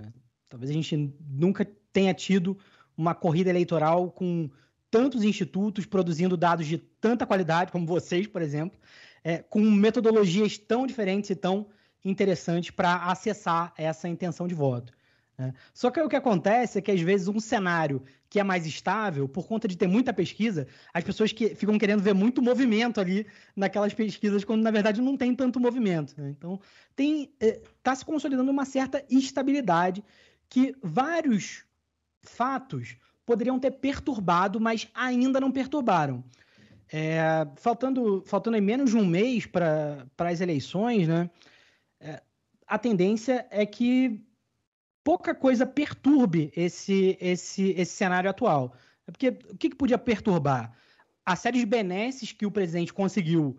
Né? 0.00 0.12
Talvez 0.48 0.70
a 0.70 0.74
gente 0.74 1.14
nunca 1.28 1.64
tenha 1.92 2.12
tido 2.14 2.58
uma 2.96 3.14
corrida 3.14 3.50
eleitoral 3.50 4.10
com 4.10 4.50
tantos 4.90 5.24
institutos 5.24 5.86
produzindo 5.86 6.36
dados 6.36 6.66
de 6.66 6.78
tanta 6.78 7.26
qualidade, 7.26 7.72
como 7.72 7.86
vocês, 7.86 8.26
por 8.26 8.42
exemplo, 8.42 8.78
é, 9.24 9.38
com 9.38 9.60
metodologias 9.60 10.56
tão 10.56 10.86
diferentes 10.86 11.30
e 11.30 11.34
tão 11.34 11.66
interessante 12.08 12.72
para 12.72 13.04
acessar 13.04 13.72
essa 13.76 14.08
intenção 14.08 14.46
de 14.46 14.54
voto. 14.54 14.92
Né? 15.38 15.52
Só 15.74 15.90
que 15.90 16.00
o 16.00 16.08
que 16.08 16.16
acontece 16.16 16.78
é 16.78 16.82
que, 16.82 16.90
às 16.90 17.00
vezes, 17.00 17.28
um 17.28 17.40
cenário 17.40 18.02
que 18.28 18.40
é 18.40 18.44
mais 18.44 18.66
estável, 18.66 19.28
por 19.28 19.46
conta 19.46 19.68
de 19.68 19.76
ter 19.76 19.86
muita 19.86 20.12
pesquisa, 20.12 20.66
as 20.92 21.04
pessoas 21.04 21.32
que 21.32 21.54
ficam 21.54 21.78
querendo 21.78 22.02
ver 22.02 22.14
muito 22.14 22.42
movimento 22.42 23.00
ali 23.00 23.26
naquelas 23.54 23.94
pesquisas, 23.94 24.44
quando 24.44 24.62
na 24.62 24.70
verdade 24.70 25.00
não 25.00 25.16
tem 25.16 25.34
tanto 25.34 25.60
movimento. 25.60 26.14
Né? 26.20 26.30
Então, 26.30 26.60
está 26.96 27.92
eh, 27.92 27.94
se 27.94 28.04
consolidando 28.04 28.50
uma 28.50 28.64
certa 28.64 29.04
instabilidade 29.10 30.02
que 30.48 30.74
vários 30.82 31.64
fatos 32.22 32.96
poderiam 33.24 33.58
ter 33.58 33.72
perturbado, 33.72 34.60
mas 34.60 34.88
ainda 34.94 35.40
não 35.40 35.50
perturbaram. 35.50 36.24
É, 36.92 37.46
faltando, 37.56 38.22
faltando 38.24 38.60
menos 38.62 38.90
de 38.90 38.96
um 38.96 39.04
mês 39.04 39.44
para 39.44 40.06
as 40.18 40.40
eleições, 40.40 41.08
né? 41.08 41.28
A 42.66 42.78
tendência 42.78 43.46
é 43.50 43.64
que 43.64 44.24
pouca 45.04 45.34
coisa 45.34 45.64
perturbe 45.64 46.52
esse, 46.56 47.16
esse, 47.20 47.70
esse 47.70 47.92
cenário 47.92 48.28
atual. 48.28 48.74
É 49.06 49.12
porque 49.12 49.28
o 49.28 49.56
que, 49.56 49.70
que 49.70 49.76
podia 49.76 49.96
perturbar? 49.98 50.76
A 51.24 51.36
série 51.36 51.60
de 51.60 51.66
benesses 51.66 52.32
que 52.32 52.44
o 52.44 52.50
presidente 52.50 52.92
conseguiu 52.92 53.56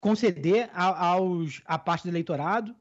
conceder 0.00 0.70
a, 0.72 1.08
aos, 1.08 1.62
a 1.64 1.78
parte 1.78 2.04
do 2.04 2.10
eleitorado, 2.10 2.76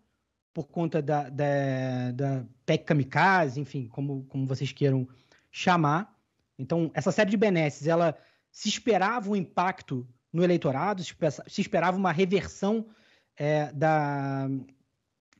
por 0.53 0.67
conta 0.67 1.01
da, 1.01 1.29
da, 1.29 2.11
da 2.11 2.45
PEC 2.65 2.85
kamikaze, 2.85 3.59
enfim, 3.59 3.87
como, 3.87 4.25
como 4.25 4.45
vocês 4.45 4.71
queiram 4.71 5.07
chamar. 5.51 6.15
Então, 6.57 6.91
essa 6.93 7.11
série 7.11 7.29
de 7.29 7.37
benesses, 7.37 7.87
ela 7.87 8.17
se 8.51 8.67
esperava 8.69 9.29
um 9.29 9.35
impacto 9.35 10.07
no 10.31 10.43
eleitorado, 10.43 11.03
se 11.03 11.61
esperava 11.61 11.97
uma 11.97 12.11
reversão 12.11 12.87
é, 13.35 13.71
da, 13.71 14.47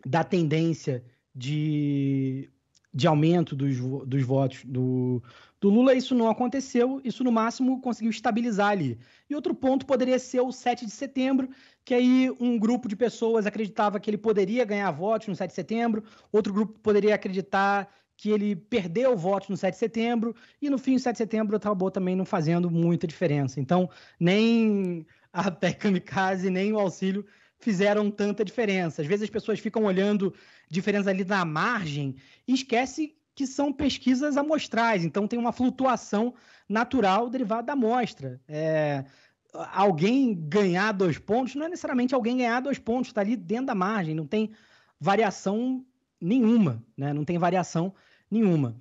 da 0.05 0.23
tendência 0.23 1.03
de, 1.33 2.49
de 2.93 3.07
aumento 3.07 3.55
dos, 3.55 3.77
dos 4.05 4.23
votos 4.23 4.63
do, 4.65 5.21
do 5.59 5.69
Lula, 5.69 5.93
isso 5.93 6.15
não 6.15 6.29
aconteceu, 6.29 7.01
isso 7.03 7.23
no 7.23 7.31
máximo 7.31 7.81
conseguiu 7.81 8.09
estabilizar 8.09 8.69
ali. 8.69 8.97
E 9.29 9.35
outro 9.35 9.53
ponto 9.53 9.85
poderia 9.85 10.19
ser 10.19 10.41
o 10.41 10.51
7 10.51 10.85
de 10.85 10.91
setembro, 10.91 11.49
que 11.83 11.93
aí 11.93 12.31
um 12.39 12.57
grupo 12.57 12.87
de 12.87 12.95
pessoas 12.95 13.45
acreditava 13.45 13.99
que 13.99 14.09
ele 14.09 14.17
poderia 14.17 14.65
ganhar 14.65 14.91
votos 14.91 15.27
no 15.27 15.35
7 15.35 15.49
de 15.49 15.55
setembro, 15.55 16.03
outro 16.31 16.53
grupo 16.53 16.79
poderia 16.79 17.15
acreditar 17.15 17.87
que 18.17 18.31
ele 18.31 18.55
perdeu 18.55 19.15
votos 19.15 19.47
no 19.47 19.55
7 19.55 19.73
de 19.73 19.79
setembro, 19.79 20.35
e 20.59 20.69
no 20.69 20.79
fim, 20.79 20.95
o 20.95 20.99
7 20.99 21.13
de 21.13 21.17
setembro 21.19 21.55
acabou 21.55 21.91
também 21.91 22.15
não 22.15 22.25
fazendo 22.25 22.69
muita 22.69 23.05
diferença. 23.05 23.59
Então, 23.59 23.87
nem 24.19 25.05
a 25.31 25.51
PEC 25.51 25.77
Kamikaze, 25.77 26.49
nem 26.49 26.73
o 26.73 26.79
auxílio 26.79 27.23
fizeram 27.59 28.09
tanta 28.11 28.45
diferença. 28.45 29.01
Às 29.01 29.07
vezes 29.07 29.23
as 29.23 29.29
pessoas 29.29 29.59
ficam 29.59 29.83
olhando 29.83 30.33
diferenças 30.69 31.07
ali 31.07 31.23
na 31.23 31.43
margem 31.43 32.15
e 32.47 32.53
esquece 32.53 33.15
que 33.33 33.45
são 33.45 33.71
pesquisas 33.71 34.35
amostrais, 34.35 35.05
então 35.05 35.27
tem 35.27 35.37
uma 35.37 35.51
flutuação 35.51 36.33
natural 36.67 37.29
derivada 37.29 37.67
da 37.67 37.73
amostra. 37.73 38.41
É, 38.47 39.05
alguém 39.53 40.33
ganhar 40.33 40.91
dois 40.91 41.19
pontos 41.19 41.53
não 41.53 41.65
é 41.65 41.69
necessariamente 41.69 42.15
alguém 42.15 42.37
ganhar 42.37 42.59
dois 42.61 42.79
pontos, 42.79 43.09
está 43.09 43.21
ali 43.21 43.35
dentro 43.35 43.67
da 43.67 43.75
margem, 43.75 44.15
não 44.15 44.25
tem 44.25 44.51
variação 44.99 45.85
nenhuma, 46.19 46.83
né? 46.97 47.13
não 47.13 47.23
tem 47.23 47.37
variação 47.37 47.93
nenhuma. 48.29 48.75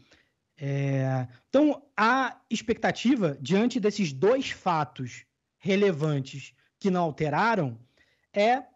É, 0.59 1.29
então, 1.49 1.83
a 1.95 2.41
expectativa, 2.49 3.37
diante 3.41 3.79
desses 3.79 4.13
dois 4.13 4.51
fatos 4.51 5.27
relevantes 5.59 6.55
que 6.79 6.91
não 6.91 7.03
alteraram, 7.03 7.79
é 8.37 8.67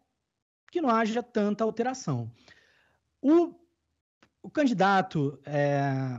que 0.71 0.81
não 0.81 0.91
haja 0.91 1.23
tanta 1.23 1.65
alteração. 1.65 2.31
O, 3.21 3.55
o 4.43 4.51
candidato 4.51 5.41
é, 5.45 6.19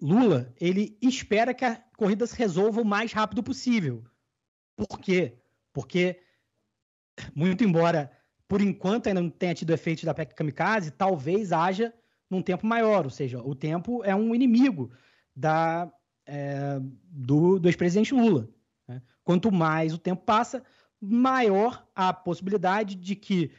Lula, 0.00 0.52
ele 0.60 0.96
espera 1.02 1.52
que 1.52 1.64
a 1.64 1.76
corrida 1.96 2.26
se 2.26 2.36
resolva 2.36 2.80
o 2.80 2.84
mais 2.84 3.12
rápido 3.12 3.42
possível. 3.42 4.04
Por 4.76 4.98
quê? 5.00 5.38
Porque, 5.72 6.20
muito 7.34 7.64
embora 7.64 8.10
por 8.48 8.62
enquanto 8.62 9.08
ainda 9.08 9.20
não 9.20 9.28
tenha 9.28 9.54
tido 9.54 9.74
efeito 9.74 10.06
da 10.06 10.14
PEC 10.14 10.34
Kamikaze, 10.34 10.90
talvez 10.90 11.52
haja 11.52 11.92
num 12.30 12.40
tempo 12.40 12.66
maior, 12.66 13.04
ou 13.04 13.10
seja, 13.10 13.42
o 13.42 13.54
tempo 13.54 14.02
é 14.04 14.14
um 14.14 14.34
inimigo 14.34 14.90
da, 15.36 15.92
é, 16.26 16.78
do, 16.80 17.58
do 17.58 17.68
ex-presidente 17.68 18.14
Lula. 18.14 18.48
Né? 18.86 19.02
Quanto 19.22 19.52
mais 19.52 19.92
o 19.92 19.98
tempo 19.98 20.24
passa, 20.24 20.64
maior 21.00 21.86
a 21.94 22.12
possibilidade 22.12 22.94
de 22.94 23.14
que 23.14 23.50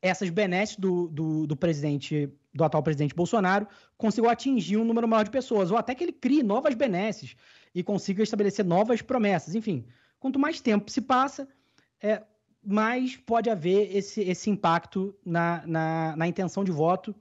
essas 0.00 0.30
benesses 0.30 0.76
do, 0.76 1.08
do, 1.08 1.46
do, 1.46 1.56
presidente, 1.56 2.32
do 2.54 2.64
atual 2.64 2.82
presidente 2.82 3.14
Bolsonaro, 3.14 3.66
consigam 3.96 4.30
atingir 4.30 4.76
um 4.76 4.84
número 4.84 5.08
maior 5.08 5.24
de 5.24 5.30
pessoas, 5.30 5.70
ou 5.70 5.76
até 5.76 5.94
que 5.94 6.04
ele 6.04 6.12
crie 6.12 6.42
novas 6.42 6.74
benesses 6.74 7.34
e 7.74 7.82
consiga 7.82 8.22
estabelecer 8.22 8.64
novas 8.64 9.02
promessas. 9.02 9.54
Enfim, 9.54 9.86
quanto 10.20 10.38
mais 10.38 10.60
tempo 10.60 10.90
se 10.90 11.00
passa, 11.00 11.48
é, 12.00 12.22
mais 12.64 13.16
pode 13.16 13.50
haver 13.50 13.94
esse, 13.96 14.20
esse 14.22 14.50
impacto 14.50 15.16
na, 15.24 15.66
na, 15.66 16.16
na 16.16 16.28
intenção 16.28 16.62
de 16.62 16.70
voto 16.70 17.14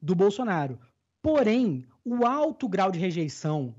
do 0.00 0.14
Bolsonaro. 0.14 0.78
Porém, 1.20 1.86
o 2.04 2.24
alto 2.24 2.68
grau 2.68 2.90
de 2.90 2.98
rejeição 2.98 3.74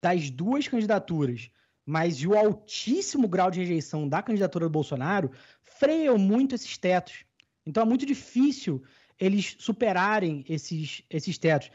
das 0.00 0.30
duas 0.30 0.68
candidaturas, 0.68 1.50
mas 1.84 2.24
o 2.24 2.34
altíssimo 2.34 3.28
grau 3.28 3.50
de 3.50 3.60
rejeição 3.60 4.08
da 4.08 4.22
candidatura 4.22 4.66
do 4.66 4.70
Bolsonaro, 4.70 5.30
freiam 5.62 6.16
muito 6.16 6.54
esses 6.54 6.78
tetos. 6.78 7.24
Então 7.66 7.82
é 7.82 7.86
muito 7.86 8.06
difícil 8.06 8.82
eles 9.18 9.56
superarem 9.58 10.44
esses, 10.48 11.02
esses 11.10 11.38
tetos. 11.38 11.70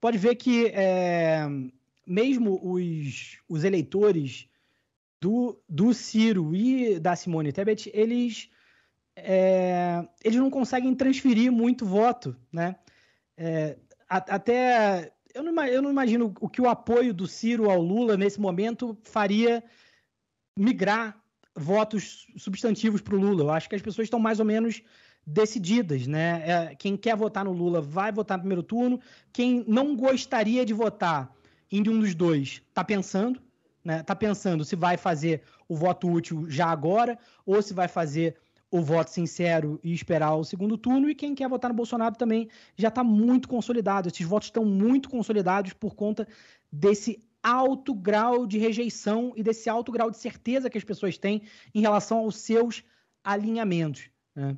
Pode 0.00 0.18
ver 0.18 0.34
que 0.36 0.66
é, 0.66 1.46
mesmo 2.06 2.60
os, 2.62 3.38
os 3.48 3.64
eleitores 3.64 4.48
do, 5.20 5.62
do 5.68 5.94
Ciro 5.94 6.54
e 6.54 6.98
da 6.98 7.14
Simone 7.14 7.52
Tebet, 7.52 7.90
eles, 7.94 8.50
é, 9.14 10.06
eles 10.24 10.38
não 10.38 10.50
conseguem 10.50 10.94
transferir 10.94 11.52
muito 11.52 11.86
voto, 11.86 12.36
né? 12.50 12.76
É, 13.36 13.78
até 14.08 15.12
eu 15.34 15.42
não, 15.42 15.64
eu 15.64 15.82
não 15.82 15.90
imagino 15.90 16.34
o 16.40 16.48
que 16.48 16.60
o 16.60 16.68
apoio 16.68 17.12
do 17.12 17.26
Ciro 17.26 17.70
ao 17.70 17.80
Lula 17.80 18.16
nesse 18.16 18.40
momento 18.40 18.96
faria 19.02 19.62
migrar 20.58 21.20
votos 21.54 22.26
substantivos 22.36 23.00
para 23.00 23.14
o 23.14 23.20
Lula. 23.20 23.44
Eu 23.44 23.50
acho 23.50 23.68
que 23.68 23.74
as 23.74 23.82
pessoas 23.82 24.06
estão 24.06 24.18
mais 24.18 24.38
ou 24.40 24.44
menos 24.44 24.82
decididas, 25.26 26.06
né? 26.06 26.42
É, 26.44 26.74
quem 26.74 26.96
quer 26.96 27.16
votar 27.16 27.44
no 27.44 27.52
Lula 27.52 27.80
vai 27.80 28.10
votar 28.10 28.38
no 28.38 28.42
primeiro 28.42 28.62
turno. 28.62 29.00
Quem 29.32 29.64
não 29.68 29.96
gostaria 29.96 30.64
de 30.64 30.72
votar 30.72 31.34
em 31.70 31.80
um 31.88 32.00
dos 32.00 32.14
dois 32.14 32.62
está 32.68 32.84
pensando, 32.84 33.40
né? 33.84 34.02
Tá 34.02 34.14
pensando 34.14 34.64
se 34.64 34.76
vai 34.76 34.96
fazer 34.96 35.42
o 35.68 35.76
voto 35.76 36.10
útil 36.10 36.48
já 36.48 36.66
agora 36.66 37.18
ou 37.46 37.62
se 37.62 37.72
vai 37.72 37.88
fazer 37.88 38.36
o 38.72 38.80
voto 38.80 39.10
sincero 39.10 39.78
e 39.84 39.92
esperar 39.92 40.34
o 40.34 40.42
segundo 40.42 40.78
turno. 40.78 41.10
E 41.10 41.14
quem 41.14 41.34
quer 41.34 41.46
votar 41.46 41.70
no 41.70 41.76
Bolsonaro 41.76 42.16
também 42.16 42.48
já 42.74 42.88
está 42.88 43.04
muito 43.04 43.46
consolidado. 43.46 44.08
Esses 44.08 44.26
votos 44.26 44.48
estão 44.48 44.64
muito 44.64 45.10
consolidados 45.10 45.74
por 45.74 45.94
conta 45.94 46.26
desse 46.72 47.22
alto 47.42 47.94
grau 47.94 48.46
de 48.46 48.58
rejeição 48.58 49.34
e 49.36 49.42
desse 49.42 49.68
alto 49.68 49.92
grau 49.92 50.10
de 50.10 50.16
certeza 50.16 50.70
que 50.70 50.78
as 50.78 50.84
pessoas 50.84 51.18
têm 51.18 51.42
em 51.74 51.82
relação 51.82 52.18
aos 52.18 52.36
seus 52.36 52.82
alinhamentos, 53.22 54.08
né? 54.34 54.56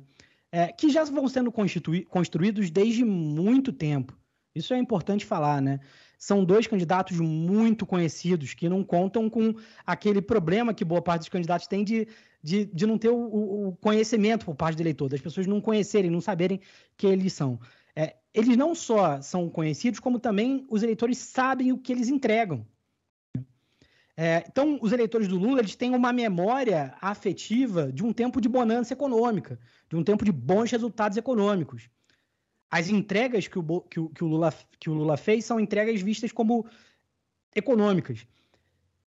é, 0.49 0.67
que 0.71 0.89
já 0.89 1.03
vão 1.03 1.27
sendo 1.27 1.51
construídos 1.51 2.69
desde 2.69 3.03
muito 3.03 3.73
tempo. 3.73 4.17
Isso 4.55 4.73
é 4.73 4.77
importante 4.77 5.25
falar, 5.25 5.61
né? 5.61 5.81
são 6.17 6.43
dois 6.43 6.65
candidatos 6.67 7.19
muito 7.19 7.85
conhecidos 7.85 8.53
que 8.53 8.69
não 8.69 8.83
contam 8.83 9.29
com 9.29 9.53
aquele 9.85 10.21
problema 10.21 10.73
que 10.73 10.85
boa 10.85 11.01
parte 11.01 11.21
dos 11.21 11.29
candidatos 11.29 11.67
tem 11.67 11.83
de, 11.83 12.07
de, 12.45 12.65
de 12.65 12.85
não 12.85 12.97
ter 12.97 13.09
o, 13.09 13.67
o 13.69 13.75
conhecimento 13.77 14.45
por 14.45 14.55
parte 14.55 14.75
do 14.75 14.83
eleitor, 14.83 15.09
das 15.09 15.21
pessoas 15.21 15.47
não 15.47 15.59
conhecerem, 15.59 16.11
não 16.11 16.21
saberem 16.21 16.59
que 16.95 17.07
eles 17.07 17.33
são. 17.33 17.59
É, 17.95 18.15
eles 18.33 18.55
não 18.55 18.75
só 18.75 19.19
são 19.21 19.49
conhecidos, 19.49 19.99
como 19.99 20.19
também 20.19 20.65
os 20.69 20.83
eleitores 20.83 21.17
sabem 21.17 21.71
o 21.71 21.77
que 21.77 21.91
eles 21.91 22.07
entregam. 22.07 22.65
É, 24.15 24.45
então, 24.47 24.77
os 24.81 24.91
eleitores 24.93 25.27
do 25.27 25.37
Lula 25.37 25.59
eles 25.59 25.75
têm 25.75 25.95
uma 25.95 26.13
memória 26.13 26.95
afetiva 27.01 27.91
de 27.91 28.03
um 28.03 28.13
tempo 28.13 28.39
de 28.39 28.47
bonança 28.47 28.93
econômica, 28.93 29.59
de 29.89 29.95
um 29.95 30.03
tempo 30.03 30.23
de 30.23 30.31
bons 30.31 30.71
resultados 30.71 31.17
econômicos 31.17 31.89
as 32.69 32.89
entregas 32.89 33.47
que 33.47 33.57
o, 33.57 33.81
que 33.81 33.99
o, 33.99 34.09
que 34.09 34.23
o, 34.23 34.27
Lula, 34.27 34.53
que 34.79 34.89
o 34.89 34.93
Lula 34.93 35.15
fez 35.15 35.45
são 35.45 35.59
entregas 35.59 36.01
vistas 36.01 36.33
como 36.33 36.65
econômicas. 37.55 38.27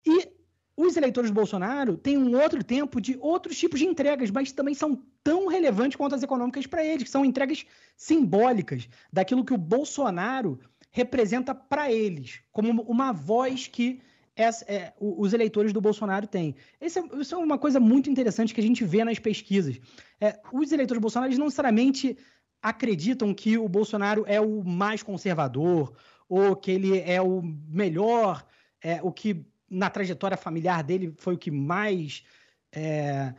E 0.05 0.29
os 0.77 0.97
eleitores 0.97 1.31
do 1.31 1.35
Bolsonaro 1.35 1.97
têm 1.97 2.19
um 2.19 2.39
outro 2.41 2.63
tempo 2.63 3.01
de 3.01 3.17
outros 3.21 3.57
tipos 3.57 3.81
de 3.81 3.87
entregas, 3.87 4.31
mas 4.31 4.53
também 4.53 4.75
são 4.75 5.03
tão 5.25 5.47
relevantes 5.47 5.97
quanto 5.97 6.15
as 6.15 6.23
econômicas 6.23 6.67
para 6.67 6.85
eles, 6.85 7.05
que 7.05 7.11
são 7.11 7.25
entregas 7.25 7.65
simbólicas 7.97 8.89
daquilo 9.11 9.45
que 9.45 9.55
o 9.55 9.59
Bolsonaro 9.59 10.61
representa 10.91 11.55
para 11.55 11.91
eles, 11.91 12.41
como 12.53 12.83
uma 12.83 13.13
voz 13.13 13.67
que 13.67 14.01
essa, 14.37 14.65
é, 14.71 14.93
os 15.01 15.33
eleitores 15.33 15.73
do 15.73 15.81
Bolsonaro 15.81 16.27
têm. 16.27 16.55
Esse 16.79 16.99
é, 16.99 17.03
isso 17.19 17.35
é 17.35 17.39
uma 17.39 17.57
coisa 17.57 17.81
muito 17.81 18.11
interessante 18.11 18.53
que 18.53 18.61
a 18.61 18.65
gente 18.65 18.85
vê 18.85 19.03
nas 19.03 19.19
pesquisas. 19.19 19.81
É, 20.21 20.39
os 20.53 20.73
eleitores 20.73 21.01
do 21.01 21.03
Bolsonaro 21.03 21.33
não 21.39 21.47
necessariamente 21.47 22.19
acreditam 22.61 23.33
que 23.33 23.57
o 23.57 23.69
Bolsonaro 23.69 24.25
é 24.27 24.41
o 24.41 24.63
mais 24.63 25.03
conservador 25.03 25.95
ou 26.29 26.55
que 26.55 26.71
ele 26.71 26.99
é 26.99 27.21
o 27.23 27.41
melhor, 27.43 28.45
é, 28.83 29.01
o 29.03 29.11
que 29.11 29.47
na 29.69 29.91
trajetória 29.91 30.37
familiar 30.37 30.83
dele 30.83 31.15
foi 31.19 31.35
o 31.35 31.39
que 31.39 31.51
mais 31.51 32.25
é, 32.73 33.35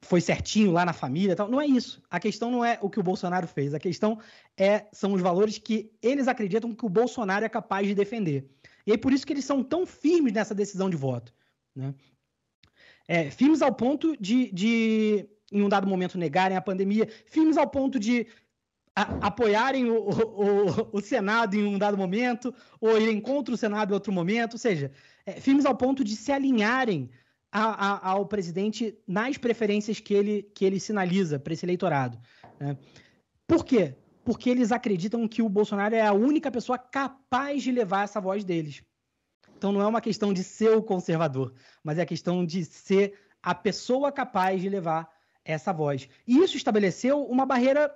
foi 0.00 0.20
certinho 0.20 0.70
lá 0.70 0.84
na 0.84 0.92
família. 0.92 1.36
Tal. 1.36 1.48
Não 1.48 1.60
é 1.60 1.66
isso. 1.66 2.02
A 2.10 2.20
questão 2.20 2.50
não 2.50 2.64
é 2.64 2.78
o 2.80 2.88
que 2.88 3.00
o 3.00 3.02
Bolsonaro 3.02 3.46
fez. 3.46 3.74
A 3.74 3.78
questão 3.78 4.18
é 4.56 4.86
são 4.92 5.12
os 5.12 5.20
valores 5.20 5.58
que 5.58 5.90
eles 6.02 6.28
acreditam 6.28 6.74
que 6.74 6.86
o 6.86 6.88
Bolsonaro 6.88 7.44
é 7.44 7.48
capaz 7.48 7.86
de 7.86 7.94
defender. 7.94 8.48
E 8.86 8.92
é 8.92 8.96
por 8.96 9.12
isso 9.12 9.26
que 9.26 9.32
eles 9.32 9.44
são 9.44 9.62
tão 9.62 9.84
firmes 9.84 10.32
nessa 10.32 10.54
decisão 10.54 10.88
de 10.88 10.96
voto. 10.96 11.34
Né? 11.74 11.94
É, 13.08 13.30
firmes 13.30 13.62
ao 13.62 13.74
ponto 13.74 14.16
de, 14.20 14.50
de, 14.52 15.28
em 15.52 15.62
um 15.62 15.68
dado 15.68 15.86
momento, 15.86 16.18
negarem 16.18 16.56
a 16.56 16.62
pandemia, 16.62 17.08
firmes 17.26 17.56
ao 17.56 17.68
ponto 17.68 17.98
de 17.98 18.26
apoiarem 18.96 19.90
o, 19.90 20.08
o, 20.08 20.88
o, 20.96 21.00
Senado 21.02 21.54
em 21.54 21.66
um 21.66 21.76
dado 21.76 21.98
momento, 21.98 22.54
ou 22.80 22.98
irem 22.98 23.20
contra 23.20 23.54
o 23.54 23.56
Senado 23.56 23.90
em 23.90 23.94
outro 23.94 24.10
momento, 24.10 24.54
ou 24.54 24.58
seja, 24.58 24.90
é, 25.26 25.32
firmes 25.32 25.66
ao 25.66 25.76
ponto 25.76 26.02
de 26.02 26.16
se 26.16 26.32
alinharem 26.32 27.10
a, 27.52 28.08
a, 28.08 28.10
ao 28.12 28.24
presidente 28.24 28.98
nas 29.06 29.36
preferências 29.36 30.00
que 30.00 30.14
ele, 30.14 30.42
que 30.54 30.64
ele 30.64 30.80
sinaliza 30.80 31.38
para 31.38 31.52
esse 31.52 31.66
eleitorado. 31.66 32.18
Né? 32.58 32.78
Por 33.46 33.66
quê? 33.66 33.94
Porque 34.24 34.48
eles 34.48 34.72
acreditam 34.72 35.28
que 35.28 35.42
o 35.42 35.48
Bolsonaro 35.48 35.94
é 35.94 36.00
a 36.00 36.14
única 36.14 36.50
pessoa 36.50 36.78
capaz 36.78 37.62
de 37.62 37.70
levar 37.70 38.04
essa 38.04 38.20
voz 38.20 38.44
deles. 38.44 38.82
Então 39.58 39.72
não 39.72 39.82
é 39.82 39.86
uma 39.86 40.00
questão 40.00 40.32
de 40.32 40.42
ser 40.42 40.70
o 40.70 40.82
conservador, 40.82 41.52
mas 41.84 41.98
é 41.98 42.02
a 42.02 42.06
questão 42.06 42.46
de 42.46 42.64
ser 42.64 43.14
a 43.42 43.54
pessoa 43.54 44.10
capaz 44.10 44.60
de 44.60 44.70
levar 44.70 45.08
essa 45.44 45.72
voz. 45.72 46.08
E 46.26 46.38
isso 46.38 46.56
estabeleceu 46.56 47.22
uma 47.24 47.46
barreira 47.46 47.90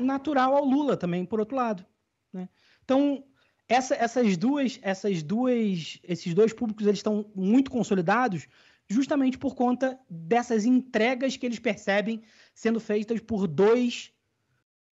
natural 0.00 0.56
ao 0.56 0.64
Lula 0.64 0.96
também, 0.96 1.24
por 1.24 1.40
outro 1.40 1.56
lado. 1.56 1.84
Né? 2.32 2.48
Então, 2.84 3.24
essa, 3.68 3.94
essas 3.94 4.36
duas, 4.36 4.78
essas 4.82 5.22
duas, 5.22 5.98
esses 6.02 6.34
dois 6.34 6.52
públicos 6.52 6.86
eles 6.86 6.98
estão 6.98 7.30
muito 7.34 7.70
consolidados 7.70 8.48
justamente 8.88 9.38
por 9.38 9.54
conta 9.54 9.98
dessas 10.10 10.64
entregas 10.64 11.36
que 11.36 11.46
eles 11.46 11.60
percebem 11.60 12.20
sendo 12.52 12.80
feitas 12.80 13.20
por 13.20 13.46
dois, 13.46 14.12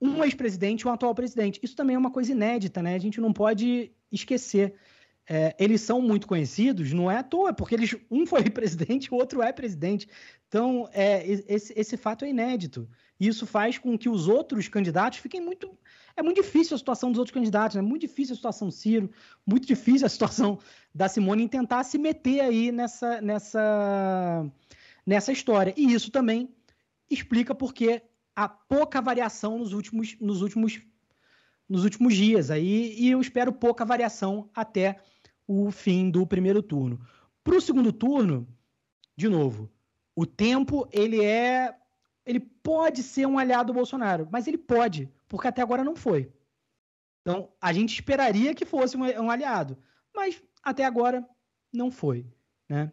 um 0.00 0.22
ex-presidente 0.22 0.82
e 0.82 0.86
um 0.86 0.92
atual 0.92 1.12
presidente. 1.12 1.58
Isso 1.60 1.74
também 1.74 1.96
é 1.96 1.98
uma 1.98 2.12
coisa 2.12 2.30
inédita, 2.30 2.80
né? 2.80 2.94
A 2.94 3.00
gente 3.00 3.20
não 3.20 3.32
pode 3.32 3.90
esquecer. 4.12 4.74
É, 5.28 5.54
eles 5.58 5.80
são 5.80 6.00
muito 6.00 6.28
conhecidos, 6.28 6.92
não 6.92 7.10
é 7.10 7.18
à 7.18 7.22
toa, 7.24 7.52
porque 7.52 7.74
eles, 7.74 7.96
um 8.08 8.24
foi 8.24 8.44
presidente, 8.48 9.12
o 9.12 9.16
outro 9.16 9.42
é 9.42 9.52
presidente. 9.52 10.08
Então, 10.46 10.88
é, 10.92 11.26
esse, 11.26 11.74
esse 11.76 11.96
fato 11.96 12.24
é 12.24 12.30
inédito. 12.30 12.88
E 13.18 13.26
isso 13.26 13.46
faz 13.46 13.78
com 13.78 13.98
que 13.98 14.08
os 14.08 14.28
outros 14.28 14.68
candidatos 14.68 15.18
fiquem 15.18 15.40
muito. 15.40 15.76
É 16.16 16.22
muito 16.22 16.40
difícil 16.42 16.74
a 16.74 16.78
situação 16.78 17.10
dos 17.10 17.18
outros 17.18 17.34
candidatos, 17.34 17.76
é 17.76 17.82
né? 17.82 17.88
muito 17.88 18.02
difícil 18.02 18.32
a 18.32 18.36
situação 18.36 18.70
Ciro, 18.70 19.10
muito 19.46 19.66
difícil 19.66 20.06
a 20.06 20.08
situação 20.08 20.58
da 20.94 21.08
Simone 21.08 21.44
em 21.44 21.48
tentar 21.48 21.84
se 21.84 21.98
meter 21.98 22.40
aí 22.40 22.72
nessa, 22.72 23.20
nessa, 23.20 24.46
nessa 25.06 25.32
história. 25.32 25.74
E 25.76 25.92
isso 25.92 26.10
também 26.10 26.48
explica 27.10 27.54
porque 27.54 28.02
há 28.34 28.48
pouca 28.48 29.00
variação 29.00 29.58
nos 29.58 29.72
últimos, 29.72 30.16
nos 30.20 30.42
últimos, 30.42 30.80
nos 31.68 31.84
últimos 31.84 32.14
dias. 32.14 32.50
Aí, 32.50 32.94
e 32.98 33.10
eu 33.10 33.20
espero 33.20 33.52
pouca 33.52 33.84
variação 33.84 34.48
até 34.54 35.00
o 35.46 35.70
fim 35.70 36.10
do 36.10 36.26
primeiro 36.26 36.62
turno. 36.62 37.00
Para 37.42 37.56
o 37.56 37.60
segundo 37.60 37.92
turno, 37.92 38.46
de 39.16 39.28
novo, 39.28 39.70
o 40.14 40.26
tempo 40.26 40.88
ele 40.92 41.24
é 41.24 41.74
ele 42.28 42.40
pode 42.40 43.02
ser 43.02 43.26
um 43.26 43.38
aliado 43.38 43.72
do 43.72 43.76
Bolsonaro, 43.76 44.28
mas 44.30 44.46
ele 44.46 44.58
pode, 44.58 45.10
porque 45.26 45.48
até 45.48 45.62
agora 45.62 45.82
não 45.82 45.96
foi. 45.96 46.30
Então, 47.22 47.48
a 47.58 47.72
gente 47.72 47.94
esperaria 47.94 48.54
que 48.54 48.66
fosse 48.66 48.98
um, 48.98 49.02
um 49.22 49.30
aliado, 49.30 49.78
mas 50.14 50.42
até 50.62 50.84
agora 50.84 51.26
não 51.72 51.90
foi. 51.90 52.26
Né? 52.68 52.92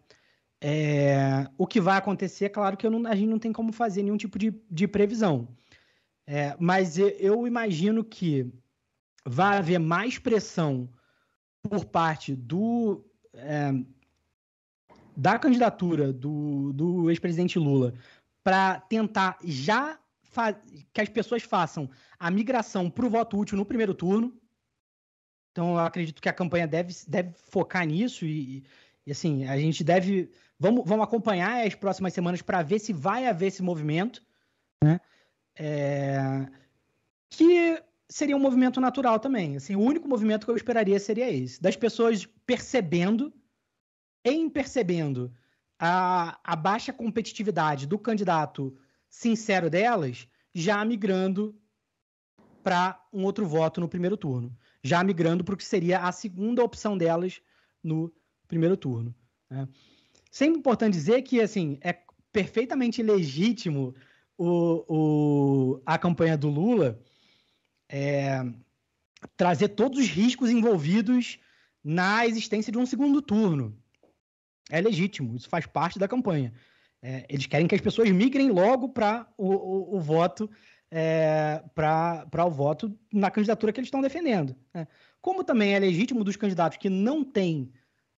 É, 0.62 1.50
o 1.58 1.68
que 1.68 1.82
vai 1.82 1.98
acontecer, 1.98 2.46
é 2.46 2.50
claro 2.50 2.78
que 2.78 2.90
não, 2.90 3.06
a 3.06 3.14
gente 3.14 3.30
não 3.30 3.38
tem 3.38 3.52
como 3.52 3.74
fazer 3.74 4.04
nenhum 4.04 4.16
tipo 4.16 4.40
de, 4.40 4.52
de 4.72 4.88
previsão. 4.88 5.50
É, 6.26 6.56
mas 6.58 6.98
eu, 6.98 7.46
imagino 7.46 8.06
que 8.06 8.50
vai 9.26 9.58
haver 9.58 9.80
mais 9.80 10.18
pressão 10.18 10.90
por 11.62 11.84
parte 11.84 12.34
do 12.34 13.06
é, 13.34 13.72
da 15.16 15.40
candidatura 15.40 16.12
do, 16.12 16.74
do 16.74 17.10
ex-presidente 17.10 17.58
Lula 17.58 17.94
para 18.46 18.80
tentar 18.82 19.40
já 19.44 20.00
que 20.94 21.02
as 21.02 21.10
pessoas 21.10 21.42
façam 21.42 21.90
a 22.20 22.30
migração 22.30 22.92
para 22.92 23.06
o 23.06 23.10
voto 23.10 23.40
útil 23.40 23.58
no 23.58 23.66
primeiro 23.66 23.96
turno. 23.96 24.40
Então, 25.52 25.72
eu 25.72 25.80
acredito 25.80 26.22
que 26.22 26.30
a 26.30 26.34
campanha 26.34 26.68
deve, 26.68 26.94
deve 27.08 27.34
focar 27.34 27.88
nisso 27.88 28.24
e, 28.24 28.64
e 29.04 29.12
assim, 29.12 29.48
a 29.48 29.58
gente 29.58 29.84
deve. 29.84 30.30
Vamos, 30.60 30.84
vamos 30.86 31.06
acompanhar 31.06 31.66
as 31.66 31.74
próximas 31.74 32.14
semanas 32.14 32.42
para 32.44 32.62
ver 32.62 32.78
se 32.78 32.94
vai 32.94 33.26
haver 33.26 33.48
esse 33.48 33.64
movimento, 33.64 34.22
né? 34.84 35.00
É, 35.58 36.46
que 37.30 37.82
seria 38.08 38.38
um 38.38 38.40
movimento 38.40 38.80
natural 38.80 39.20
também. 39.20 39.56
Assim, 39.56 39.76
o 39.76 39.82
único 39.82 40.08
movimento 40.08 40.46
que 40.46 40.52
eu 40.52 40.56
esperaria 40.56 41.00
seria 41.00 41.32
esse, 41.32 41.60
das 41.60 41.76
pessoas 41.76 42.28
percebendo, 42.46 43.34
em 44.24 44.48
percebendo 44.50 45.34
a, 45.80 46.40
a 46.44 46.56
baixa 46.56 46.94
competitividade 46.94 47.86
do 47.86 47.98
candidato 48.00 48.78
sincero 49.10 49.70
delas, 49.70 50.28
já 50.54 50.84
migrando 50.84 51.56
para 52.64 53.00
um 53.14 53.24
outro 53.24 53.46
voto 53.46 53.80
no 53.80 53.88
primeiro 53.88 54.18
turno, 54.18 54.56
já 54.84 55.04
migrando 55.04 55.44
para 55.44 55.54
o 55.54 55.58
que 55.58 55.66
seria 55.66 56.00
a 56.00 56.12
segunda 56.12 56.64
opção 56.64 56.98
delas 56.98 57.42
no 57.84 58.12
primeiro 58.48 58.76
turno. 58.76 59.14
Né? 59.50 59.68
Sempre 60.32 60.60
importante 60.60 60.94
dizer 60.94 61.22
que 61.22 61.40
assim 61.40 61.78
é 61.82 61.98
perfeitamente 62.32 63.02
legítimo 63.02 63.96
o, 64.38 64.86
o, 64.88 65.82
a 65.86 65.98
campanha 65.98 66.38
do 66.38 66.50
Lula 66.50 67.00
é, 67.88 68.44
trazer 69.38 69.70
todos 69.70 70.00
os 70.00 70.08
riscos 70.08 70.50
envolvidos 70.50 71.40
na 71.84 72.26
existência 72.26 72.72
de 72.72 72.78
um 72.78 72.86
segundo 72.86 73.22
turno. 73.22 73.78
É 74.70 74.82
legítimo, 74.82 75.36
isso 75.36 75.50
faz 75.50 75.66
parte 75.66 76.00
da 76.00 76.08
campanha. 76.08 76.54
É, 77.02 77.26
eles 77.30 77.46
querem 77.46 77.68
que 77.68 77.76
as 77.76 77.82
pessoas 77.82 78.10
migrem 78.10 78.50
logo 78.50 78.90
para 78.90 79.28
o, 79.38 79.54
o, 79.54 79.96
o, 79.98 80.00
voto 80.00 80.50
é, 80.90 81.64
para 81.76 82.46
o 82.46 82.50
voto 82.50 82.98
na 83.14 83.30
candidatura 83.30 83.72
que 83.72 83.80
eles 83.80 83.88
estão 83.88 84.02
defendendo. 84.02 84.56
Né? 84.74 84.88
Como 85.22 85.44
também 85.44 85.76
é 85.76 85.80
legítimo 85.80 86.24
dos 86.24 86.36
candidatos 86.36 86.78
que 86.78 86.90
não 86.90 87.24
têm 87.24 87.72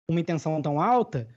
uma 0.09 0.21
intenção 0.21 0.61
tão 0.63 0.81
alta 0.81 1.29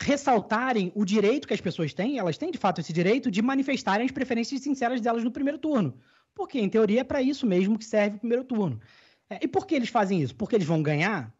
ressaltarem 0.00 0.92
o 0.94 1.04
direito 1.04 1.46
que 1.46 1.54
as 1.54 1.60
pessoas 1.60 1.92
têm, 1.92 2.18
elas 2.18 2.38
têm 2.38 2.50
de 2.50 2.58
fato 2.58 2.80
esse 2.80 2.92
direito 2.92 3.30
de 3.30 3.42
manifestarem 3.42 4.06
as 4.06 4.12
preferências 4.12 4.62
sinceras 4.62 5.00
delas 5.00 5.24
no 5.24 5.30
primeiro 5.30 5.58
turno. 5.58 5.98
Porque, 6.34 6.58
em 6.60 6.68
teoria, 6.68 7.00
é 7.00 7.04
para 7.04 7.20
isso 7.20 7.46
mesmo 7.46 7.76
que 7.76 7.84
serve 7.84 8.16
o 8.16 8.20
primeiro 8.20 8.44
turno. 8.44 8.80
É, 9.28 9.40
e 9.42 9.48
por 9.48 9.66
que 9.66 9.74
eles 9.74 9.88
fazem 9.88 10.22
isso? 10.22 10.34
Porque 10.36 10.54
eles 10.54 10.66
vão 10.66 10.82
ganhar 10.82 11.34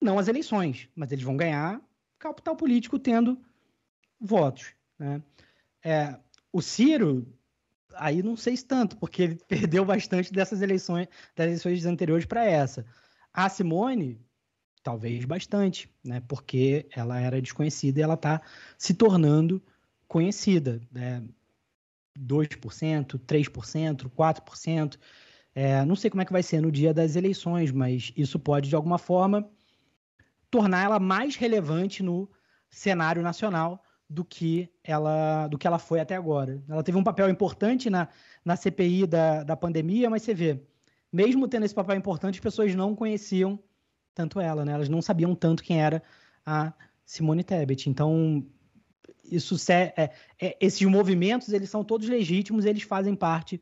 não 0.00 0.18
as 0.18 0.28
eleições, 0.28 0.88
mas 0.94 1.10
eles 1.12 1.24
vão 1.24 1.36
ganhar 1.36 1.80
capital 2.18 2.56
político 2.56 2.98
tendo 2.98 3.40
votos. 4.20 4.72
Né? 4.98 5.22
É, 5.84 6.18
o 6.52 6.60
Ciro, 6.60 7.26
aí 7.94 8.22
não 8.22 8.36
sei 8.36 8.56
se 8.56 8.64
tanto, 8.64 8.96
porque 8.96 9.22
ele 9.22 9.34
perdeu 9.46 9.84
bastante 9.84 10.32
dessas 10.32 10.62
eleições, 10.62 11.08
das 11.34 11.46
eleições 11.46 11.86
anteriores 11.86 12.26
para 12.26 12.44
essa. 12.44 12.84
A 13.32 13.48
Simone, 13.48 14.20
talvez 14.82 15.24
bastante, 15.24 15.90
né? 16.04 16.20
porque 16.26 16.88
ela 16.94 17.20
era 17.20 17.40
desconhecida 17.40 18.00
e 18.00 18.02
ela 18.02 18.14
está 18.14 18.40
se 18.76 18.94
tornando 18.94 19.62
conhecida. 20.06 20.80
Né? 20.90 21.22
2%, 22.18 23.18
3%, 23.18 24.10
4%. 24.10 24.98
É, 25.54 25.84
não 25.84 25.96
sei 25.96 26.10
como 26.10 26.22
é 26.22 26.24
que 26.24 26.32
vai 26.32 26.42
ser 26.42 26.60
no 26.60 26.70
dia 26.70 26.92
das 26.92 27.16
eleições, 27.16 27.70
mas 27.70 28.12
isso 28.16 28.38
pode, 28.38 28.68
de 28.68 28.74
alguma 28.74 28.98
forma, 28.98 29.48
tornar 30.50 30.84
ela 30.84 30.98
mais 30.98 31.36
relevante 31.36 32.02
no 32.02 32.28
cenário 32.70 33.22
nacional 33.22 33.82
do 34.08 34.24
que 34.24 34.70
ela, 34.82 35.46
do 35.48 35.58
que 35.58 35.66
ela 35.66 35.78
foi 35.78 36.00
até 36.00 36.16
agora. 36.16 36.62
Ela 36.68 36.82
teve 36.82 36.96
um 36.96 37.04
papel 37.04 37.28
importante 37.28 37.90
na, 37.90 38.08
na 38.44 38.56
CPI 38.56 39.06
da, 39.06 39.44
da 39.44 39.56
pandemia, 39.56 40.08
mas 40.08 40.22
você 40.22 40.32
vê, 40.32 40.62
mesmo 41.12 41.46
tendo 41.46 41.64
esse 41.64 41.74
papel 41.74 41.96
importante, 41.96 42.36
as 42.36 42.40
pessoas 42.40 42.74
não 42.74 42.94
conheciam 42.94 43.58
tanto 44.14 44.40
ela, 44.40 44.64
né? 44.64 44.72
Elas 44.72 44.88
não 44.88 45.02
sabiam 45.02 45.34
tanto 45.34 45.62
quem 45.62 45.80
era 45.80 46.02
a 46.44 46.72
Simone 47.04 47.44
Tebet. 47.44 47.88
Então, 47.88 48.44
isso 49.24 49.56
é, 49.70 50.10
é, 50.40 50.56
esses 50.60 50.82
movimentos 50.88 51.52
eles 51.52 51.70
são 51.70 51.84
todos 51.84 52.08
legítimos, 52.08 52.64
eles 52.64 52.82
fazem 52.82 53.14
parte 53.14 53.60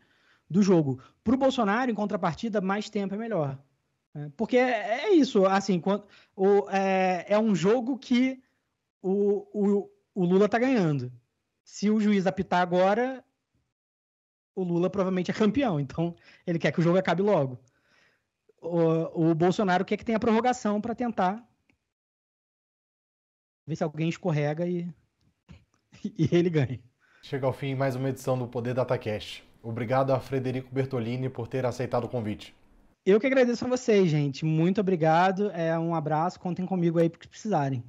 do 0.49 0.63
jogo. 0.63 1.01
Para 1.25 1.35
o 1.35 1.39
Bolsonaro, 1.39 1.91
em 1.91 1.95
contrapartida, 1.95 2.61
mais 2.61 2.89
tempo 2.89 3.15
é 3.15 3.19
melhor. 3.19 3.59
Né? 4.17 4.33
Porque 4.35 4.57
é, 4.57 5.05
é, 5.05 5.13
isso, 5.13 5.45
assim, 5.45 5.79
quando, 5.79 6.07
o, 6.35 6.69
é, 6.71 7.27
é 7.29 7.39
um 7.39 7.55
jogo 7.55 7.99
que 7.99 8.43
o, 9.03 9.47
o, 9.53 9.91
o 10.15 10.25
Lula 10.25 10.47
está 10.47 10.59
ganhando. 10.59 11.13
Se 11.63 11.91
o 11.91 12.01
juiz 12.01 12.27
apitar 12.27 12.63
agora, 12.63 13.23
o 14.55 14.63
Lula 14.63 14.89
provavelmente 14.89 15.31
é 15.31 15.35
campeão. 15.35 15.79
Então, 15.79 16.17
ele 16.47 16.59
quer 16.59 16.73
que 16.73 16.81
o 16.81 16.83
jogo 16.83 16.97
acabe 16.97 17.21
logo. 17.21 17.61
O, 18.59 19.31
o 19.31 19.35
Bolsonaro 19.35 19.85
quer 19.85 19.99
que 19.99 20.05
tenha 20.05 20.19
prorrogação 20.19 20.81
para 20.81 20.95
tentar 20.95 21.47
ver 23.67 23.77
se 23.77 23.85
alguém 23.85 24.09
escorrega 24.09 24.67
e 24.67 24.89
e 26.03 26.29
ele 26.33 26.49
ganha. 26.49 26.81
Chega 27.23 27.47
ao 27.47 27.53
fim 27.53 27.75
mais 27.75 27.95
uma 27.97 28.09
edição 28.09 28.39
do 28.39 28.49
Poder 28.49 28.73
DataCast. 28.73 29.45
Obrigado 29.63 30.13
a 30.13 30.21
Frederico 30.21 30.73
Bertolini 30.73 31.29
por 31.29 31.49
ter 31.49 31.67
aceitado 31.67 32.05
o 32.05 32.09
convite. 32.09 32.56
Eu 33.07 33.21
que 33.21 33.27
agradeço 33.29 33.65
a 33.65 33.69
vocês, 33.69 34.11
gente. 34.11 34.45
Muito 34.45 34.81
obrigado. 34.81 35.53
É 35.53 35.79
um 35.79 35.95
abraço. 35.95 36.41
Contem 36.41 36.67
comigo 36.67 36.99
aí 36.99 37.09
porque 37.09 37.29
precisarem. 37.29 37.85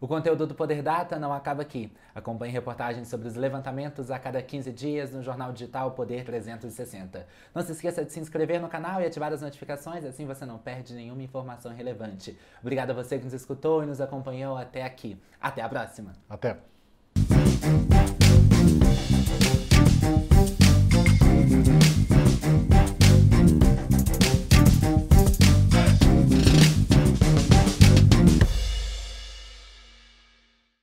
O 0.00 0.08
conteúdo 0.08 0.46
do 0.46 0.54
Poder 0.54 0.82
Data 0.82 1.18
não 1.18 1.30
acaba 1.30 1.60
aqui. 1.60 1.92
Acompanhe 2.14 2.52
reportagens 2.52 3.06
sobre 3.06 3.28
os 3.28 3.34
levantamentos 3.34 4.10
a 4.10 4.18
cada 4.18 4.40
15 4.40 4.72
dias 4.72 5.12
no 5.12 5.22
jornal 5.22 5.52
digital 5.52 5.90
Poder 5.90 6.24
360. 6.24 7.26
Não 7.54 7.62
se 7.62 7.72
esqueça 7.72 8.02
de 8.02 8.10
se 8.10 8.18
inscrever 8.18 8.58
no 8.58 8.68
canal 8.68 8.98
e 9.02 9.04
ativar 9.04 9.30
as 9.30 9.42
notificações, 9.42 10.06
assim 10.06 10.24
você 10.24 10.46
não 10.46 10.56
perde 10.56 10.94
nenhuma 10.94 11.22
informação 11.22 11.74
relevante. 11.74 12.34
Obrigado 12.62 12.92
a 12.92 12.94
você 12.94 13.18
que 13.18 13.24
nos 13.24 13.34
escutou 13.34 13.82
e 13.82 13.86
nos 13.86 14.00
acompanhou 14.00 14.56
até 14.56 14.82
aqui. 14.84 15.18
Até 15.38 15.60
a 15.60 15.68
próxima. 15.68 16.14
Até. 16.30 16.56